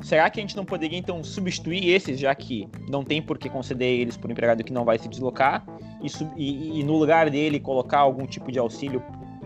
será 0.00 0.30
que 0.30 0.40
a 0.40 0.42
gente 0.42 0.56
não 0.56 0.64
poderia 0.64 0.98
então 0.98 1.22
substituir 1.22 1.90
esses, 1.90 2.18
já 2.18 2.34
que 2.34 2.66
não 2.88 3.04
tem 3.04 3.20
por 3.20 3.36
que 3.36 3.50
conceder 3.50 4.00
eles 4.00 4.16
por 4.16 4.30
um 4.30 4.32
empregado 4.32 4.64
que 4.64 4.72
não 4.72 4.86
vai 4.86 4.98
se 4.98 5.06
deslocar, 5.06 5.62
e, 6.00 6.08
e, 6.36 6.80
e 6.80 6.84
no 6.84 6.96
lugar 6.96 7.28
dele 7.28 7.60
colocar 7.60 7.98
algum 7.98 8.26
tipo 8.26 8.50
de 8.50 8.58
auxílio 8.58 9.02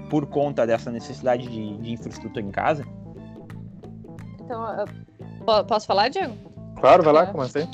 por 0.09 0.27
conta 0.27 0.65
dessa 0.65 0.89
necessidade 0.93 1.49
de, 1.49 1.77
de 1.79 1.93
infraestrutura 1.93 2.47
em 2.47 2.53
casa? 2.53 2.87
Então, 4.41 4.65
posso 5.67 5.85
falar, 5.85 6.09
Diego? 6.09 6.37
Claro, 6.79 7.03
vai 7.03 7.13
lá, 7.13 7.23
é. 7.25 7.27
comecei. 7.27 7.67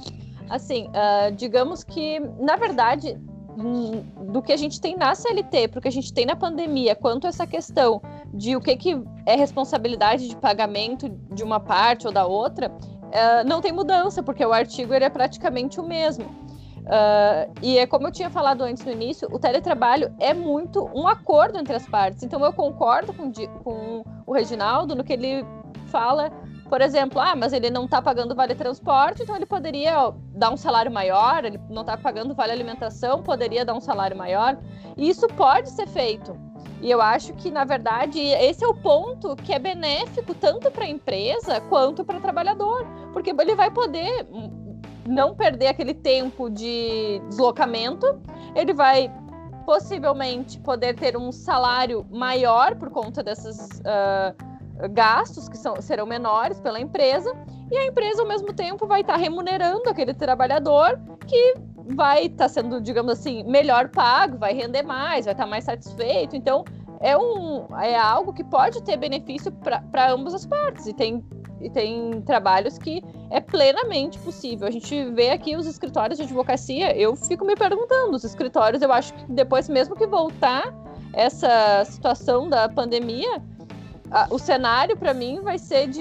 Assim, 0.49 0.89
uh, 0.89 1.31
digamos 1.37 1.85
que, 1.85 2.21
na 2.41 2.57
verdade, 2.57 3.21
do 3.57 4.43
que 4.43 4.53
a 4.53 4.57
gente 4.57 4.81
tem 4.81 4.97
na 4.97 5.15
CLT, 5.15 5.69
porque 5.69 5.89
a 5.89 5.93
gente 5.93 6.13
tem 6.13 6.25
na 6.25 6.35
pandemia, 6.35 6.95
quanto 6.95 7.27
essa 7.27 7.47
questão 7.47 8.01
de 8.33 8.57
o 8.57 8.61
que, 8.61 8.77
que 8.77 9.03
é 9.27 9.37
responsabilidade 9.37 10.29
de 10.29 10.37
pagamento 10.37 11.09
de 11.31 11.43
uma 11.43 11.61
parte 11.61 12.07
ou 12.07 12.13
da 12.13 12.27
outra, 12.27 12.71
uh, 12.71 13.47
não 13.47 13.61
tem 13.61 13.73
mudança, 13.73 14.23
porque 14.23 14.45
o 14.45 14.53
artigo 14.53 14.95
ele 14.95 15.05
é 15.05 15.11
praticamente 15.11 15.79
o 15.79 15.83
mesmo. 15.83 16.25
Uh, 16.83 17.53
e 17.63 17.79
é 17.79 17.87
como 17.87 18.09
eu 18.09 18.13
tinha 18.13 18.29
falado 18.29 18.63
antes 18.63 18.85
no 18.85 18.91
início, 18.91 19.29
o 19.31 19.39
teletrabalho 19.39 20.13
é 20.19 20.35
muito 20.35 20.91
um 20.95 21.07
acordo 21.07 21.59
entre 21.59 21.77
as 21.77 21.87
partes. 21.87 22.23
Então 22.23 22.45
eu 22.45 22.53
concordo 22.53 23.13
com, 23.13 23.31
com 23.63 24.05
o 24.27 24.33
Reginaldo 24.33 24.97
no 24.97 25.05
que 25.05 25.13
ele 25.13 25.45
fala, 25.87 26.33
por 26.73 26.81
exemplo, 26.81 27.21
ah, 27.21 27.37
mas 27.37 27.53
ele 27.53 27.69
não 27.69 27.85
está 27.85 28.01
pagando 28.01 28.35
vale 28.35 28.55
transporte, 28.55 29.23
então 29.23 29.37
ele 29.37 29.45
poderia 29.45 30.11
dar 30.35 30.51
um 30.51 30.57
salário 30.57 30.91
maior, 30.91 31.45
ele 31.45 31.61
não 31.69 31.83
está 31.83 31.99
pagando 31.99 32.35
vale 32.35 32.51
alimentação, 32.51 33.23
poderia 33.23 33.63
dar 33.63 33.75
um 33.75 33.81
salário 33.81 34.17
maior. 34.17 34.57
E 34.97 35.07
isso 35.07 35.29
pode 35.37 35.69
ser 35.69 35.87
feito. 35.87 36.35
E 36.81 36.91
eu 36.91 37.03
acho 37.03 37.35
que, 37.35 37.51
na 37.51 37.67
verdade, 37.67 38.19
esse 38.19 38.65
é 38.65 38.67
o 38.67 38.73
ponto 38.73 39.37
que 39.37 39.53
é 39.53 39.59
benéfico 39.59 40.35
tanto 40.35 40.71
para 40.71 40.85
a 40.85 40.89
empresa 40.89 41.61
quanto 41.69 42.07
para 42.07 42.17
o 42.17 42.21
trabalhador, 42.23 42.87
porque 43.13 43.35
ele 43.39 43.55
vai 43.55 43.71
poder 43.71 44.27
não 45.07 45.35
perder 45.35 45.67
aquele 45.67 45.93
tempo 45.93 46.49
de 46.49 47.21
deslocamento, 47.29 48.19
ele 48.55 48.73
vai 48.73 49.13
possivelmente 49.67 50.59
poder 50.61 50.95
ter 50.95 51.19
um 51.19 51.31
salário 51.33 52.07
maior 52.11 52.77
por 52.77 52.89
conta 52.89 53.23
desses 53.23 53.59
uh, 53.81 54.52
gastos 54.91 55.49
que 55.49 55.57
são, 55.57 55.81
serão 55.81 56.07
menores 56.07 56.61
pela 56.61 56.81
empresa, 56.81 57.33
e 57.71 57.77
a 57.77 57.87
empresa, 57.87 58.21
ao 58.21 58.29
mesmo 58.29 58.53
tempo, 58.53 58.87
vai 58.87 59.01
estar 59.01 59.15
tá 59.15 59.19
remunerando 59.19 59.89
aquele 59.89 60.13
trabalhador 60.13 61.01
que 61.27 61.55
vai 61.95 62.27
estar 62.27 62.45
tá 62.45 62.49
sendo, 62.49 62.81
digamos 62.81 63.13
assim, 63.13 63.43
melhor 63.45 63.89
pago, 63.89 64.37
vai 64.37 64.53
render 64.53 64.83
mais, 64.83 65.25
vai 65.25 65.33
estar 65.33 65.45
tá 65.45 65.51
mais 65.51 65.65
satisfeito. 65.65 66.37
Então, 66.37 66.65
é, 67.01 67.17
um, 67.17 67.67
é 67.81 67.97
algo 67.97 68.33
que 68.33 68.45
pode 68.45 68.83
ter 68.83 68.97
benefício 68.97 69.51
para 69.53 70.13
ambas 70.13 70.35
as 70.35 70.47
partes. 70.47 70.87
E 70.87 70.93
tem, 70.93 71.25
e 71.61 71.71
tem 71.71 72.21
trabalhos 72.23 72.79
que 72.79 73.03
é 73.31 73.41
plenamente 73.41 74.19
possível. 74.19 74.69
A 74.69 74.71
gente 74.71 75.05
vê 75.11 75.31
aqui 75.31 75.57
os 75.57 75.67
escritórios 75.67 76.19
de 76.19 76.25
advocacia, 76.25 76.97
eu 76.97 77.17
fico 77.17 77.45
me 77.45 77.57
perguntando, 77.57 78.15
os 78.15 78.25
escritórios, 78.25 78.83
eu 78.83 78.93
acho 78.93 79.15
que 79.15 79.33
depois, 79.33 79.69
mesmo 79.69 79.97
que 79.97 80.07
voltar 80.07 80.75
essa 81.13 81.85
situação 81.85 82.49
da 82.49 82.69
pandemia, 82.69 83.43
o 84.31 84.39
cenário 84.39 84.97
para 84.97 85.15
mim 85.15 85.41
vai 85.43 85.59
ser 85.59 85.87
de, 85.89 86.01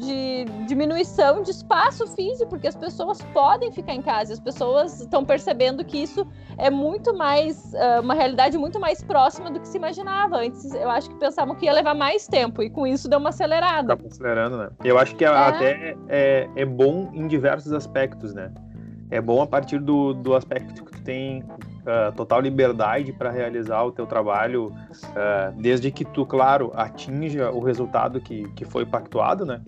de, 0.00 0.44
diminuição 0.66 1.42
de 1.42 1.50
espaço 1.50 2.06
físico, 2.08 2.48
porque 2.50 2.68
as 2.68 2.76
pessoas 2.76 3.22
podem 3.32 3.72
ficar 3.72 3.94
em 3.94 4.02
casa, 4.02 4.34
as 4.34 4.40
pessoas 4.40 5.00
estão 5.00 5.24
percebendo 5.24 5.84
que 5.84 5.96
isso 5.96 6.26
é 6.58 6.70
muito 6.70 7.16
mais 7.16 7.72
uh, 7.72 8.02
uma 8.02 8.14
realidade 8.14 8.58
muito 8.58 8.78
mais 8.78 9.02
próxima 9.02 9.50
do 9.50 9.60
que 9.60 9.68
se 9.68 9.78
imaginava. 9.78 10.38
Antes 10.38 10.74
eu 10.74 10.90
acho 10.90 11.08
que 11.08 11.16
pensavam 11.16 11.54
que 11.54 11.64
ia 11.64 11.72
levar 11.72 11.94
mais 11.94 12.26
tempo 12.26 12.62
e 12.62 12.68
com 12.68 12.86
isso 12.86 13.08
deu 13.08 13.18
uma 13.18 13.30
acelerada. 13.30 13.96
Tá 13.96 14.06
acelerando, 14.06 14.58
né? 14.58 14.70
Eu 14.84 14.98
acho 14.98 15.14
que 15.16 15.24
é. 15.24 15.28
até 15.28 15.96
é, 16.08 16.48
é 16.54 16.64
bom 16.66 17.10
em 17.14 17.26
diversos 17.26 17.72
aspectos, 17.72 18.34
né? 18.34 18.52
É 19.10 19.20
bom 19.20 19.40
a 19.40 19.46
partir 19.46 19.78
do, 19.78 20.12
do 20.12 20.34
aspecto 20.34 20.84
que 20.84 20.92
tu 20.92 21.02
tem 21.02 21.42
uh, 21.88 22.12
total 22.14 22.40
liberdade 22.40 23.12
para 23.12 23.30
realizar 23.30 23.82
o 23.82 23.90
teu 23.90 24.06
trabalho, 24.06 24.66
uh, 24.66 25.60
desde 25.60 25.90
que 25.90 26.04
tu, 26.04 26.26
claro, 26.26 26.70
atinja 26.74 27.50
o 27.50 27.60
resultado 27.60 28.20
que, 28.20 28.48
que 28.50 28.64
foi 28.64 28.84
pactuado, 28.84 29.46
né? 29.46 29.60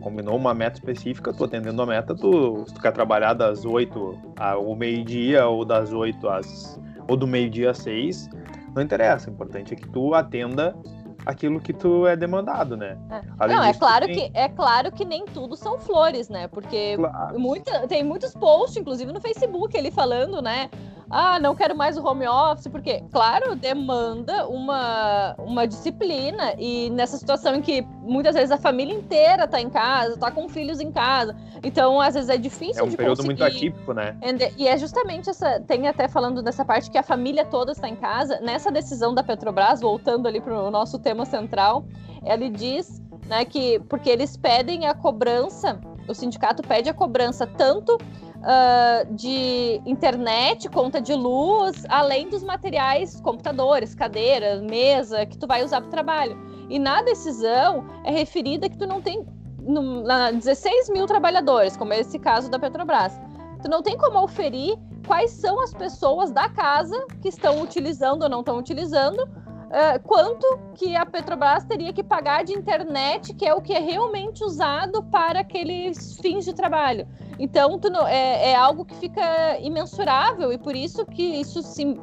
Combinou 0.00 0.36
uma 0.36 0.54
meta 0.54 0.78
específica, 0.78 1.32
tu 1.32 1.44
atendendo 1.44 1.82
a 1.82 1.86
meta, 1.86 2.14
tu, 2.14 2.64
se 2.66 2.74
tu 2.74 2.80
quer 2.80 2.92
trabalhar 2.92 3.34
das 3.34 3.64
8 3.64 4.18
ao 4.38 4.74
meio-dia 4.74 5.46
ou 5.46 5.64
das 5.64 5.92
8 5.92 6.28
às 6.28 6.80
ou 7.08 7.16
do 7.16 7.26
meio-dia 7.26 7.70
às 7.70 7.78
6, 7.78 8.28
não 8.74 8.82
interessa, 8.82 9.30
o 9.30 9.32
importante 9.32 9.72
é 9.72 9.76
que 9.76 9.88
tu 9.88 10.14
atenda 10.14 10.76
aquilo 11.24 11.60
que 11.60 11.72
tu 11.72 12.06
é 12.06 12.14
demandado, 12.14 12.76
né? 12.76 12.98
É. 13.10 13.46
Não, 13.48 13.64
é 13.64 13.74
claro 13.74 14.06
tem... 14.06 14.14
que 14.14 14.38
é 14.38 14.48
claro 14.48 14.92
que 14.92 15.04
nem 15.04 15.24
tudo 15.24 15.56
são 15.56 15.78
flores, 15.80 16.28
né? 16.28 16.48
Porque 16.48 16.96
claro. 16.96 17.38
muita, 17.38 17.86
tem 17.88 18.04
muitos 18.04 18.34
posts, 18.34 18.76
inclusive 18.76 19.10
no 19.12 19.20
Facebook, 19.20 19.76
ele 19.76 19.90
falando, 19.90 20.40
né? 20.40 20.70
Ah, 21.10 21.38
não 21.38 21.54
quero 21.54 21.76
mais 21.76 21.96
o 21.96 22.06
home 22.06 22.26
office, 22.26 22.68
porque, 22.68 23.02
claro, 23.10 23.56
demanda 23.56 24.46
uma, 24.46 25.34
uma 25.38 25.66
disciplina, 25.66 26.54
e 26.58 26.90
nessa 26.90 27.16
situação 27.16 27.54
em 27.54 27.62
que 27.62 27.82
muitas 28.02 28.34
vezes 28.34 28.50
a 28.50 28.58
família 28.58 28.94
inteira 28.94 29.44
está 29.44 29.60
em 29.60 29.70
casa, 29.70 30.14
está 30.14 30.30
com 30.30 30.48
filhos 30.48 30.80
em 30.80 30.92
casa, 30.92 31.34
então 31.62 32.00
às 32.00 32.14
vezes 32.14 32.28
é 32.28 32.36
difícil 32.36 32.82
É 32.82 32.86
um 32.86 32.90
de 32.90 32.96
período 32.96 33.18
conseguir... 33.18 33.40
muito 33.40 33.44
atípico, 33.44 33.92
né? 33.92 34.16
E 34.56 34.68
é 34.68 34.76
justamente 34.76 35.30
essa, 35.30 35.60
tem 35.60 35.86
até 35.88 36.08
falando 36.08 36.42
dessa 36.42 36.64
parte 36.64 36.90
que 36.90 36.98
a 36.98 37.02
família 37.02 37.44
toda 37.44 37.72
está 37.72 37.88
em 37.88 37.96
casa, 37.96 38.40
nessa 38.40 38.70
decisão 38.70 39.14
da 39.14 39.22
Petrobras, 39.22 39.80
voltando 39.80 40.28
ali 40.28 40.40
para 40.40 40.62
o 40.62 40.70
nosso 40.70 40.98
tema 40.98 41.24
central, 41.24 41.84
ele 42.24 42.50
diz 42.50 43.02
né, 43.26 43.44
que, 43.44 43.78
porque 43.88 44.10
eles 44.10 44.36
pedem 44.36 44.86
a 44.86 44.94
cobrança, 44.94 45.80
o 46.06 46.14
sindicato 46.14 46.62
pede 46.62 46.88
a 46.88 46.94
cobrança 46.94 47.46
tanto 47.46 47.98
uh, 48.38 49.14
de 49.14 49.80
internet, 49.86 50.68
conta 50.68 51.00
de 51.00 51.14
luz, 51.14 51.84
além 51.88 52.28
dos 52.28 52.42
materiais, 52.42 53.20
computadores, 53.20 53.94
cadeiras, 53.94 54.62
mesa, 54.62 55.26
que 55.26 55.38
tu 55.38 55.46
vai 55.46 55.64
usar 55.64 55.80
para 55.80 55.88
o 55.88 55.90
trabalho. 55.90 56.38
E 56.68 56.78
na 56.78 57.02
decisão 57.02 57.86
é 58.04 58.10
referida 58.10 58.68
que 58.68 58.76
tu 58.76 58.86
não 58.86 59.00
tem 59.00 59.26
no, 59.60 60.02
na 60.02 60.30
16 60.30 60.90
mil 60.90 61.06
trabalhadores, 61.06 61.76
como 61.76 61.92
é 61.92 62.00
esse 62.00 62.18
caso 62.18 62.50
da 62.50 62.58
Petrobras. 62.58 63.18
Tu 63.62 63.68
não 63.68 63.82
tem 63.82 63.96
como 63.96 64.22
oferir 64.22 64.78
quais 65.06 65.30
são 65.30 65.60
as 65.60 65.74
pessoas 65.74 66.30
da 66.30 66.48
casa 66.48 67.06
que 67.20 67.28
estão 67.28 67.60
utilizando 67.62 68.22
ou 68.22 68.28
não 68.28 68.40
estão 68.40 68.58
utilizando, 68.58 69.28
uh, 69.68 70.00
quanto 70.02 70.58
que 70.74 70.96
a 70.96 71.04
Petrobras 71.06 71.64
teria 71.64 71.92
que 71.92 72.02
pagar 72.02 72.44
de 72.44 72.52
internet, 72.52 73.34
que 73.34 73.46
é 73.46 73.54
o 73.54 73.60
que 73.60 73.72
é 73.72 73.78
realmente 73.78 74.42
usado 74.42 75.02
para 75.04 75.40
aqueles 75.40 76.18
fins 76.18 76.44
de 76.44 76.54
trabalho. 76.54 77.06
Então, 77.38 77.78
não, 77.90 78.06
é, 78.06 78.50
é, 78.50 78.54
algo 78.56 78.84
que 78.84 78.94
fica 78.96 79.58
imensurável 79.60 80.52
e 80.52 80.58
por 80.58 80.74
isso 80.74 81.06
que 81.06 81.22
isso 81.22 81.62
se 81.62 81.84
uh, 81.84 81.96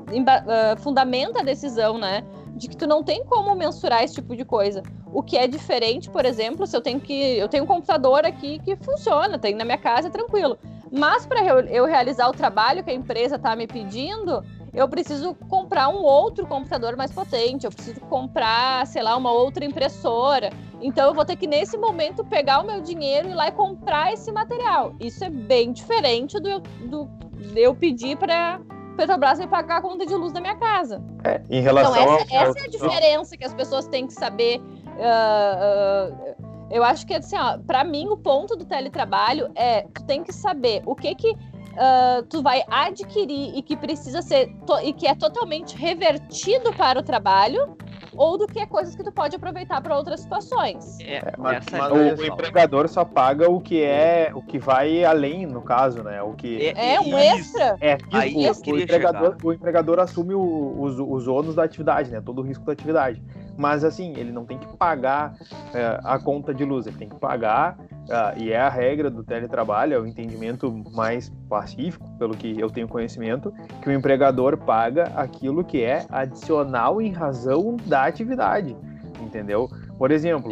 fundamenta 0.77 1.41
a 1.41 1.43
decisão, 1.43 1.97
né? 1.97 2.23
De 2.55 2.69
que 2.69 2.77
tu 2.77 2.87
não 2.87 3.03
tem 3.03 3.25
como 3.25 3.53
mensurar 3.53 4.03
esse 4.03 4.13
tipo 4.13 4.33
de 4.33 4.45
coisa. 4.45 4.81
O 5.11 5.21
que 5.21 5.37
é 5.37 5.45
diferente, 5.45 6.09
por 6.09 6.25
exemplo, 6.25 6.65
se 6.65 6.75
eu 6.75 6.79
tenho 6.79 7.01
que. 7.01 7.37
Eu 7.37 7.49
tenho 7.49 7.65
um 7.65 7.67
computador 7.67 8.25
aqui 8.25 8.59
que 8.59 8.77
funciona, 8.77 9.37
tem 9.37 9.53
na 9.53 9.65
minha 9.65 9.77
casa, 9.77 10.07
é 10.07 10.11
tranquilo. 10.11 10.57
Mas 10.89 11.25
para 11.25 11.43
eu 11.43 11.85
realizar 11.85 12.29
o 12.29 12.31
trabalho 12.31 12.81
que 12.81 12.89
a 12.89 12.93
empresa 12.93 13.35
está 13.35 13.53
me 13.55 13.67
pedindo, 13.67 14.41
eu 14.75 14.87
preciso 14.89 15.33
comprar 15.49 15.87
um 15.87 16.03
outro 16.03 16.45
computador 16.45 16.97
mais 16.97 17.11
potente, 17.11 17.65
eu 17.65 17.71
preciso 17.71 18.01
comprar, 18.01 18.85
sei 18.85 19.01
lá, 19.01 19.15
uma 19.15 19.31
outra 19.31 19.63
impressora. 19.63 20.49
Então 20.81 21.07
eu 21.07 21.13
vou 21.13 21.23
ter 21.23 21.37
que, 21.37 21.47
nesse 21.47 21.77
momento, 21.77 22.25
pegar 22.25 22.59
o 22.59 22.67
meu 22.67 22.81
dinheiro 22.81 23.29
e 23.29 23.31
ir 23.31 23.35
lá 23.35 23.47
e 23.47 23.51
comprar 23.53 24.11
esse 24.11 24.31
material. 24.31 24.93
Isso 24.99 25.23
é 25.23 25.29
bem 25.29 25.71
diferente 25.71 26.37
do, 26.39 26.59
do, 26.59 27.05
do 27.05 27.57
eu 27.57 27.73
pedir 27.73 28.17
para 28.17 28.59
Petrobras 28.97 29.39
me 29.39 29.47
pagar 29.47 29.77
a 29.77 29.81
conta 29.81 30.05
de 30.05 30.13
luz 30.13 30.31
da 30.33 30.41
minha 30.41 30.55
casa. 30.55 31.01
É, 31.23 31.41
em 31.49 31.61
relação 31.61 31.93
então, 31.93 32.15
essa, 32.15 32.35
ao... 32.35 32.49
essa 32.49 32.59
é 32.59 32.63
a 32.63 32.67
diferença 32.67 33.37
que 33.37 33.45
as 33.45 33.53
pessoas 33.53 33.87
têm 33.87 34.07
que 34.07 34.13
saber. 34.13 34.59
Uh, 34.59 36.41
uh, 36.41 36.65
eu 36.71 36.83
acho 36.83 37.05
que, 37.05 37.13
assim, 37.13 37.35
para 37.67 37.83
mim, 37.83 38.07
o 38.07 38.17
ponto 38.17 38.55
do 38.55 38.65
teletrabalho 38.65 39.51
é 39.55 39.83
tu 39.93 40.03
tem 40.05 40.23
que 40.23 40.33
saber 40.33 40.81
o 40.85 40.95
que 40.95 41.13
que 41.15 41.35
uh, 41.75 42.23
tu 42.23 42.41
vai 42.41 42.63
adquirir 42.69 43.55
e 43.55 43.61
que 43.61 43.75
precisa 43.75 44.21
ser 44.21 44.51
e 44.83 44.93
que 44.93 45.07
é 45.07 45.15
totalmente 45.15 45.75
revertido 45.75 46.73
para 46.73 46.99
o 46.99 47.03
trabalho 47.03 47.77
ou 48.17 48.37
do 48.37 48.47
que 48.47 48.59
é 48.59 48.65
coisas 48.65 48.95
que 48.95 49.03
tu 49.03 49.11
pode 49.11 49.35
aproveitar 49.35 49.81
para 49.81 49.95
outras 49.95 50.21
situações. 50.21 50.99
É, 51.01 51.17
é 51.17 51.33
mas, 51.37 51.65
mas 51.71 51.91
o, 51.91 52.21
o, 52.21 52.25
empregador 52.25 52.87
só 52.87 53.03
paga 53.03 53.49
o 53.49 53.59
que 53.59 53.81
é 53.83 54.31
o 54.33 54.41
que 54.41 54.57
vai 54.57 55.03
além, 55.03 55.45
no 55.45 55.61
caso, 55.61 56.03
né? 56.03 56.21
O 56.21 56.33
que 56.33 56.67
é, 56.67 56.95
é 56.95 57.01
um 57.01 57.17
extra. 57.17 57.77
É, 57.79 57.97
tipo, 57.97 58.71
o, 58.71 58.79
empregador, 58.79 59.37
o 59.43 59.53
empregador 59.53 59.99
assume 59.99 60.33
o, 60.33 60.81
os, 60.81 60.97
os 60.97 61.27
ônus 61.27 61.55
da 61.55 61.63
atividade, 61.63 62.09
né? 62.09 62.21
Todo 62.21 62.39
o 62.39 62.41
risco 62.41 62.63
da 62.65 62.71
atividade. 62.71 63.21
Mas 63.57 63.83
assim, 63.83 64.13
ele 64.17 64.31
não 64.31 64.45
tem 64.45 64.57
que 64.57 64.67
pagar 64.77 65.33
é, 65.73 65.99
a 66.03 66.19
conta 66.19 66.53
de 66.53 66.65
luz, 66.65 66.87
ele 66.87 66.97
tem 66.97 67.09
que 67.09 67.15
pagar, 67.15 67.77
uh, 67.79 68.37
e 68.37 68.51
é 68.51 68.59
a 68.59 68.69
regra 68.69 69.09
do 69.09 69.23
teletrabalho, 69.23 69.93
é 69.93 69.99
o 69.99 70.05
entendimento 70.05 70.71
mais 70.93 71.29
pacífico, 71.49 72.09
pelo 72.17 72.35
que 72.35 72.59
eu 72.59 72.69
tenho 72.69 72.87
conhecimento, 72.87 73.53
que 73.81 73.89
o 73.89 73.91
empregador 73.91 74.57
paga 74.57 75.11
aquilo 75.15 75.63
que 75.63 75.81
é 75.83 76.05
adicional 76.09 77.01
em 77.01 77.11
razão 77.11 77.77
da 77.85 78.05
atividade, 78.05 78.75
entendeu? 79.21 79.69
Por 79.97 80.11
exemplo, 80.11 80.51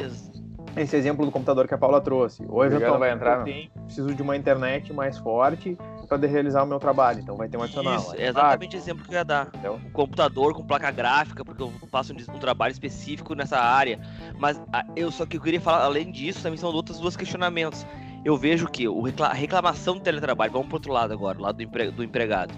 esse 0.76 0.96
exemplo 0.96 1.26
do 1.26 1.32
computador 1.32 1.68
que 1.68 1.74
a 1.74 1.78
Paula 1.78 2.02
trouxe, 2.02 2.44
ou 2.48 2.64
eventualmente 2.66 3.00
vai 3.00 3.12
entrar, 3.12 3.40
eu 3.40 3.44
tenho, 3.44 3.70
preciso 3.86 4.14
de 4.14 4.22
uma 4.22 4.36
internet 4.36 4.92
mais 4.92 5.18
forte 5.18 5.78
para 6.08 6.28
realizar 6.28 6.64
o 6.64 6.68
meu 6.68 6.80
trabalho, 6.80 7.20
então 7.20 7.36
vai 7.36 7.48
ter 7.48 7.58
um 7.58 7.64
adicional. 7.64 7.96
Isso, 7.96 8.16
é 8.16 8.28
exatamente 8.28 8.76
o 8.76 8.80
exemplo 8.80 9.04
que 9.04 9.12
eu 9.12 9.18
ia 9.18 9.26
dar. 9.26 9.48
Entendeu? 9.48 9.80
Um 9.86 9.92
computador 9.92 10.54
com 10.54 10.64
placa 10.64 10.92
gráfica, 10.92 11.44
porque 11.44 11.62
eu 11.62 11.72
faço 11.92 12.14
um, 12.14 12.36
um 12.36 12.40
trabalho 12.40 12.72
específico 12.72 13.34
nessa 13.34 13.60
área. 13.60 14.00
Mas 14.38 14.62
a, 14.72 14.86
eu 14.96 15.12
só 15.12 15.26
que 15.26 15.38
eu 15.38 15.42
queria 15.42 15.62
falar, 15.62 15.84
além 15.84 16.12
disso, 16.12 16.42
também 16.42 16.58
são 16.58 16.72
outros 16.72 17.00
dois 17.00 17.16
questionamentos. 17.16 17.86
Eu 18.24 18.38
vejo 18.38 18.68
que 18.68 18.88
o 18.88 19.02
recla 19.02 19.28
a 19.28 19.34
reclamação 19.34 19.96
do 19.96 20.02
teletrabalho, 20.02 20.52
vamos 20.52 20.68
pro 20.68 20.78
outro 20.78 20.92
lado 20.92 21.14
agora, 21.14 21.38
o 21.38 21.42
lado 21.42 21.58
do, 21.58 21.64
empre 21.64 21.92
do 21.92 22.04
empregado. 22.04 22.54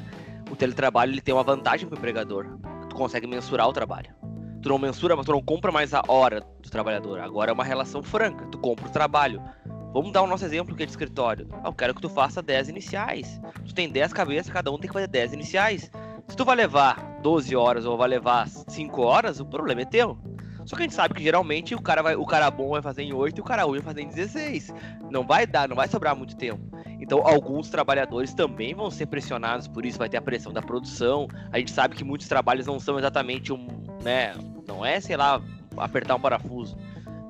O 0.49 0.55
teletrabalho 0.55 1.11
ele 1.11 1.21
tem 1.21 1.33
uma 1.33 1.43
vantagem 1.43 1.87
pro 1.87 1.97
empregador. 1.97 2.45
Tu 2.89 2.95
consegue 2.95 3.25
mensurar 3.25 3.67
o 3.67 3.73
trabalho. 3.73 4.13
Tu 4.65 4.69
não 4.69 4.79
mensura, 4.79 5.15
tu 5.23 5.31
não 5.31 5.43
compra 5.43 5.71
mais 5.71 5.93
a 5.93 6.01
hora 6.07 6.41
do 6.59 6.71
trabalhador. 6.71 7.19
Agora 7.19 7.51
é 7.51 7.53
uma 7.53 7.63
relação 7.63 8.01
franca. 8.01 8.47
Tu 8.47 8.57
compra 8.57 8.87
o 8.87 8.89
trabalho 8.89 9.39
Vamos 9.93 10.11
dar 10.11 10.23
o 10.23 10.27
nosso 10.27 10.43
exemplo 10.43 10.75
que 10.75 10.81
é 10.81 10.85
de 10.87 10.91
escritório. 10.91 11.47
Ah, 11.63 11.67
eu 11.67 11.73
quero 11.73 11.93
que 11.93 12.01
tu 12.01 12.09
faça 12.09 12.41
10 12.41 12.69
iniciais. 12.69 13.39
Tu 13.63 13.75
tem 13.75 13.87
10 13.87 14.11
cabeças, 14.11 14.51
cada 14.51 14.71
um 14.71 14.77
tem 14.79 14.87
que 14.87 14.93
fazer 14.93 15.07
10 15.07 15.33
iniciais. 15.33 15.91
Se 16.27 16.35
tu 16.35 16.43
vai 16.43 16.55
levar 16.55 17.19
12 17.21 17.55
horas 17.55 17.85
ou 17.85 17.95
vai 17.95 18.09
levar 18.09 18.47
5 18.47 19.01
horas, 19.03 19.39
o 19.39 19.45
problema 19.45 19.83
é 19.83 19.85
teu. 19.85 20.17
Só 20.65 20.75
que 20.75 20.81
a 20.81 20.85
gente 20.85 20.95
sabe 20.95 21.13
que 21.13 21.23
geralmente 21.23 21.75
o 21.75 21.81
cara, 21.81 22.01
vai, 22.01 22.15
o 22.15 22.25
cara 22.25 22.49
bom 22.49 22.71
vai 22.71 22.81
fazer 22.81 23.03
em 23.03 23.13
8 23.13 23.37
e 23.37 23.41
o 23.41 23.43
cara 23.43 23.63
ruim 23.63 23.77
vai 23.79 23.93
fazer 23.93 24.01
em 24.01 24.07
16. 24.09 24.73
Não 25.11 25.25
vai 25.25 25.45
dar, 25.45 25.69
não 25.69 25.75
vai 25.75 25.87
sobrar 25.87 26.15
muito 26.15 26.35
tempo. 26.35 26.75
Então, 26.99 27.25
alguns 27.25 27.69
trabalhadores 27.69 28.33
também 28.33 28.73
vão 28.73 28.89
ser 28.89 29.05
pressionados 29.05 29.67
por 29.67 29.85
isso, 29.85 29.99
vai 29.99 30.09
ter 30.09 30.17
a 30.17 30.21
pressão 30.21 30.51
da 30.51 30.61
produção. 30.61 31.27
A 31.51 31.59
gente 31.59 31.71
sabe 31.71 31.95
que 31.95 32.03
muitos 32.03 32.27
trabalhos 32.27 32.65
não 32.65 32.79
são 32.79 32.97
exatamente 32.97 33.53
um, 33.53 33.67
né, 34.05 34.33
não 34.65 34.85
é, 34.85 35.01
sei 35.01 35.17
lá, 35.17 35.41
apertar 35.75 36.15
um 36.15 36.19
parafuso. 36.21 36.77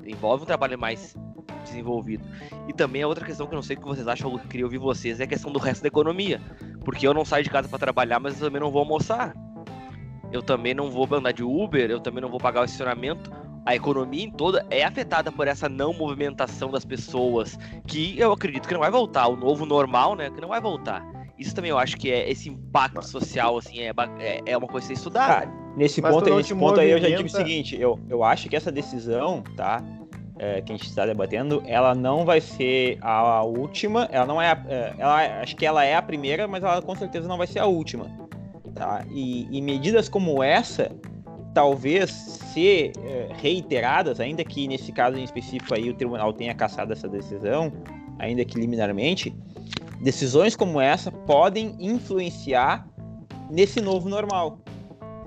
Envolve 0.06 0.44
um 0.44 0.46
trabalho 0.46 0.78
mais 0.78 1.16
desenvolvido. 1.64 2.24
E 2.68 2.72
também 2.72 3.02
a 3.02 3.08
outra 3.08 3.24
questão 3.24 3.46
que 3.46 3.52
eu 3.52 3.56
não 3.56 3.62
sei 3.62 3.76
o 3.76 3.80
que 3.80 3.86
vocês 3.86 4.06
acham, 4.06 4.30
eu 4.30 4.38
queria 4.38 4.64
ouvir 4.64 4.78
vocês, 4.78 5.18
é 5.18 5.24
a 5.24 5.26
questão 5.26 5.50
do 5.50 5.58
resto 5.58 5.82
da 5.82 5.88
economia. 5.88 6.40
Porque 6.84 7.04
eu 7.04 7.12
não 7.12 7.24
saio 7.24 7.42
de 7.42 7.50
casa 7.50 7.68
para 7.68 7.78
trabalhar, 7.80 8.20
mas 8.20 8.34
eu 8.34 8.46
também 8.46 8.60
não 8.60 8.70
vou 8.70 8.80
almoçar 8.80 9.34
eu 10.32 10.42
também 10.42 10.74
não 10.74 10.90
vou 10.90 11.06
andar 11.12 11.32
de 11.32 11.42
Uber, 11.42 11.90
eu 11.90 12.00
também 12.00 12.20
não 12.20 12.28
vou 12.28 12.40
pagar 12.40 12.62
o 12.62 12.64
estacionamento. 12.64 13.30
A 13.64 13.74
economia 13.74 14.24
em 14.24 14.30
toda 14.30 14.64
é 14.70 14.84
afetada 14.84 15.32
por 15.32 15.48
essa 15.48 15.68
não 15.68 15.92
movimentação 15.92 16.70
das 16.70 16.84
pessoas, 16.84 17.58
que 17.86 18.18
eu 18.18 18.32
acredito 18.32 18.68
que 18.68 18.74
não 18.74 18.80
vai 18.80 18.90
voltar, 18.90 19.26
o 19.26 19.36
novo 19.36 19.66
normal, 19.66 20.14
né, 20.14 20.30
que 20.30 20.40
não 20.40 20.48
vai 20.48 20.60
voltar. 20.60 21.04
Isso 21.38 21.54
também 21.54 21.70
eu 21.70 21.78
acho 21.78 21.96
que 21.96 22.10
é 22.10 22.30
esse 22.30 22.48
impacto 22.48 23.02
social, 23.04 23.58
assim, 23.58 23.80
é, 23.80 23.92
é, 24.18 24.42
é 24.46 24.56
uma 24.56 24.66
coisa 24.66 24.86
a 24.86 24.88
ser 24.88 24.94
estudada. 24.94 25.52
nesse 25.76 26.00
Mas 26.00 26.14
ponto, 26.14 26.34
nesse 26.34 26.54
ponto 26.54 26.80
aí 26.80 26.90
eu 26.90 26.98
já 26.98 27.08
digo 27.08 27.26
o 27.26 27.30
seguinte, 27.30 27.78
eu, 27.78 27.98
eu 28.08 28.24
acho 28.24 28.48
que 28.48 28.56
essa 28.56 28.72
decisão, 28.72 29.42
tá, 29.54 29.82
é, 30.38 30.60
que 30.60 30.72
a 30.72 30.76
gente 30.76 30.88
está 30.88 31.04
debatendo, 31.04 31.62
ela 31.66 31.94
não 31.94 32.24
vai 32.24 32.40
ser 32.40 32.98
a, 33.00 33.42
última, 33.42 34.08
ela 34.10 34.26
não 34.26 34.40
é, 34.40 34.52
a, 34.52 34.64
é, 34.68 34.94
ela, 34.98 35.40
acho 35.42 35.56
que 35.56 35.66
ela 35.66 35.84
é 35.84 35.94
a 35.94 36.02
primeira, 36.02 36.48
mas 36.48 36.62
ela 36.62 36.80
com 36.80 36.94
certeza 36.94 37.28
não 37.28 37.36
vai 37.36 37.46
ser 37.46 37.58
a 37.58 37.66
última. 37.66 38.06
Tá? 38.74 39.04
E, 39.10 39.48
e 39.50 39.62
medidas 39.62 40.08
como 40.08 40.42
essa, 40.42 40.90
talvez 41.54 42.10
ser 42.10 42.92
é, 43.04 43.28
reiteradas, 43.40 44.20
ainda 44.20 44.44
que 44.44 44.68
nesse 44.68 44.92
caso 44.92 45.16
em 45.16 45.24
específico 45.24 45.74
aí 45.74 45.88
o 45.88 45.94
tribunal 45.94 46.32
tenha 46.32 46.54
cassado 46.54 46.92
essa 46.92 47.08
decisão, 47.08 47.72
ainda 48.18 48.44
que 48.44 48.58
liminarmente, 48.58 49.34
decisões 50.00 50.54
como 50.54 50.80
essa 50.80 51.10
podem 51.10 51.76
influenciar 51.78 52.86
nesse 53.50 53.80
novo 53.80 54.08
normal. 54.08 54.58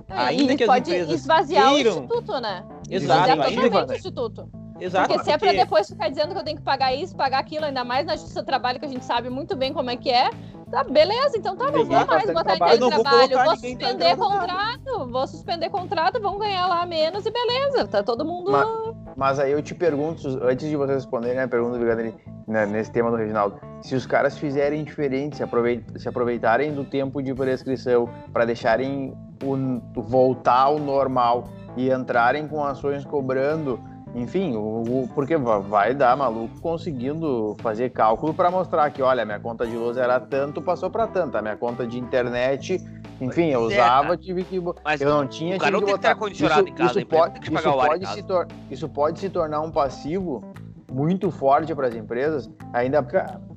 É, 0.08 0.14
ainda 0.14 0.56
que 0.56 0.64
as 0.64 0.68
pode 0.68 0.90
empresas 0.90 1.20
esvaziar 1.20 1.72
queiram... 1.72 1.90
o 1.92 2.04
instituto, 2.04 2.40
né? 2.40 2.64
Exato, 2.90 3.42
ainda... 3.42 3.86
o 3.86 3.94
instituto. 3.94 4.48
Exato, 4.80 5.08
porque 5.08 5.24
se 5.24 5.30
é 5.30 5.36
para 5.36 5.52
depois 5.52 5.88
ficar 5.88 6.08
dizendo 6.08 6.32
que 6.32 6.40
eu 6.40 6.44
tenho 6.44 6.56
que 6.56 6.62
pagar 6.62 6.94
isso, 6.94 7.14
pagar 7.14 7.38
aquilo, 7.38 7.66
ainda 7.66 7.84
mais 7.84 8.06
na 8.06 8.16
justiça 8.16 8.42
do 8.42 8.46
trabalho, 8.46 8.80
que 8.80 8.86
a 8.86 8.88
gente 8.88 9.04
sabe 9.04 9.28
muito 9.28 9.54
bem 9.54 9.74
como 9.74 9.90
é 9.90 9.96
que 9.96 10.08
é, 10.08 10.30
Tá, 10.70 10.84
beleza, 10.84 11.36
então 11.36 11.56
tá, 11.56 11.64
não 11.64 11.84
vou 11.84 12.06
mais 12.06 12.32
botar 12.32 12.54
em 12.54 12.58
teletrabalho, 12.58 12.80
vou, 12.80 13.44
vou 13.44 13.56
suspender 13.56 14.16
contrato, 14.16 15.06
vou 15.10 15.26
suspender 15.26 15.68
contrato, 15.68 16.20
vão 16.20 16.38
ganhar 16.38 16.68
lá 16.68 16.86
menos 16.86 17.26
e 17.26 17.30
beleza, 17.30 17.88
tá 17.88 18.04
todo 18.04 18.24
mundo. 18.24 18.52
Mas, 18.52 18.68
mas 19.16 19.38
aí 19.40 19.50
eu 19.50 19.60
te 19.60 19.74
pergunto, 19.74 20.28
antes 20.40 20.68
de 20.68 20.76
você 20.76 20.94
responder 20.94 21.34
né, 21.34 21.42
a 21.42 21.48
pergunta 21.48 21.72
do 21.72 21.78
Brigadeiro, 21.80 22.14
né, 22.50 22.66
nesse 22.66 22.90
tema 22.90 23.10
do 23.10 23.16
Reginaldo, 23.16 23.60
se 23.80 23.94
os 23.94 24.04
caras 24.04 24.36
fizerem 24.36 24.82
diferente, 24.82 25.36
se, 25.36 25.42
aproveit 25.42 25.84
se 25.96 26.08
aproveitarem 26.08 26.74
do 26.74 26.84
tempo 26.84 27.22
de 27.22 27.32
prescrição 27.32 28.08
para 28.32 28.44
deixarem 28.44 29.14
o, 29.42 29.80
voltar 30.02 30.62
ao 30.62 30.78
normal 30.78 31.44
e 31.76 31.90
entrarem 31.90 32.48
com 32.48 32.64
ações 32.64 33.04
cobrando 33.04 33.78
enfim, 34.12 34.56
o, 34.56 34.82
o, 34.82 35.08
porque 35.14 35.36
vai 35.36 35.94
dar 35.94 36.16
maluco 36.16 36.60
conseguindo 36.60 37.56
fazer 37.60 37.90
cálculo 37.90 38.34
para 38.34 38.50
mostrar 38.50 38.90
que, 38.90 39.00
olha, 39.00 39.24
minha 39.24 39.38
conta 39.38 39.64
de 39.64 39.76
luz 39.76 39.96
era 39.96 40.18
tanto, 40.18 40.60
passou 40.60 40.90
para 40.90 41.06
tanto. 41.06 41.38
A 41.38 41.42
minha 41.42 41.56
conta 41.56 41.86
de 41.86 41.96
internet, 41.96 42.84
enfim, 43.20 43.50
eu 43.50 43.60
usava, 43.60 44.16
tive 44.16 44.42
que. 44.42 44.60
Mas 44.84 45.00
eu 45.00 45.10
não 45.10 45.28
tinha, 45.28 45.58
tive 45.58 45.78
que 45.78 45.86
botar. 45.86 46.16
condicionado 46.16 46.62
isso, 46.62 46.70
em 46.70 46.74
casa, 46.74 46.98
isso 46.98 47.06
pode, 47.06 47.38
isso 47.38 47.72
pode, 47.72 48.06
se 48.08 48.22
tor 48.24 48.48
isso 48.68 48.88
pode 48.88 49.20
se 49.20 49.30
tornar 49.30 49.60
um 49.60 49.70
passivo 49.70 50.42
muito 50.90 51.30
forte 51.30 51.74
para 51.74 51.86
as 51.86 51.94
empresas, 51.94 52.50
ainda 52.72 53.06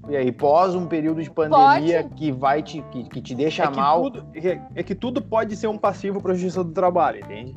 e 0.10 0.16
aí 0.16 0.32
pós 0.32 0.76
um 0.76 0.86
período 0.86 1.24
de 1.24 1.32
pandemia 1.32 2.04
pode. 2.04 2.16
que 2.16 2.32
vai 2.32 2.62
te 2.62 2.82
que, 2.92 3.04
que 3.06 3.22
te 3.22 3.34
deixa 3.34 3.64
é 3.64 3.70
mal. 3.70 4.04
Tudo, 4.04 4.28
é, 4.36 4.62
é 4.76 4.84
que 4.84 4.94
tudo 4.94 5.22
pode 5.22 5.56
ser 5.56 5.68
um 5.68 5.78
passivo 5.78 6.22
para 6.22 6.32
a 6.32 6.36
justiça 6.36 6.64
do 6.64 6.72
trabalho, 6.72 7.20
entende? 7.20 7.56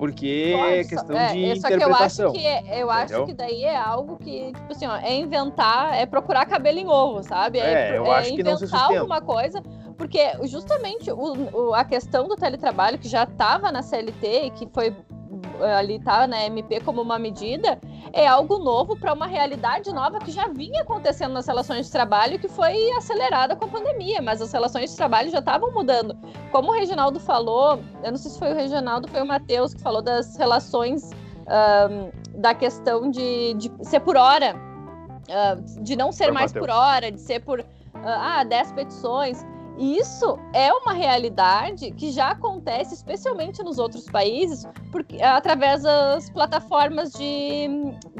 porque 0.00 0.56
é 0.56 0.82
questão 0.82 1.14
é, 1.14 1.30
de 1.30 1.58
interpretação. 1.58 2.32
Que 2.32 2.42
eu 2.42 2.50
acho 2.50 2.64
que, 2.64 2.72
eu 2.72 2.90
acho 2.90 3.26
que 3.26 3.34
daí 3.34 3.64
é 3.64 3.76
algo 3.76 4.16
que, 4.16 4.50
tipo 4.54 4.72
assim, 4.72 4.86
ó, 4.86 4.96
é 4.96 5.14
inventar, 5.14 5.94
é 5.94 6.06
procurar 6.06 6.46
cabelo 6.46 6.78
em 6.78 6.88
ovo, 6.88 7.22
sabe? 7.22 7.58
É, 7.58 7.90
é 7.90 7.98
eu 7.98 8.10
acho 8.10 8.34
que 8.34 8.42
não 8.42 8.56
se 8.56 8.64
inventar 8.64 8.90
alguma 8.90 9.20
coisa, 9.20 9.62
porque 9.98 10.18
justamente 10.44 11.10
o, 11.12 11.54
o, 11.54 11.74
a 11.74 11.84
questão 11.84 12.26
do 12.26 12.34
teletrabalho, 12.34 12.98
que 12.98 13.10
já 13.10 13.24
estava 13.24 13.70
na 13.70 13.82
CLT 13.82 14.44
e 14.46 14.50
que 14.52 14.66
foi 14.72 14.96
ali 15.62 15.98
tá 16.00 16.26
na 16.26 16.44
MP 16.44 16.80
como 16.80 17.02
uma 17.02 17.18
medida, 17.18 17.78
é 18.12 18.26
algo 18.26 18.58
novo 18.58 18.96
para 18.96 19.12
uma 19.12 19.26
realidade 19.26 19.92
nova 19.92 20.18
que 20.18 20.30
já 20.30 20.48
vinha 20.48 20.82
acontecendo 20.82 21.32
nas 21.32 21.46
relações 21.46 21.86
de 21.86 21.92
trabalho 21.92 22.38
que 22.38 22.48
foi 22.48 22.90
acelerada 22.92 23.54
com 23.54 23.64
a 23.66 23.68
pandemia, 23.68 24.20
mas 24.20 24.40
as 24.40 24.52
relações 24.52 24.90
de 24.90 24.96
trabalho 24.96 25.30
já 25.30 25.38
estavam 25.38 25.72
mudando. 25.72 26.16
Como 26.50 26.70
o 26.70 26.74
Reginaldo 26.74 27.20
falou, 27.20 27.80
eu 28.02 28.10
não 28.10 28.18
sei 28.18 28.30
se 28.30 28.38
foi 28.38 28.52
o 28.52 28.54
Reginaldo, 28.54 29.08
foi 29.08 29.22
o 29.22 29.26
Matheus 29.26 29.74
que 29.74 29.80
falou 29.80 30.02
das 30.02 30.36
relações 30.36 31.10
um, 31.50 32.40
da 32.40 32.54
questão 32.54 33.10
de, 33.10 33.54
de, 33.54 33.70
ser 33.82 34.00
por 34.00 34.16
hora, 34.16 34.54
uh, 34.54 35.82
de 35.82 35.96
não 35.96 36.12
ser 36.12 36.24
foi 36.24 36.32
mais 36.32 36.52
Mateus. 36.52 36.66
por 36.66 36.74
hora, 36.74 37.10
de 37.10 37.20
ser 37.20 37.40
por 37.40 37.60
uh, 37.60 37.64
ah, 38.04 38.44
10 38.44 38.72
petições. 38.72 39.44
Isso 39.80 40.38
é 40.52 40.70
uma 40.70 40.92
realidade 40.92 41.90
que 41.92 42.12
já 42.12 42.32
acontece, 42.32 42.92
especialmente 42.94 43.62
nos 43.62 43.78
outros 43.78 44.04
países, 44.04 44.66
porque 44.92 45.22
através 45.22 45.84
das 45.84 46.28
plataformas 46.28 47.12
de, 47.12 47.66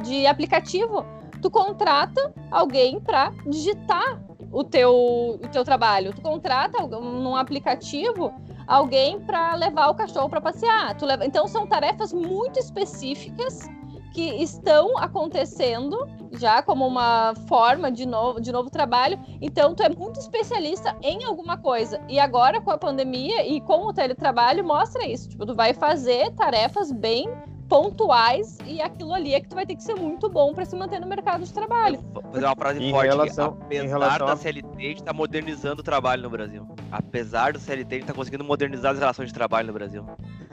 de 0.03 0.27
aplicativo. 0.27 1.05
Tu 1.43 1.51
contrata 1.51 2.35
alguém 2.51 2.99
para 2.99 3.33
digitar 3.47 4.23
o 4.51 4.65
teu, 4.65 4.95
o 5.43 5.49
teu 5.53 5.63
trabalho. 5.63 6.15
Tu 6.15 6.23
contrata 6.23 6.87
num 6.87 7.37
aplicativo 7.37 8.33
alguém 8.67 9.21
para 9.21 9.55
levar 9.55 9.89
o 9.89 9.95
cachorro 9.95 10.31
para 10.31 10.41
passear. 10.41 10.97
Leva... 11.03 11.27
Então 11.27 11.47
são 11.47 11.67
tarefas 11.67 12.13
muito 12.13 12.59
específicas 12.59 13.69
que 14.13 14.43
estão 14.43 14.99
acontecendo 14.99 16.09
já 16.33 16.63
como 16.63 16.87
uma 16.87 17.35
forma 17.49 17.91
de 17.91 18.07
novo, 18.07 18.41
de 18.41 18.53
novo 18.53 18.71
trabalho. 18.71 19.19
Então, 19.41 19.75
tu 19.75 19.83
é 19.83 19.89
muito 19.89 20.21
especialista 20.21 20.97
em 21.03 21.25
alguma 21.25 21.57
coisa. 21.57 22.01
E 22.09 22.19
agora, 22.19 22.61
com 22.61 22.71
a 22.71 22.79
pandemia 22.79 23.47
e 23.47 23.61
com 23.61 23.87
o 23.87 23.93
teletrabalho, 23.93 24.65
mostra 24.65 25.07
isso. 25.07 25.29
Tipo, 25.29 25.47
tu 25.47 25.55
vai 25.55 25.75
fazer 25.75 26.31
tarefas 26.33 26.93
bem 26.93 27.29
pontuais 27.69 28.59
e 28.67 28.83
aquilo 28.83 29.15
ali 29.15 29.33
é 29.33 29.41
que 29.41 29.49
tu 29.49 29.55
vai 29.55 29.65
ter 29.65 29.77
que 29.77 29.83
ser 29.85 29.95
muito 29.95 30.29
bom 30.29 30.53
para 30.53 30.65
se 30.65 30.75
manter 30.75 31.01
no 31.01 31.07
mercado 31.07 31.45
de 31.45 31.53
trabalho. 31.53 32.05
Vou 32.13 32.23
fazer 32.25 32.45
uma 32.45 32.57
frase 32.57 32.83
em 32.83 32.91
forte 32.91 33.09
relação, 33.09 33.47
aqui. 33.47 33.63
Apesar 33.63 33.87
relação 33.87 34.27
da 34.27 34.37
CLT, 34.37 34.77
a 34.77 34.81
gente 34.81 35.03
tá 35.05 35.13
modernizando 35.13 35.81
o 35.81 35.85
trabalho 35.85 36.23
no 36.25 36.31
Brasil. 36.31 36.67
Apesar 36.91 37.53
do 37.53 37.61
CLT, 37.61 37.95
a 37.95 37.99
gente 37.99 38.07
tá 38.09 38.13
conseguindo 38.13 38.43
modernizar 38.43 38.91
as 38.91 38.99
relações 38.99 39.29
de 39.29 39.35
trabalho 39.35 39.69
no 39.69 39.73
Brasil. 39.73 40.05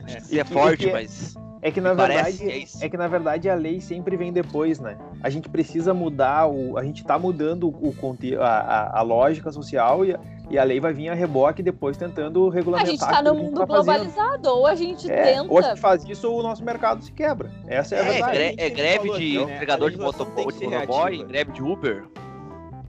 É, 0.08 0.17
isso 0.20 0.39
é 0.39 0.43
forte, 0.43 0.91
mas 0.91 1.36
é 1.62 1.72
que 1.72 1.82
na 1.82 1.93
verdade 1.93 2.50
é, 2.50 2.86
é, 2.86 2.89
que 2.89 2.98
na 2.98 3.08
verdade 3.08 3.50
a 3.50 3.56
lei 3.56 3.82
sempre 3.82 4.15
vem 4.15 4.32
depois, 4.32 4.80
né? 4.80 4.98
A 5.22 5.30
gente 5.30 5.50
precisa 5.50 5.93
mudar 5.93 6.48
o, 6.48 6.78
a 6.78 6.84
gente 6.84 7.02
está 7.02 7.17
mudando 7.17 7.67
o 7.67 7.93
conteúdo, 7.93 8.41
a, 8.41 8.60
a, 8.60 9.00
a, 9.00 9.02
lógica 9.02 9.52
social 9.52 10.06
e 10.06 10.13
a, 10.13 10.20
e 10.50 10.58
a 10.58 10.63
lei 10.63 10.80
vai 10.80 10.93
vir 10.93 11.10
a 11.10 11.13
reboque 11.13 11.63
depois 11.63 11.98
tentando 11.98 12.48
regulamentar. 12.50 12.88
A 12.88 12.91
gente 12.91 13.02
está 13.02 13.22
no 13.22 13.36
mundo 13.36 13.60
tá 13.60 13.65
globalizado, 13.65 14.50
ou 14.50 14.67
a 14.67 14.76
gente 14.76 15.12
é, 15.12 15.24
tenta. 15.24 15.52
Ou 15.52 15.60
a 15.60 15.62
gente 15.63 15.80
faz 15.80 16.04
isso 16.06 16.30
ou 16.30 16.39
o 16.39 16.43
nosso 16.43 16.63
mercado 16.63 17.04
se 17.04 17.12
quebra. 17.12 17.52
Essa 17.67 17.96
é 17.96 18.00
a 18.00 18.06
é, 18.06 18.12
verdade. 18.12 18.38
É, 18.38 18.56
é 18.58 18.70
greve 18.70 19.12
de 19.17 19.36
então, 19.36 19.50
entregador 19.50 19.91
de 19.91 19.98
motoboy, 19.98 21.24
greve 21.26 21.52
de 21.52 21.63
Uber. 21.63 22.06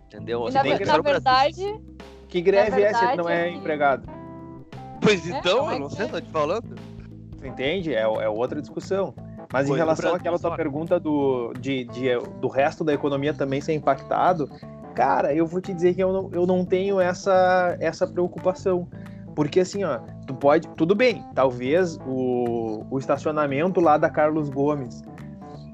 Entendeu? 0.06 0.48
Na, 0.50 0.62
na 0.62 0.98
verdade. 1.00 1.80
Que 2.28 2.42
greve 2.42 2.70
verdade, 2.70 2.82
é 2.82 2.98
essa 2.98 3.10
que 3.12 3.16
não 3.16 3.28
é 3.28 3.48
empregado? 3.50 4.08
Pois 5.00 5.26
então, 5.26 5.72
eu 5.72 5.78
não 5.78 5.90
sei, 5.90 6.06
tô 6.08 6.20
te 6.20 6.30
falando. 6.30 6.76
Entende? 7.48 7.94
É, 7.94 8.02
é 8.02 8.28
outra 8.28 8.60
discussão. 8.60 9.14
Mas 9.52 9.66
Foi 9.66 9.76
em 9.76 9.78
relação 9.78 10.14
àquela 10.14 10.38
tua 10.38 10.54
pergunta 10.54 11.00
do, 11.00 11.52
de, 11.58 11.84
de, 11.84 12.18
do 12.40 12.48
resto 12.48 12.84
da 12.84 12.92
economia 12.92 13.32
também 13.32 13.60
ser 13.60 13.72
impactado, 13.72 14.48
cara, 14.94 15.32
eu 15.32 15.46
vou 15.46 15.60
te 15.60 15.72
dizer 15.72 15.94
que 15.94 16.02
eu 16.02 16.12
não, 16.12 16.30
eu 16.32 16.46
não 16.46 16.64
tenho 16.64 17.00
essa, 17.00 17.76
essa 17.80 18.06
preocupação. 18.06 18.88
Porque 19.34 19.60
assim, 19.60 19.84
ó, 19.84 20.00
tu 20.26 20.34
pode. 20.34 20.66
Tudo 20.70 20.96
bem, 20.96 21.24
talvez 21.34 21.96
o, 22.04 22.84
o 22.90 22.98
estacionamento 22.98 23.80
lá 23.80 23.96
da 23.96 24.10
Carlos 24.10 24.50
Gomes, 24.50 25.00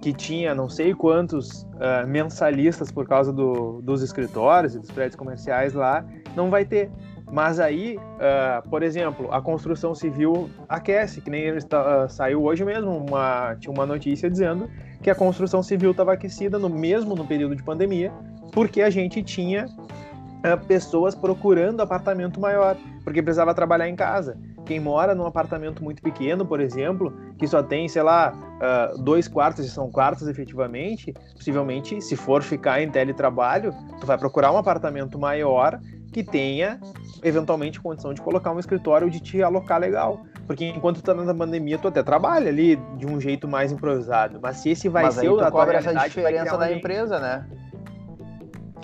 que 0.02 0.12
tinha 0.12 0.54
não 0.54 0.68
sei 0.68 0.94
quantos 0.94 1.62
uh, 1.62 2.06
mensalistas 2.06 2.92
por 2.92 3.08
causa 3.08 3.32
do, 3.32 3.80
dos 3.80 4.02
escritórios 4.02 4.74
e 4.74 4.78
dos 4.78 4.90
prédios 4.90 5.16
comerciais 5.16 5.72
lá, 5.72 6.04
não 6.36 6.50
vai 6.50 6.66
ter. 6.66 6.90
Mas 7.30 7.58
aí, 7.58 7.96
uh, 7.96 8.68
por 8.68 8.82
exemplo, 8.82 9.32
a 9.32 9.40
construção 9.40 9.94
civil 9.94 10.50
aquece, 10.68 11.20
que 11.20 11.30
nem 11.30 11.50
uh, 11.50 11.60
saiu 12.08 12.44
hoje 12.44 12.64
mesmo, 12.64 12.90
uma, 12.90 13.56
tinha 13.58 13.72
uma 13.72 13.86
notícia 13.86 14.30
dizendo 14.30 14.68
que 15.02 15.10
a 15.10 15.14
construção 15.14 15.62
civil 15.62 15.92
estava 15.92 16.12
aquecida 16.12 16.58
no 16.58 16.68
mesmo 16.68 17.14
no 17.14 17.26
período 17.26 17.56
de 17.56 17.62
pandemia, 17.62 18.12
porque 18.52 18.82
a 18.82 18.90
gente 18.90 19.22
tinha 19.22 19.66
uh, 19.66 20.66
pessoas 20.66 21.14
procurando 21.14 21.80
apartamento 21.80 22.38
maior, 22.38 22.76
porque 23.02 23.22
precisava 23.22 23.54
trabalhar 23.54 23.88
em 23.88 23.96
casa. 23.96 24.36
Quem 24.64 24.80
mora 24.80 25.14
num 25.14 25.26
apartamento 25.26 25.84
muito 25.84 26.02
pequeno, 26.02 26.46
por 26.46 26.58
exemplo, 26.58 27.12
que 27.36 27.46
só 27.46 27.62
tem, 27.62 27.86
sei 27.88 28.02
lá, 28.02 28.32
uh, 28.32 29.02
dois 29.02 29.28
quartos, 29.28 29.66
e 29.66 29.68
são 29.68 29.90
quartos 29.90 30.26
efetivamente, 30.26 31.12
possivelmente, 31.34 32.00
se 32.00 32.16
for 32.16 32.42
ficar 32.42 32.80
em 32.80 32.90
teletrabalho, 32.90 33.74
tu 34.00 34.06
vai 34.06 34.16
procurar 34.16 34.52
um 34.52 34.56
apartamento 34.56 35.18
maior 35.18 35.78
que 36.14 36.22
tenha, 36.22 36.78
eventualmente, 37.24 37.80
condição 37.80 38.14
de 38.14 38.22
colocar 38.22 38.52
um 38.52 38.60
escritório 38.60 39.10
de 39.10 39.18
te 39.18 39.42
alocar 39.42 39.80
legal. 39.80 40.20
Porque 40.46 40.64
enquanto 40.64 40.98
tu 40.98 41.02
tá 41.02 41.12
na 41.12 41.34
pandemia, 41.34 41.76
tu 41.76 41.88
até 41.88 42.04
trabalha 42.04 42.48
ali 42.48 42.76
de 42.96 43.04
um 43.04 43.20
jeito 43.20 43.48
mais 43.48 43.72
improvisado. 43.72 44.38
Mas 44.40 44.58
se 44.58 44.70
esse 44.70 44.88
vai 44.88 45.02
Mas 45.02 45.14
ser 45.14 45.22
aí 45.22 45.26
tu 45.26 45.40
a 45.40 45.50
cobra 45.50 45.78
essa 45.78 45.92
diferença 45.92 46.56
da 46.56 46.70
empresa, 46.70 47.18
né? 47.18 47.44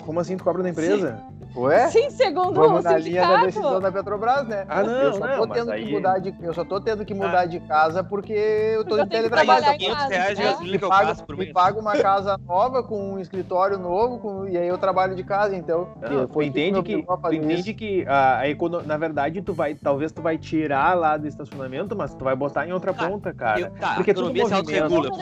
Como 0.05 0.19
assim 0.19 0.35
tu 0.35 0.43
cobra 0.43 0.61
da 0.61 0.69
empresa? 0.69 1.15
Sim. 1.15 1.30
Ué? 1.55 1.89
Sim, 1.89 2.09
segundo 2.11 2.53
Vamos 2.53 2.79
o 2.79 2.83
na 2.83 2.97
linha 2.97 3.21
da 3.21 3.27
sindicato. 3.27 3.45
decisão 3.45 3.79
da 3.81 3.91
Petrobras, 3.91 4.47
né? 4.47 4.65
Ah, 4.69 4.83
não, 4.83 4.91
eu 4.93 5.13
só 5.13 5.27
não, 5.27 5.37
tô 5.41 5.47
mas 5.47 5.57
tendo 5.59 5.71
aí- 5.71 5.85
que 5.85 5.91
mudar 5.91 6.19
de, 6.19 6.35
eu 6.41 6.53
só 6.53 6.63
tô 6.63 6.79
tendo 6.79 7.03
que 7.05 7.13
mudar 7.13 7.41
Ah. 7.41 7.45
de 7.45 7.59
casa 7.59 8.03
porque 8.03 8.31
eu 8.31 8.83
tô 8.85 8.91
Porque 8.95 9.03
que 9.03 9.09
teletrabalho. 9.09 9.65
em 9.65 9.77
500 9.77 9.97
casa, 9.97 10.13
reais 10.13 10.37
de 10.37 10.43
né? 10.43 10.49
gasolina 10.49 10.71
Me 10.71 10.79
que 10.79 10.85
eu 10.85 10.89
pago, 10.89 11.07
gasto 11.07 11.25
por 11.25 11.35
me 11.35 11.41
mês. 11.43 11.53
pago 11.53 11.79
uma 11.81 11.97
casa 11.97 12.37
nova 12.47 12.81
com 12.83 13.13
um 13.13 13.19
escritório 13.19 13.77
novo 13.77 14.17
com- 14.19 14.47
e 14.47 14.57
aí 14.57 14.67
eu 14.67 14.77
trabalho 14.77 15.13
de 15.13 15.23
casa, 15.23 15.55
então. 15.55 15.89
Não, 16.01 16.25
tu 16.27 16.41
entende 16.41 16.81
que, 16.83 17.03
tu 17.03 17.33
entende 17.33 17.73
que 17.73 18.05
a, 18.07 18.37
a 18.39 18.49
econo... 18.49 18.81
na 18.83 18.95
verdade 18.97 19.41
tu 19.41 19.53
vai, 19.53 19.75
talvez 19.75 20.11
tu 20.13 20.21
vai 20.21 20.37
tirar 20.37 20.95
lá 20.97 21.17
do 21.17 21.27
estacionamento, 21.27 21.95
mas 21.97 22.13
tu 22.15 22.23
vai 22.23 22.35
botar 22.35 22.65
em 22.65 22.71
outra 22.71 22.93
Cara, 22.93 23.09
ponta, 23.09 23.33
cara. 23.33 23.59
Eu, 23.59 23.71
tá, 23.71 23.95
Porque 23.95 24.11
a 24.11 24.13
é 24.13 24.15
tudo 24.15 24.29
economia 24.29 24.45
se 24.45 24.53
autorregula. 24.53 25.07
E 25.07 25.11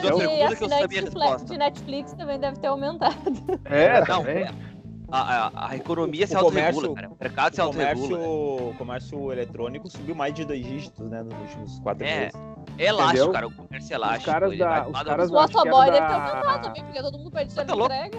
que 0.56 0.64
eu 0.64 0.68
sabia 0.68 0.84
a 0.84 0.86
de 0.86 1.00
resposta. 1.00 1.46
de 1.46 1.58
Netflix 1.58 2.12
também 2.12 2.38
deve 2.38 2.56
ter 2.58 2.68
aumentado. 2.68 3.14
É, 3.64 3.98
Não, 4.00 4.06
também. 4.06 4.46
A, 5.10 5.46
a, 5.48 5.70
a 5.70 5.76
economia 5.76 6.24
O 6.24 6.28
se 6.28 6.36
autorregula, 6.36 6.88
comércio- 6.88 6.94
cara. 6.94 7.08
O 7.08 7.16
mercado 7.20 7.54
se 7.54 7.60
O 7.60 7.64
autorregula. 7.64 8.08
comércio, 8.18 8.68
o 8.70 8.74
comércio 8.78 9.32
eletrônico 9.32 9.88
subiu 9.90 10.14
mais 10.14 10.32
de 10.34 10.44
dois 10.44 10.64
dígitos, 10.64 11.08
né, 11.10 11.22
nos 11.22 11.34
últimos 11.40 11.78
quatro 11.80 12.04
É. 12.06 12.20
meses. 12.20 12.40
É 12.78 12.84
elástico, 12.86 13.16
Entendeu? 13.16 13.32
cara. 13.32 13.46
O 13.48 13.50
comércio 13.54 13.92
é 13.92 13.96
elástico. 13.96 14.30
caras 14.30 14.50
ele 14.50 14.58
da- 14.58 14.88
os 14.88 15.02
caras 15.02 15.30
O 15.30 15.32
motoboy 15.34 15.86
deve 15.86 15.98
ter 15.98 16.08
da- 16.08 16.28
aumentado 16.28 16.62
também, 16.62 16.84
porque 16.84 17.02
todo 17.02 17.18
mundo 17.18 17.30
perde 17.30 17.54
Tá 17.54 17.60
serviço 17.64 17.78
louco? 17.78 17.94
entrega. 17.94 18.18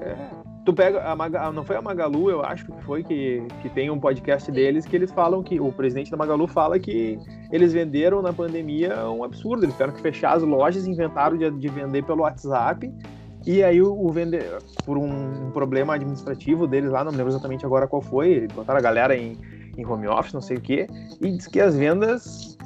É. 0.00 0.16
Tu 0.64 0.72
pega 0.74 1.02
a 1.02 1.16
Maga... 1.16 1.50
não 1.50 1.64
foi 1.64 1.76
a 1.76 1.82
Magalu, 1.82 2.28
eu 2.30 2.44
acho 2.44 2.66
que 2.66 2.72
foi 2.82 3.02
que, 3.02 3.42
que 3.62 3.70
tem 3.70 3.88
um 3.88 3.98
podcast 3.98 4.52
deles 4.52 4.84
que 4.84 4.94
eles 4.94 5.10
falam 5.10 5.42
que 5.42 5.58
o 5.58 5.72
presidente 5.72 6.10
da 6.10 6.16
Magalu 6.16 6.46
fala 6.46 6.78
que 6.78 7.18
eles 7.50 7.72
venderam 7.72 8.20
na 8.20 8.34
pandemia 8.34 9.08
um 9.08 9.24
absurdo. 9.24 9.64
Eles 9.64 9.74
tiveram 9.74 9.94
que 9.94 10.00
fechar 10.02 10.36
as 10.36 10.42
lojas, 10.42 10.86
inventaram 10.86 11.38
de, 11.38 11.50
de 11.52 11.68
vender 11.68 12.04
pelo 12.04 12.20
WhatsApp. 12.22 12.92
E 13.48 13.64
aí 13.64 13.80
o, 13.80 13.94
o 13.98 14.12
vende... 14.12 14.38
por 14.84 14.98
um 14.98 15.50
problema 15.52 15.94
administrativo 15.94 16.66
deles 16.66 16.90
lá, 16.90 17.02
não 17.02 17.10
me 17.10 17.16
lembro 17.16 17.32
exatamente 17.32 17.64
agora 17.64 17.88
qual 17.88 18.02
foi, 18.02 18.46
botaram 18.54 18.78
a 18.78 18.82
galera 18.82 19.16
em, 19.16 19.38
em 19.74 19.86
home 19.86 20.06
office, 20.06 20.34
não 20.34 20.42
sei 20.42 20.58
o 20.58 20.60
quê, 20.60 20.86
e 21.18 21.32
diz 21.32 21.46
que 21.46 21.58
as 21.58 21.74
vendas 21.74 22.58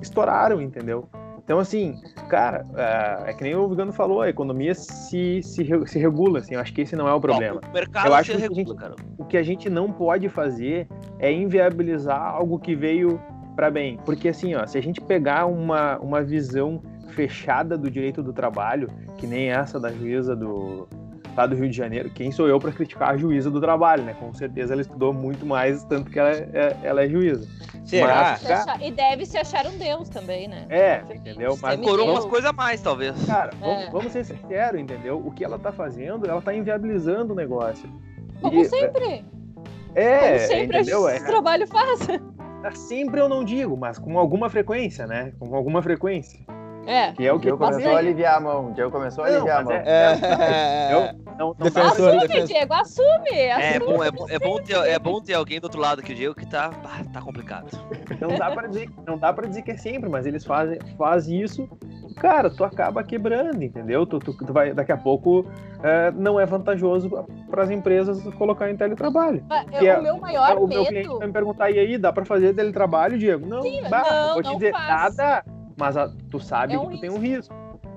estouraram, 0.00 0.62
entendeu? 0.62 1.06
Então, 1.44 1.58
assim, 1.58 2.00
cara, 2.30 2.64
é, 2.74 3.30
é 3.30 3.34
que 3.34 3.42
nem 3.42 3.54
o 3.54 3.68
Vigano 3.68 3.92
falou, 3.92 4.22
a 4.22 4.30
economia 4.30 4.74
se, 4.74 5.42
se, 5.42 5.66
se 5.86 5.98
regula, 5.98 6.38
assim, 6.38 6.54
eu 6.54 6.60
acho 6.60 6.72
que 6.72 6.80
esse 6.80 6.96
não 6.96 7.06
é 7.06 7.12
o 7.12 7.20
problema. 7.20 7.60
Ó, 7.62 7.68
O 7.68 7.72
mercado 7.74 8.06
Eu 8.06 8.14
acho 8.14 8.30
se 8.30 8.36
que 8.36 8.42
regula, 8.42 8.56
gente- 8.64 8.74
cara. 8.76 8.96
O 9.18 9.24
que 9.26 9.36
a 9.36 9.42
gente 9.42 9.68
não 9.68 9.92
pode 9.92 10.30
fazer 10.30 10.88
é 11.18 11.30
inviabilizar 11.30 12.18
algo 12.18 12.58
que 12.58 12.74
veio 12.74 13.20
para 13.54 13.70
bem. 13.70 13.98
Porque, 14.06 14.28
assim, 14.28 14.54
ó, 14.54 14.64
se 14.66 14.78
a 14.78 14.82
gente 14.82 14.98
pegar 14.98 15.44
uma, 15.44 15.98
uma 15.98 16.22
visão 16.22 16.80
fechada 17.12 17.76
do 17.78 17.90
direito 17.90 18.22
do 18.22 18.32
trabalho, 18.32 18.88
que 19.18 19.26
nem 19.26 19.50
essa 19.50 19.78
da 19.78 19.90
juíza 19.92 20.34
do, 20.34 20.88
lá 21.36 21.46
do 21.46 21.54
Rio 21.54 21.68
de 21.68 21.76
Janeiro, 21.76 22.10
quem 22.10 22.32
sou 22.32 22.48
eu 22.48 22.58
para 22.58 22.72
criticar 22.72 23.10
a 23.10 23.16
juíza 23.16 23.50
do 23.50 23.60
trabalho, 23.60 24.02
né? 24.02 24.14
Com 24.18 24.32
certeza 24.34 24.72
ela 24.72 24.82
estudou 24.82 25.12
muito 25.12 25.46
mais, 25.46 25.84
tanto 25.84 26.10
que 26.10 26.18
ela 26.18 26.30
é, 26.30 26.76
ela 26.82 27.04
é 27.04 27.08
juíza. 27.08 27.46
Será? 27.84 28.30
Mas- 28.32 28.40
Se 28.40 28.52
achar- 28.52 28.82
E 28.82 28.90
deve 28.90 29.26
se 29.26 29.36
achar 29.36 29.66
um 29.66 29.76
deus 29.76 30.08
também, 30.08 30.48
né? 30.48 30.66
É, 30.70 31.02
entendeu? 31.14 31.58
Mas 31.60 31.74
Semi- 31.74 31.86
Corou 31.86 32.06
eu- 32.06 32.12
umas 32.12 32.24
coisas 32.24 32.48
a 32.48 32.52
mais, 32.52 32.80
talvez. 32.80 33.24
Cara, 33.26 33.50
vamos, 33.60 33.82
É. 33.84 33.90
vamos 33.90 34.12
ser 34.12 34.24
sinceros, 34.24 34.80
entendeu? 34.80 35.18
O 35.24 35.30
que 35.32 35.44
ela 35.44 35.58
tá 35.58 35.72
fazendo, 35.72 36.28
ela 36.28 36.40
tá 36.40 36.54
inviabilizando 36.54 37.32
o 37.32 37.36
negócio. 37.36 37.88
Como 38.40 38.60
E- 38.60 38.64
sempre. 38.64 39.24
É, 39.94 40.28
Como 40.38 40.38
sempre 40.48 40.76
entendeu? 40.78 41.08
É, 41.08 41.18
trabalho 41.20 41.66
faz. 41.66 42.08
sempre 42.78 43.20
eu 43.20 43.28
não 43.28 43.44
digo, 43.44 43.76
mas 43.76 43.98
com 43.98 44.18
alguma 44.18 44.48
frequência, 44.48 45.06
né? 45.06 45.32
Com 45.38 45.54
alguma 45.54 45.82
frequência. 45.82 46.40
É. 46.86 47.12
Que 47.12 47.26
é 47.26 47.32
o 47.32 47.36
O 47.36 47.40
que 47.40 47.50
começou 47.52 47.90
aí- 47.90 47.94
a 47.94 47.98
aliviar 47.98 48.36
a 48.36 48.40
mão. 48.40 48.70
O 48.70 48.72
Diego 48.74 48.90
começou 48.90 49.24
a 49.24 49.28
Não, 49.28 49.34
aliviar 49.36 49.60
a 49.60 49.64
mão. 49.64 49.72
É, 49.72 50.12
Eu- 50.92 51.32
não, 51.38 51.46
não 51.48 51.54
pra 51.54 51.64
Defensor, 51.64 52.08
Assume, 52.08 52.20
defensor. 52.28 52.46
Diego, 52.46 52.74
assume. 52.74 53.30
É 53.30 53.52
assume. 53.76 53.86
bom, 53.96 54.04
é, 54.04 54.10
bom- 54.10 54.26
é, 54.28 54.38
bom 54.38 54.56
ter, 54.60 54.76
é 54.76 54.98
bom 54.98 55.20
ter 55.20 55.34
alguém 55.34 55.60
do 55.60 55.64
outro 55.64 55.80
lado 55.80 56.02
que 56.02 56.12
o 56.12 56.14
Diego 56.14 56.34
que 56.34 56.46
tá, 56.46 56.70
ah, 56.84 57.02
tá 57.12 57.20
complicado. 57.22 57.68
não 58.20 58.36
dá 58.36 58.50
para 58.50 58.66
dizer, 58.68 58.90
não 59.06 59.16
dá 59.16 59.32
para 59.32 59.46
dizer 59.46 59.62
que 59.62 59.70
é 59.70 59.76
sempre, 59.76 60.08
mas 60.10 60.26
eles 60.26 60.44
fazem, 60.44 60.78
fazem 60.98 61.40
isso, 61.40 61.68
cara, 62.16 62.50
tu 62.50 62.64
acaba 62.64 63.02
quebrando, 63.02 63.62
entendeu? 63.62 64.04
Tu, 64.04 64.18
tu, 64.18 64.32
tu 64.36 64.52
vai 64.52 64.72
daqui 64.74 64.92
a 64.92 64.96
pouco 64.96 65.46
é, 65.82 66.10
não 66.12 66.38
é 66.38 66.44
vantajoso 66.46 67.08
para 67.50 67.62
as 67.62 67.70
empresas 67.70 68.22
colocar 68.34 68.70
em 68.70 68.76
teletrabalho. 68.76 69.44
Mas 69.48 69.64
que 69.70 69.86
é- 69.88 69.98
o 69.98 70.02
meu 70.02 70.16
maior 70.18 70.56
o 70.58 70.66
meu 70.66 70.84
cliente 70.84 71.08
medo. 71.08 71.18
vai 71.18 71.26
me 71.28 71.32
perguntar 71.32 71.70
e 71.70 71.78
aí, 71.78 71.96
dá 71.98 72.12
para 72.12 72.24
fazer 72.24 72.54
teletrabalho, 72.54 73.18
Diego? 73.18 73.46
Não, 73.46 73.60
dá, 73.88 74.04
não, 74.10 74.34
vou 74.34 74.42
te 74.42 74.46
não 74.48 74.54
dizer 74.56 74.72
faz. 74.72 75.16
nada, 75.16 75.44
mas 75.76 75.96
a- 75.96 76.10
tu 76.30 76.38
sabe 76.40 76.74
É 76.74 76.78
que 76.78 76.84
um 76.86 76.90
tu 76.90 77.00
tem 77.00 77.10
um 77.10 77.18
risco. 77.18 77.54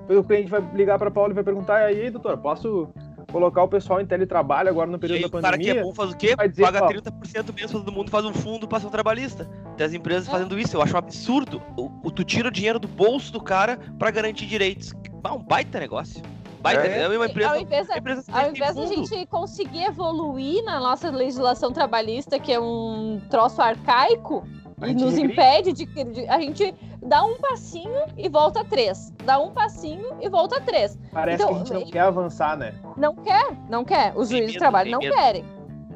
O 0.08 0.22
cliente 0.22 0.48
vai 0.50 0.60
ligar 0.74 0.98
para 0.98 1.10
Paulo 1.10 1.32
e 1.32 1.34
vai 1.34 1.42
perguntar 1.42 1.80
e 1.80 1.84
aí, 2.02 2.10
doutor, 2.10 2.36
posso 2.38 2.88
colocar 3.32 3.64
o 3.64 3.68
pessoal 3.68 4.00
em 4.00 4.06
teletrabalho 4.06 4.68
agora 4.68 4.88
no 4.88 4.96
E 4.96 5.00
período 5.00 5.16
aí, 5.16 5.22
da 5.22 5.38
o 5.38 5.42
cara 5.42 5.58
que 5.58 5.64
pandemia? 5.64 5.80
é 5.80 5.84
bom 5.84 5.92
faz 5.92 6.10
o 6.12 6.16
quê? 6.16 6.36
Vai 6.36 6.48
dizer, 6.48 6.62
Paga 6.62 6.84
ó. 6.84 6.88
30% 6.88 7.52
menos, 7.52 7.72
todo 7.72 7.90
mundo 7.90 8.08
faz 8.10 8.24
um 8.24 8.32
fundo 8.32 8.68
para 8.68 8.78
ação 8.78 8.88
trabalhista. 8.90 9.50
Tem 9.76 9.84
as 9.84 9.92
empresas 9.92 10.28
É. 10.28 10.30
fazendo 10.30 10.56
isso, 10.58 10.76
eu 10.76 10.82
acho 10.82 10.94
um 10.94 10.98
absurdo. 10.98 11.60
O, 11.76 11.90
o- 12.04 12.10
tu 12.12 12.22
tira 12.22 12.48
o 12.48 12.52
dinheiro 12.52 12.78
do 12.78 12.86
bolso 12.86 13.32
do 13.32 13.40
cara 13.42 13.78
para 13.98 14.10
garantir 14.12 14.46
direitos. 14.46 14.92
Ah, 15.24 15.34
um 15.34 15.42
baita 15.42 15.80
negócio. 15.80 16.22
Baita, 16.60 16.86
É. 16.86 17.02
é, 17.02 17.08
uma 17.08 17.26
empresa. 17.26 17.50
Ao 17.50 17.60
invés, 17.60 17.88
da- 17.88 17.94
a 17.94 17.98
empresa 17.98 18.22
ao 18.32 18.50
invés 18.50 18.74
da 18.76 18.86
gente 18.86 19.26
conseguir 19.26 19.84
evoluir 19.84 20.64
na 20.64 20.78
nossa 20.78 21.10
legislação 21.10 21.72
trabalhista, 21.72 22.38
que 22.38 22.52
é 22.52 22.60
um 22.60 23.20
troço 23.28 23.60
arcaico, 23.60 24.46
A 24.80 24.88
e 24.88 24.94
nos 24.94 25.14
regride. 25.14 25.32
impede 25.32 25.72
de, 25.72 25.86
de- 25.86 26.28
A 26.28 26.38
gente 26.40 26.74
dá 27.02 27.24
um 27.24 27.36
passinho 27.38 28.04
e 28.16 28.28
volta 28.28 28.64
três. 28.64 29.12
Dá 29.24 29.38
um 29.38 29.50
passinho 29.52 30.04
e 30.20 30.28
volta 30.28 30.60
três. 30.60 30.98
Parece 31.12 31.42
Então, 31.42 31.48
que 31.48 31.54
a 31.54 31.58
gente 31.64 31.72
não 31.72 31.80
e- 31.82 31.90
quer 31.92 32.00
avançar, 32.00 32.56
né? 32.58 32.74
Não 32.96 33.14
quer, 33.14 33.46
não 33.70 33.84
quer. 33.84 34.12
Os 34.16 34.28
Tem 34.28 34.38
juízes 34.38 34.52
de 34.52 34.58
trabalho 34.58 34.90
não 34.90 34.98
medo. 34.98 35.14
querem. 35.14 35.44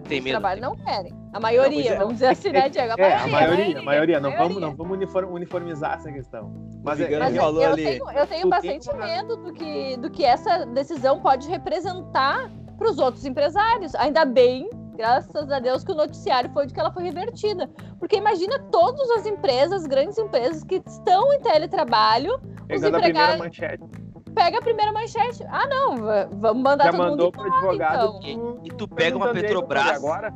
Tem 0.09 0.19
Os 0.19 0.25
medo. 0.25 0.33
trabalho 0.35 0.61
não 0.63 0.77
querem. 0.77 1.13
A 1.33 1.39
maioria, 1.39 1.91
Não, 1.91 1.97
é. 1.97 1.99
vamos 1.99 2.15
dizer 2.15 2.27
assim, 2.29 2.51
né, 2.51 2.69
Diego? 2.69 2.93
A 2.93 2.95
É, 2.95 2.99
maioria, 2.99 3.25
a 3.25 3.29
maioria, 3.29 3.79
a 3.79 3.83
maioria. 3.83 4.21
Não 4.21 4.31
vamos, 4.31 4.47
maioria. 4.49 4.67
não 4.69 4.77
vamos 4.77 4.93
uniform- 4.97 5.33
uniformizar 5.33 5.95
essa 5.95 6.11
questão. 6.11 6.51
Mas 6.83 6.99
O 6.99 7.03
é, 7.05 7.19
Mas 7.19 7.35
é- 7.35 7.37
eu, 7.39 7.43
falou 7.43 7.63
eu 7.63 7.73
ali. 7.73 7.85
tenho, 7.85 8.11
eu 8.11 8.27
tenho 8.27 8.49
bastante 8.49 8.97
medo 8.97 9.37
do 9.37 9.53
que, 9.53 9.97
do 9.99 10.11
que 10.11 10.25
essa 10.25 10.65
decisão 10.67 11.21
pode 11.21 11.49
representar 11.49 12.51
para 12.77 12.91
os 12.91 12.99
outros 12.99 13.25
empresários. 13.25 13.95
Ainda 13.95 14.25
bem, 14.25 14.69
graças 15.01 15.51
a 15.51 15.59
Deus, 15.59 15.83
que 15.83 15.93
o 15.93 15.95
noticiário 15.95 16.51
foi 16.53 16.67
de 16.67 16.75
que 16.75 16.81
ela 16.81 16.93
foi 16.93 17.05
revertida. 17.05 17.69
Porque 17.99 18.17
imagina 18.17 18.59
todas 18.71 19.11
as 19.13 19.25
empresas, 19.25 19.87
grandes 19.87 20.19
empresas 20.19 20.63
que 20.63 20.83
estão 20.87 21.33
em 21.33 21.41
teletrabalho, 21.41 22.39
pegando 22.69 22.97
a 22.97 23.01
primeira 23.01 23.35
empregados- 23.35 23.39
manchete. 23.39 23.85
pega 24.35 24.59
a 24.59 24.63
primeira 24.63 24.93
manchete. 24.93 25.43
Ah, 25.49 25.67
não, 25.67 25.97
va- 25.97 26.29
vamos 26.33 26.63
mandar 26.63 26.85
Já 26.85 26.91
todo 26.93 26.99
mandou 27.01 27.27
mundo 27.27 27.33
pro 27.33 27.53
advogado. 27.55 28.19
então. 28.23 28.55
do- 28.55 28.61
E 28.67 28.69
tu 28.71 28.87
pega 28.89 29.17
uma 29.17 29.33
Petrobras 29.33 29.87
"E 29.87 29.91
agora? 29.91 30.33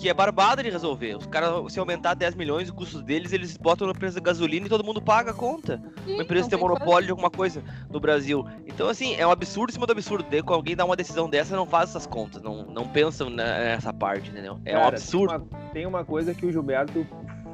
Que 0.00 0.08
é 0.08 0.14
barbada 0.14 0.62
de 0.62 0.70
resolver. 0.70 1.14
Os 1.16 1.26
caras, 1.26 1.50
se 1.72 1.78
aumentar 1.78 2.14
10 2.14 2.34
milhões 2.34 2.70
o 2.70 2.74
custo 2.74 3.02
deles, 3.02 3.32
eles 3.32 3.56
botam 3.58 3.86
na 3.86 3.92
empresa 3.92 4.18
de 4.18 4.24
gasolina 4.24 4.64
e 4.66 4.68
todo 4.68 4.82
mundo 4.82 5.00
paga 5.02 5.32
a 5.32 5.34
conta. 5.34 5.80
Sim, 6.06 6.14
Uma 6.14 6.22
empresa 6.22 6.48
tem 6.48 6.58
tem 6.58 6.66
monopólio 6.68 7.04
de 7.06 7.10
alguma 7.10 7.30
coisa 7.30 7.62
no 7.90 8.00
Brasil. 8.00 8.44
Então, 8.66 8.88
assim, 8.88 9.14
é 9.16 9.26
um 9.26 9.30
absurdo 9.30 9.70
em 9.70 9.74
cima 9.74 9.86
do 9.86 9.92
absurdo. 9.92 10.24
Daí, 10.30 10.42
quando 10.42 10.54
alguém 10.56 10.74
dá 10.74 10.84
uma 10.86 10.96
decisão 10.96 11.28
dessa, 11.28 11.54
não 11.54 11.66
faz 11.66 11.90
essas 11.90 12.06
contas, 12.06 12.40
não, 12.42 12.64
não 12.64 12.88
pensam 12.88 13.28
nessa 13.28 13.92
parte, 13.92 14.30
entendeu? 14.30 14.58
É 14.64 14.72
um 14.76 14.80
Cara, 14.82 14.88
absurdo. 14.96 15.38
Tem 15.38 15.38
uma, 15.58 15.70
tem 15.72 15.86
uma 15.86 16.04
coisa 16.04 16.32
que 16.34 16.46
o 16.46 16.50
Gilberto 16.52 17.06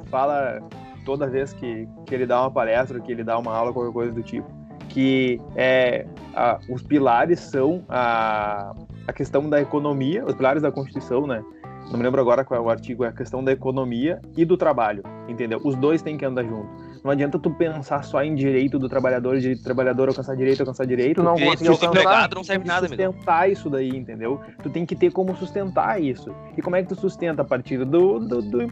fala 0.09 0.59
toda 1.05 1.27
vez 1.27 1.53
que, 1.53 1.87
que 2.05 2.15
ele 2.15 2.25
dá 2.25 2.41
uma 2.41 2.51
palestra, 2.51 2.99
que 2.99 3.11
ele 3.11 3.23
dá 3.23 3.37
uma 3.37 3.53
aula, 3.55 3.73
qualquer 3.73 3.91
coisa 3.93 4.11
do 4.13 4.23
tipo, 4.23 4.47
que 4.89 5.39
é, 5.55 6.05
a- 6.33 6.59
os 6.69 6.81
pilares 6.81 7.39
são 7.39 7.83
a, 7.89 8.73
a 9.05 9.13
questão 9.13 9.49
da 9.49 9.61
economia, 9.61 10.25
os 10.25 10.33
pilares 10.35 10.61
da 10.61 10.71
Constituição, 10.71 11.27
né? 11.27 11.43
Não 11.91 11.97
me 11.97 12.03
lembro 12.03 12.19
agora 12.19 12.43
qual 12.43 12.59
é 12.59 12.63
o 12.63 12.69
artigo, 12.69 13.05
é 13.05 13.07
a 13.07 13.11
questão 13.13 13.41
da 13.43 13.51
economia 13.51 14.19
e 14.35 14.43
do 14.43 14.57
trabalho, 14.57 15.03
entendeu? 15.27 15.59
Os 15.63 15.75
dois 15.75 16.01
têm 16.01 16.17
que 16.17 16.25
andar 16.25 16.43
junto. 16.43 16.67
Não 17.01 17.11
adianta 17.11 17.39
tu 17.39 17.49
pensar 17.49 18.03
só 18.03 18.21
em 18.21 18.35
direito 18.35 18.77
do 18.77 18.89
trabalhador, 18.89 19.37
direito 19.39 19.59
do 19.59 19.63
trabalhador, 19.63 20.09
alcançar 20.09 20.35
direito, 20.35 20.59
alcançar 20.59 20.85
direito. 20.85 21.23
Não 21.23 21.35
de 21.35 21.43
alcançar. 21.45 21.85
empregado 21.87 22.35
não 22.35 22.43
serve 22.43 22.67
nada, 22.67 22.87
sustentar 22.89 23.49
isso 23.49 23.69
daí, 23.69 23.87
entendeu? 23.89 24.41
Tu 24.61 24.69
tem 24.69 24.85
que 24.85 24.95
ter 24.97 25.11
como 25.11 25.33
sustentar 25.37 26.01
isso. 26.01 26.29
E 26.57 26.61
como 26.61 26.75
é 26.75 26.81
que 26.83 26.89
tu 26.89 26.95
sustenta 26.95 27.43
a 27.43 27.45
partir 27.45 27.77
do, 27.85 28.19
do- 28.19 28.41
do- 28.41 28.67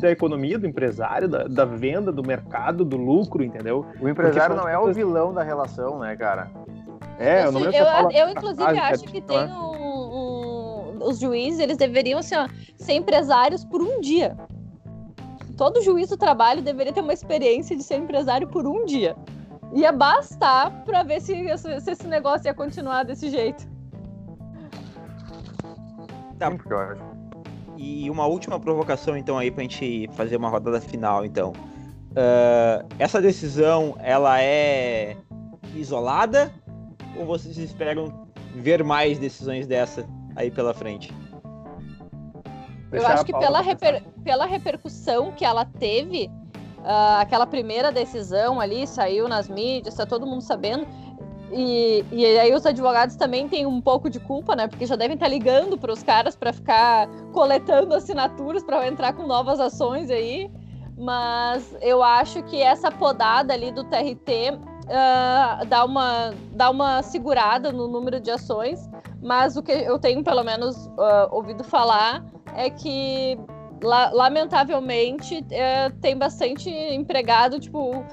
da 0.00 0.10
economia, 0.12 0.56
do 0.56 0.66
empresário, 0.68 1.26
da, 1.28 1.48
da 1.48 1.64
venda, 1.64 2.12
do 2.12 2.22
mercado, 2.22 2.84
do 2.84 2.96
lucro, 2.96 3.42
entendeu? 3.42 3.84
O 4.00 4.08
empresário 4.08 4.54
não 4.54 4.68
é 4.68 4.78
o 4.78 4.92
vilão 4.92 5.34
da 5.34 5.42
relação, 5.42 5.98
né, 5.98 6.14
cara? 6.14 6.48
É, 7.18 7.40
eu 7.40 7.44
Assim, 7.48 7.52
não 7.54 7.60
lembro 7.62 7.76
eu, 7.76 7.84
fala- 7.84 8.12
eu, 8.12 8.28
inclusive, 8.30 8.62
Ah, 8.78 8.88
acho 8.90 9.04
que 9.04 9.20
tem 9.20 9.36
né? 9.36 9.52
um, 9.52 9.60
um- 9.64 10.49
Os 11.00 11.18
juízes, 11.18 11.60
eles 11.60 11.76
deveriam 11.76 12.18
assim, 12.18 12.34
ó, 12.36 12.48
ser 12.76 12.92
empresários 12.94 13.64
por 13.64 13.80
um 13.82 14.00
dia. 14.00 14.36
Todo 15.56 15.82
juiz 15.82 16.08
do 16.08 16.16
trabalho 16.16 16.62
deveria 16.62 16.92
ter 16.92 17.00
uma 17.00 17.12
experiência 17.12 17.76
de 17.76 17.82
ser 17.82 17.96
empresário 17.98 18.48
por 18.48 18.66
um 18.66 18.84
dia. 18.84 19.16
Ia 19.74 19.92
bastar 19.92 20.70
pra 20.84 21.02
ver 21.02 21.20
se, 21.20 21.32
esse- 21.34 21.80
se 21.80 21.90
esse 21.92 22.06
negócio 22.06 22.46
ia 22.48 22.54
continuar 22.54 23.04
desse 23.04 23.28
jeito. 23.30 23.68
Tá. 26.38 26.50
Eu 26.68 26.78
acho. 26.78 27.02
E 27.76 28.10
uma 28.10 28.26
última 28.26 28.58
provocação, 28.58 29.16
então, 29.16 29.38
aí 29.38 29.50
pra 29.50 29.62
gente 29.62 30.08
fazer 30.12 30.36
uma 30.36 30.48
rodada 30.48 30.80
final, 30.80 31.24
então. 31.24 31.52
Ah, 32.16 32.84
essa 32.98 33.20
decisão, 33.20 33.96
ela 34.00 34.40
é 34.42 35.16
isolada? 35.74 36.52
Ou 37.16 37.24
vocês 37.26 37.56
esperam 37.58 38.26
ver 38.54 38.82
mais 38.82 39.18
decisões 39.18 39.66
dessa 39.66 40.04
aí 40.40 40.50
pela 40.50 40.74
frente? 40.74 41.12
Eu 42.92 43.06
acho 43.06 43.24
que 43.24 43.32
pela, 43.32 43.60
reper- 43.60 44.02
pela 44.24 44.46
repercussão 44.46 45.30
que 45.32 45.44
ela 45.44 45.64
teve, 45.64 46.28
ah, 46.84 47.20
aquela 47.20 47.46
primeira 47.46 47.92
decisão 47.92 48.60
ali 48.60 48.86
saiu 48.86 49.28
nas 49.28 49.48
mídias, 49.48 49.94
tá 49.94 50.04
todo 50.04 50.26
mundo 50.26 50.42
sabendo. 50.42 50.86
E, 51.52 52.04
e 52.12 52.24
aí 52.38 52.52
os 52.54 52.64
advogados 52.64 53.16
também 53.16 53.48
têm 53.48 53.66
um 53.66 53.80
pouco 53.80 54.08
de 54.08 54.20
culpa, 54.20 54.54
né? 54.54 54.68
Porque 54.68 54.86
já 54.86 54.96
devem 54.96 55.14
estar 55.14 55.28
ligando 55.28 55.76
para 55.76 55.92
os 55.92 56.02
caras 56.02 56.36
para 56.36 56.52
ficar 56.52 57.08
coletando 57.32 57.94
assinaturas 57.94 58.62
para 58.62 58.86
entrar 58.86 59.12
com 59.12 59.26
novas 59.26 59.58
ações 59.58 60.10
aí. 60.10 60.50
Mas 60.96 61.76
eu 61.80 62.02
acho 62.02 62.42
que 62.44 62.60
essa 62.60 62.90
podada 62.90 63.52
ali 63.54 63.72
do 63.72 63.82
TRT 63.84 64.58
ah, 64.90 65.62
dá, 65.66 65.84
uma, 65.84 66.34
dá 66.52 66.70
uma 66.70 67.02
segurada 67.02 67.72
no 67.72 67.88
número 67.88 68.20
de 68.20 68.30
ações. 68.30 68.88
Mas 69.22 69.56
o 69.56 69.62
que 69.62 69.72
eu 69.72 69.98
tenho, 69.98 70.24
pelo 70.24 70.42
menos, 70.42 70.90
ah, 70.98 71.28
ouvido 71.30 71.62
falar 71.62 72.24
é 72.54 72.70
que, 72.70 73.38
la- 73.82 74.10
lamentavelmente, 74.10 75.44
é, 75.50 75.90
tem 76.00 76.16
bastante 76.16 76.70
empregado, 76.70 77.60
tipo, 77.60 78.04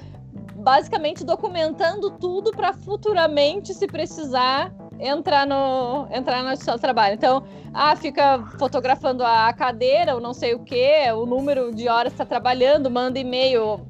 basicamente 0.56 1.24
documentando 1.24 2.10
tudo 2.10 2.50
para 2.52 2.72
futuramente, 2.72 3.72
se 3.74 3.86
precisar, 3.86 4.72
entrar 5.00 5.46
no 5.46 6.08
entrar 6.12 6.42
justiça 6.50 6.72
do 6.72 6.80
trabalho. 6.80 7.14
Então, 7.14 7.42
ah, 7.72 7.94
fica 7.96 8.44
fotografando 8.58 9.24
a 9.24 9.52
cadeira, 9.52 10.14
ou 10.14 10.20
não 10.20 10.34
sei 10.34 10.54
o 10.54 10.58
que, 10.60 11.10
o 11.12 11.24
número 11.24 11.74
de 11.74 11.88
horas 11.88 12.12
está 12.12 12.24
trabalhando, 12.24 12.90
manda 12.90 13.18
e-mail 13.18 13.80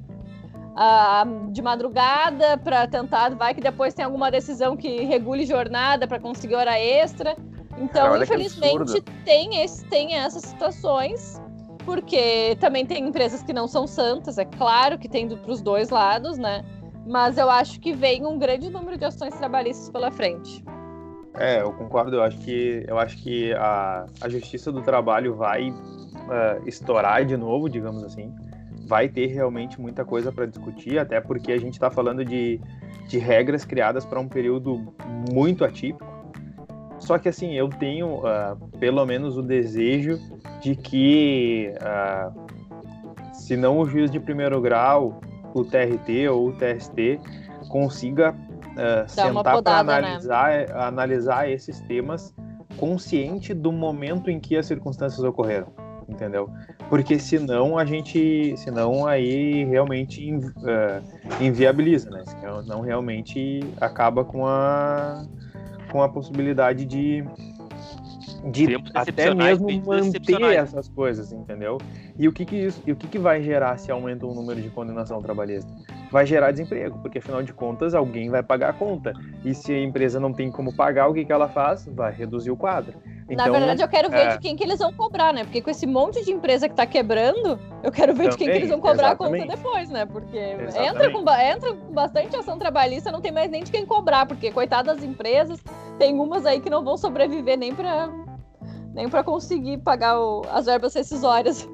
de 1.50 1.60
madrugada 1.60 2.56
para 2.58 2.86
tentar, 2.86 3.34
vai 3.34 3.54
que 3.54 3.60
depois 3.60 3.94
tem 3.94 4.04
alguma 4.04 4.30
decisão 4.30 4.76
que 4.76 5.04
regule 5.04 5.44
jornada 5.44 6.06
para 6.06 6.20
conseguir 6.20 6.54
hora 6.54 6.78
extra. 6.78 7.36
Então, 7.78 8.10
Cara, 8.10 8.22
infelizmente, 8.22 9.00
tem, 9.24 9.62
esse, 9.62 9.84
tem 9.86 10.14
essas 10.14 10.42
situações, 10.42 11.40
porque 11.84 12.56
também 12.60 12.84
tem 12.86 13.06
empresas 13.06 13.42
que 13.42 13.52
não 13.52 13.66
são 13.66 13.86
santas, 13.86 14.38
é 14.38 14.44
claro 14.44 14.98
que 14.98 15.08
tem 15.08 15.28
para 15.28 15.50
os 15.50 15.60
dois 15.60 15.90
lados, 15.90 16.38
né? 16.38 16.64
Mas 17.06 17.38
eu 17.38 17.48
acho 17.48 17.80
que 17.80 17.92
vem 17.92 18.26
um 18.26 18.38
grande 18.38 18.68
número 18.68 18.98
de 18.98 19.04
ações 19.04 19.34
trabalhistas 19.34 19.88
pela 19.90 20.10
frente. 20.10 20.62
É, 21.38 21.62
eu 21.62 21.72
concordo. 21.72 22.16
Eu 22.16 22.22
acho 22.22 22.38
que, 22.38 22.84
eu 22.86 22.98
acho 22.98 23.16
que 23.22 23.52
a, 23.54 24.06
a 24.20 24.28
Justiça 24.28 24.70
do 24.70 24.82
Trabalho 24.82 25.34
vai 25.34 25.72
eh, 26.30 26.60
estourar 26.66 27.24
de 27.24 27.36
novo, 27.36 27.68
digamos 27.68 28.02
assim. 28.04 28.34
Vai 28.88 29.08
ter 29.08 29.26
realmente 29.26 29.78
muita 29.80 30.04
coisa 30.04 30.32
para 30.32 30.46
discutir, 30.46 30.98
até 30.98 31.20
porque 31.20 31.52
a 31.52 31.58
gente 31.58 31.74
está 31.74 31.90
falando 31.90 32.24
de, 32.24 32.58
de 33.06 33.18
regras 33.18 33.64
criadas 33.64 34.04
para 34.04 34.18
um 34.18 34.26
período 34.26 34.94
muito 35.30 35.62
atípico. 35.62 36.06
Só 36.98 37.18
que 37.18 37.28
assim, 37.28 37.54
eu 37.54 37.68
tenho 37.68 38.26
ah, 38.26 38.56
pelo 38.80 39.04
menos 39.04 39.36
o 39.36 39.42
desejo 39.42 40.18
de 40.62 40.74
que, 40.74 41.72
ah, 41.82 42.32
se 43.32 43.56
não 43.56 43.78
o 43.78 43.86
juiz 43.86 44.10
de 44.10 44.18
primeiro 44.18 44.60
grau, 44.60 45.20
o 45.54 45.64
TRT 45.64 46.28
ou 46.30 46.48
o 46.48 46.52
TST 46.52 47.20
consiga 47.68 48.34
uma 48.78 49.08
sentar 49.08 49.62
para 49.62 49.84
né? 49.84 49.98
analisar, 49.98 50.70
analisar 50.76 51.50
esses 51.50 51.80
temas 51.80 52.34
consciente 52.76 53.52
do 53.52 53.72
momento 53.72 54.30
em 54.30 54.38
que 54.38 54.56
as 54.56 54.66
circunstâncias 54.66 55.22
ocorreram, 55.22 55.68
entendeu? 56.08 56.48
Porque 56.88 57.18
senão 57.18 57.76
a 57.76 57.84
gente, 57.84 58.56
senão 58.56 59.06
aí 59.06 59.64
realmente 59.64 60.30
eh, 60.64 61.00
inviabiliza, 61.40 62.10
né? 62.10 62.22
Não 62.66 62.80
realmente 62.80 63.60
acaba 63.80 64.24
com 64.24 64.46
a 64.46 65.24
com 65.90 66.02
a 66.02 66.08
possibilidade 66.08 66.84
de 66.84 67.24
de 68.44 68.66
Tempos 68.66 68.92
até 68.94 69.34
mesmo 69.34 69.66
manter 69.84 70.40
essas 70.54 70.88
coisas, 70.88 71.32
entendeu? 71.32 71.78
E 72.16 72.28
o 72.28 72.32
que 72.32 72.44
que 72.44 72.56
isso, 72.56 72.82
e 72.86 72.92
o 72.92 72.96
que 72.96 73.08
que 73.08 73.18
vai 73.18 73.42
gerar 73.42 73.76
se 73.78 73.90
aumenta 73.90 74.26
o 74.26 74.34
número 74.34 74.60
de 74.60 74.70
condenação 74.70 75.20
trabalhista? 75.20 75.70
Vai 76.10 76.24
gerar 76.24 76.52
desemprego, 76.52 76.98
porque 77.00 77.18
afinal 77.18 77.42
de 77.42 77.52
contas 77.52 77.94
alguém 77.94 78.30
vai 78.30 78.42
pagar 78.42 78.70
a 78.70 78.72
conta. 78.72 79.12
E 79.44 79.54
se 79.54 79.72
a 79.72 79.82
empresa 79.82 80.20
não 80.20 80.32
tem 80.32 80.50
como 80.50 80.74
pagar, 80.74 81.08
o 81.08 81.14
que 81.14 81.24
que 81.24 81.32
ela 81.32 81.48
faz? 81.48 81.86
Vai 81.86 82.12
reduzir 82.12 82.50
o 82.50 82.56
quadro. 82.56 82.94
Na 83.36 83.48
verdade, 83.48 83.82
eu 83.82 83.88
quero 83.88 84.08
ver 84.10 84.26
é. 84.26 84.28
de 84.28 84.38
quem 84.38 84.56
que 84.56 84.64
eles 84.64 84.78
vão 84.78 84.92
cobrar, 84.92 85.34
né? 85.34 85.44
Porque 85.44 85.60
com 85.60 85.68
esse 85.70 85.86
monte 85.86 86.24
de 86.24 86.32
empresa 86.32 86.66
que 86.68 86.74
tá 86.74 86.86
quebrando, 86.86 87.58
eu 87.82 87.92
quero 87.92 88.14
ver 88.14 88.30
de 88.30 88.36
quem 88.38 88.46
que 88.46 88.52
Também, 88.52 88.56
eles 88.56 88.70
vão 88.70 88.80
cobrar 88.80 89.10
a 89.10 89.16
conta 89.16 89.36
exatamente. 89.36 89.56
depois, 89.62 89.90
né? 89.90 90.06
Porque 90.06 90.36
entra 90.38 90.64
Exatamente. 90.64 91.12
com, 91.12 91.30
entra 91.30 91.74
com 91.74 91.92
bastante 91.92 92.36
ação 92.36 92.58
trabalhista, 92.58 93.12
não 93.12 93.20
tem 93.20 93.30
mais 93.30 93.50
nem 93.50 93.62
de 93.62 93.70
quem 93.70 93.84
cobrar, 93.84 94.24
porque 94.24 94.50
coitadas 94.50 94.96
das 94.96 95.04
empresas, 95.04 95.60
tem 95.98 96.18
umas 96.18 96.46
aí 96.46 96.58
que 96.60 96.70
não 96.70 96.82
vão 96.82 96.96
sobreviver 96.96 97.58
nem 97.58 97.74
pra, 97.74 98.08
nem 98.94 99.08
pra 99.10 99.22
conseguir 99.22 99.78
pagar 99.78 100.18
o- 100.18 100.42
as 100.50 100.64
verbas 100.64 100.94
rescisórias. 100.94 101.68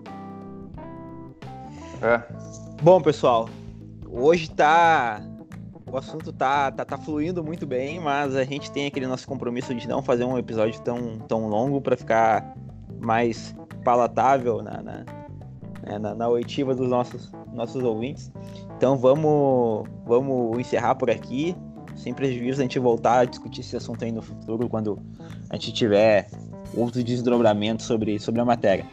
É. 2.02 2.20
Bom, 2.82 3.00
pessoal, 3.00 3.48
hoje 4.11 4.50
tá. 4.50 5.20
O 5.95 5.97
assunto 5.97 6.32
tá, 6.32 6.72
tá, 6.72 6.84
tá 6.84 6.99
fluindo 6.99 7.45
muito 7.45 7.64
bem, 7.64 8.01
mas 8.01 8.34
a 8.34 8.42
gente 8.42 8.68
tem 8.72 8.84
aquele 8.84 9.07
nosso 9.07 9.28
compromisso 9.28 9.72
de 9.72 9.86
não 9.86 10.03
fazer 10.03 10.24
um 10.24 10.36
episódio 10.36 10.80
tão, 10.80 11.20
tão 11.20 11.47
longo 11.47 11.80
para 11.80 11.97
ficar 11.97 12.53
mais 13.01 13.55
palatável 13.84 14.61
na, 14.61 14.82
na, 14.82 15.05
né, 15.86 15.99
na, 16.01 16.12
na 16.16 16.28
oitiva 16.28 16.74
dos 16.74 16.88
nossos, 16.88 17.30
nossos 17.53 17.80
ouvintes. 17.84 18.32
Então 18.76 18.97
vamos, 18.97 19.88
vamos 20.05 20.59
encerrar 20.59 20.97
por 20.97 21.09
aqui, 21.09 21.55
sem 21.95 22.12
prejuízo 22.12 22.61
a 22.61 22.64
gente 22.64 22.80
voltar 22.80 23.20
a 23.20 23.24
discutir 23.24 23.61
esse 23.61 23.76
assunto 23.76 24.05
aí 24.05 24.11
no 24.11 24.20
futuro, 24.20 24.68
quando 24.68 24.99
a 25.49 25.55
gente 25.55 25.72
tiver 25.74 26.26
outro 26.76 27.05
desdobramento 27.05 27.84
sobre, 27.84 28.18
sobre 28.18 28.40
a 28.40 28.45
matéria. 28.45 28.84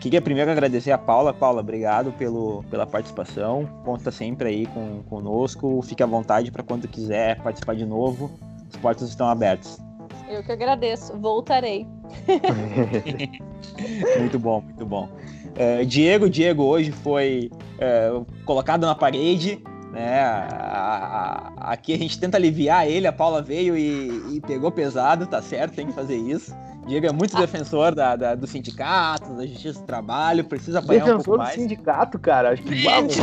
Queria 0.00 0.20
primeiro 0.20 0.50
agradecer 0.50 0.92
a 0.92 0.98
Paula. 0.98 1.32
Paula, 1.32 1.60
obrigado 1.60 2.12
pelo, 2.12 2.62
pela 2.70 2.86
participação. 2.86 3.66
Conta 3.84 4.10
sempre 4.10 4.48
aí 4.48 4.66
com, 4.66 5.02
conosco. 5.04 5.80
Fique 5.82 6.02
à 6.02 6.06
vontade 6.06 6.50
para 6.50 6.62
quando 6.62 6.86
quiser 6.86 7.40
participar 7.42 7.74
de 7.74 7.86
novo. 7.86 8.30
As 8.70 8.76
portas 8.80 9.08
estão 9.08 9.26
abertas. 9.28 9.80
Eu 10.28 10.42
que 10.42 10.52
agradeço, 10.52 11.16
voltarei. 11.18 11.86
Muito 14.18 14.38
bom, 14.38 14.60
muito 14.60 14.84
bom. 14.86 15.08
É, 15.56 15.84
Diego, 15.84 16.28
Diego 16.28 16.62
hoje 16.64 16.90
foi 16.92 17.50
é, 17.78 18.10
colocado 18.44 18.86
na 18.86 18.94
parede. 18.94 19.62
Né? 19.90 20.20
A- 20.22 21.52
a- 21.56 21.72
aqui 21.72 21.94
a 21.94 21.98
gente 21.98 22.18
tenta 22.18 22.36
aliviar 22.36 22.86
ele. 22.86 23.06
A 23.06 23.12
Paula 23.12 23.40
veio 23.42 23.76
e, 23.76 24.36
e 24.36 24.40
pegou 24.40 24.70
pesado, 24.70 25.26
tá 25.26 25.40
certo? 25.40 25.74
Tem 25.74 25.86
que 25.86 25.92
fazer 25.92 26.16
isso. 26.16 26.54
Diego 26.86 27.06
é 27.06 27.12
muito 27.12 27.36
defensor 27.36 27.94
da, 27.94 28.14
da- 28.14 28.34
do 28.34 28.46
sindicato, 28.46 29.34
da 29.34 29.46
justiça 29.46 29.80
do 29.80 29.86
trabalho, 29.86 30.44
precisa 30.44 30.80
apanhar 30.80 31.04
um 31.04 31.06
pouco 31.06 31.12
Defensor 31.18 31.34
do 31.38 31.42
mais. 31.42 31.54
sindicato, 31.54 32.18
cara. 32.18 32.50
Acho 32.52 32.62
que 32.62 32.82
vamos, 32.82 33.16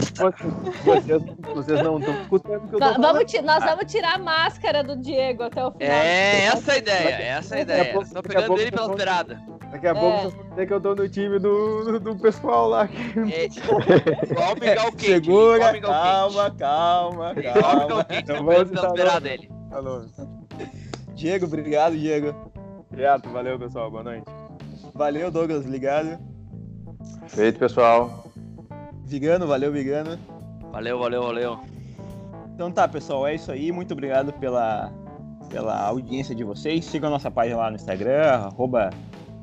vocês, 0.83 1.21
vocês 1.53 1.83
não 1.83 1.99
estão 1.99 2.21
escutando 2.21 2.63
o 2.63 2.67
que 2.67 2.75
eu 2.75 2.79
tô 2.79 2.85
Nós 2.85 2.95
falando. 2.95 3.13
vamos, 3.13 3.33
nós 3.43 3.63
vamos 3.63 3.91
tirar 3.91 4.15
a 4.15 4.17
máscara 4.17 4.83
do 4.83 4.95
Diego 4.97 5.43
até 5.43 5.63
o 5.63 5.71
final. 5.71 5.87
É 5.95 6.45
essa 6.45 6.71
a 6.73 6.77
ideia, 6.77 7.09
essa 7.23 7.55
a 7.55 7.59
ideia. 7.61 7.93
pouco- 7.93 8.17
a 8.17 8.23
pegando 8.23 8.47
pouco 8.47 8.61
ele 8.61 8.71
pelas 8.71 8.85
vocês 8.87 8.97
beiradas. 8.97 9.37
Daqui 9.71 9.87
a 9.87 9.91
É. 9.91 9.93
pouco 9.93 10.17
vocês 10.21 10.33
vão 10.33 10.49
dizer 10.49 10.67
que 10.67 10.73
eu 10.73 10.81
tô 10.81 10.95
no 10.95 11.09
time 11.09 11.39
do, 11.39 11.83
do, 11.85 11.99
do 11.99 12.15
pessoal 12.17 12.67
lá. 12.67 12.87
Que... 12.87 12.97
É, 13.31 13.45
igual 13.45 14.51
o 14.51 14.53
Miguel 14.55 14.91
Quente. 14.91 15.11
igual 15.11 15.53
Segura, 15.53 15.69
o 15.69 15.73
Miguel 15.73 15.89
calma, 15.89 16.51
calma, 16.57 17.33
Quente. 17.35 17.47
Igual 17.47 17.63
o 17.63 17.75
Miguel 17.75 17.87
calma. 17.87 18.03
Quente, 18.05 18.27
Não 18.27 18.35
pegando 18.35 18.43
vou 18.43 18.53
pelas 18.53 18.67
citar 18.69 18.93
beiradas 18.93 19.23
nomes. 19.23 19.39
ele. 19.39 19.51
Alô. 19.71 20.05
Diego, 21.13 21.45
obrigado, 21.45 21.95
Diego. 21.97 22.50
Obrigado, 22.91 23.29
valeu, 23.29 23.57
pessoal. 23.57 23.89
Boa 23.89 24.03
noite. 24.03 24.25
Valeu, 24.93 25.31
Douglas, 25.31 25.65
ligado. 25.65 26.19
Feito, 27.27 27.57
pessoal. 27.57 28.25
Vigano, 29.05 29.47
valeu, 29.47 29.71
Vigano. 29.71 30.19
Valeu, 30.71 30.99
valeu, 30.99 31.23
valeu. 31.23 31.59
Então 32.53 32.69
tá, 32.69 32.87
pessoal, 32.87 33.25
é 33.25 33.35
isso 33.35 33.49
aí. 33.51 33.71
Muito 33.71 33.93
obrigado 33.93 34.33
pela, 34.33 34.91
pela 35.49 35.87
audiência 35.87 36.35
de 36.35 36.43
vocês. 36.43 36.83
Sigam 36.83 37.07
a 37.07 37.11
nossa 37.11 37.31
página 37.31 37.57
lá 37.57 37.69
no 37.69 37.77
Instagram, 37.77 38.21
arroba 38.23 38.89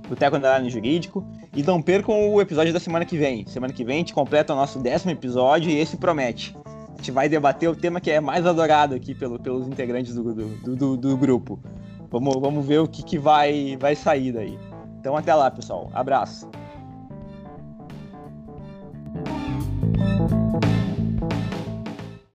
Boteco 0.09 0.37
Underline 0.37 0.69
Jurídico. 0.69 1.27
E 1.57 1.63
não 1.63 1.81
percam 1.81 2.31
o 2.31 2.41
episódio 2.43 2.73
da 2.73 2.79
semana 2.79 3.07
que 3.07 3.17
vem. 3.17 3.47
Semana 3.47 3.73
que 3.73 3.83
vem 3.83 3.97
a 3.97 3.99
gente 3.99 4.15
completa 4.15 4.53
o 4.53 4.57
nosso 4.57 4.79
décimo 4.79 5.11
episódio 5.11 5.71
e 5.71 5.79
esse 5.79 5.97
promete. 5.97 6.55
A 6.67 6.97
gente 6.99 7.11
vai 7.11 7.29
debater 7.29 7.69
o 7.69 7.75
tema 7.75 8.01
que 8.01 8.11
é 8.11 8.21
mais 8.21 8.45
adorado 8.45 8.95
aqui 8.95 9.15
pelo, 9.15 9.39
pelos 9.39 9.67
integrantes 9.67 10.15
do, 10.15 10.35
do, 10.35 10.77
do, 10.77 10.97
do 10.97 11.17
grupo. 11.17 11.59
Vamos, 12.11 12.37
vamos 12.41 12.67
ver 12.67 12.79
o 12.79 12.89
que, 12.89 13.03
que 13.03 13.19
vai, 13.19 13.77
vai 13.79 13.95
sair 13.95 14.33
daí. 14.33 14.59
Então 15.01 15.17
até 15.17 15.35
lá, 15.35 15.51
pessoal. 15.51 15.91
Abraço. 15.93 16.49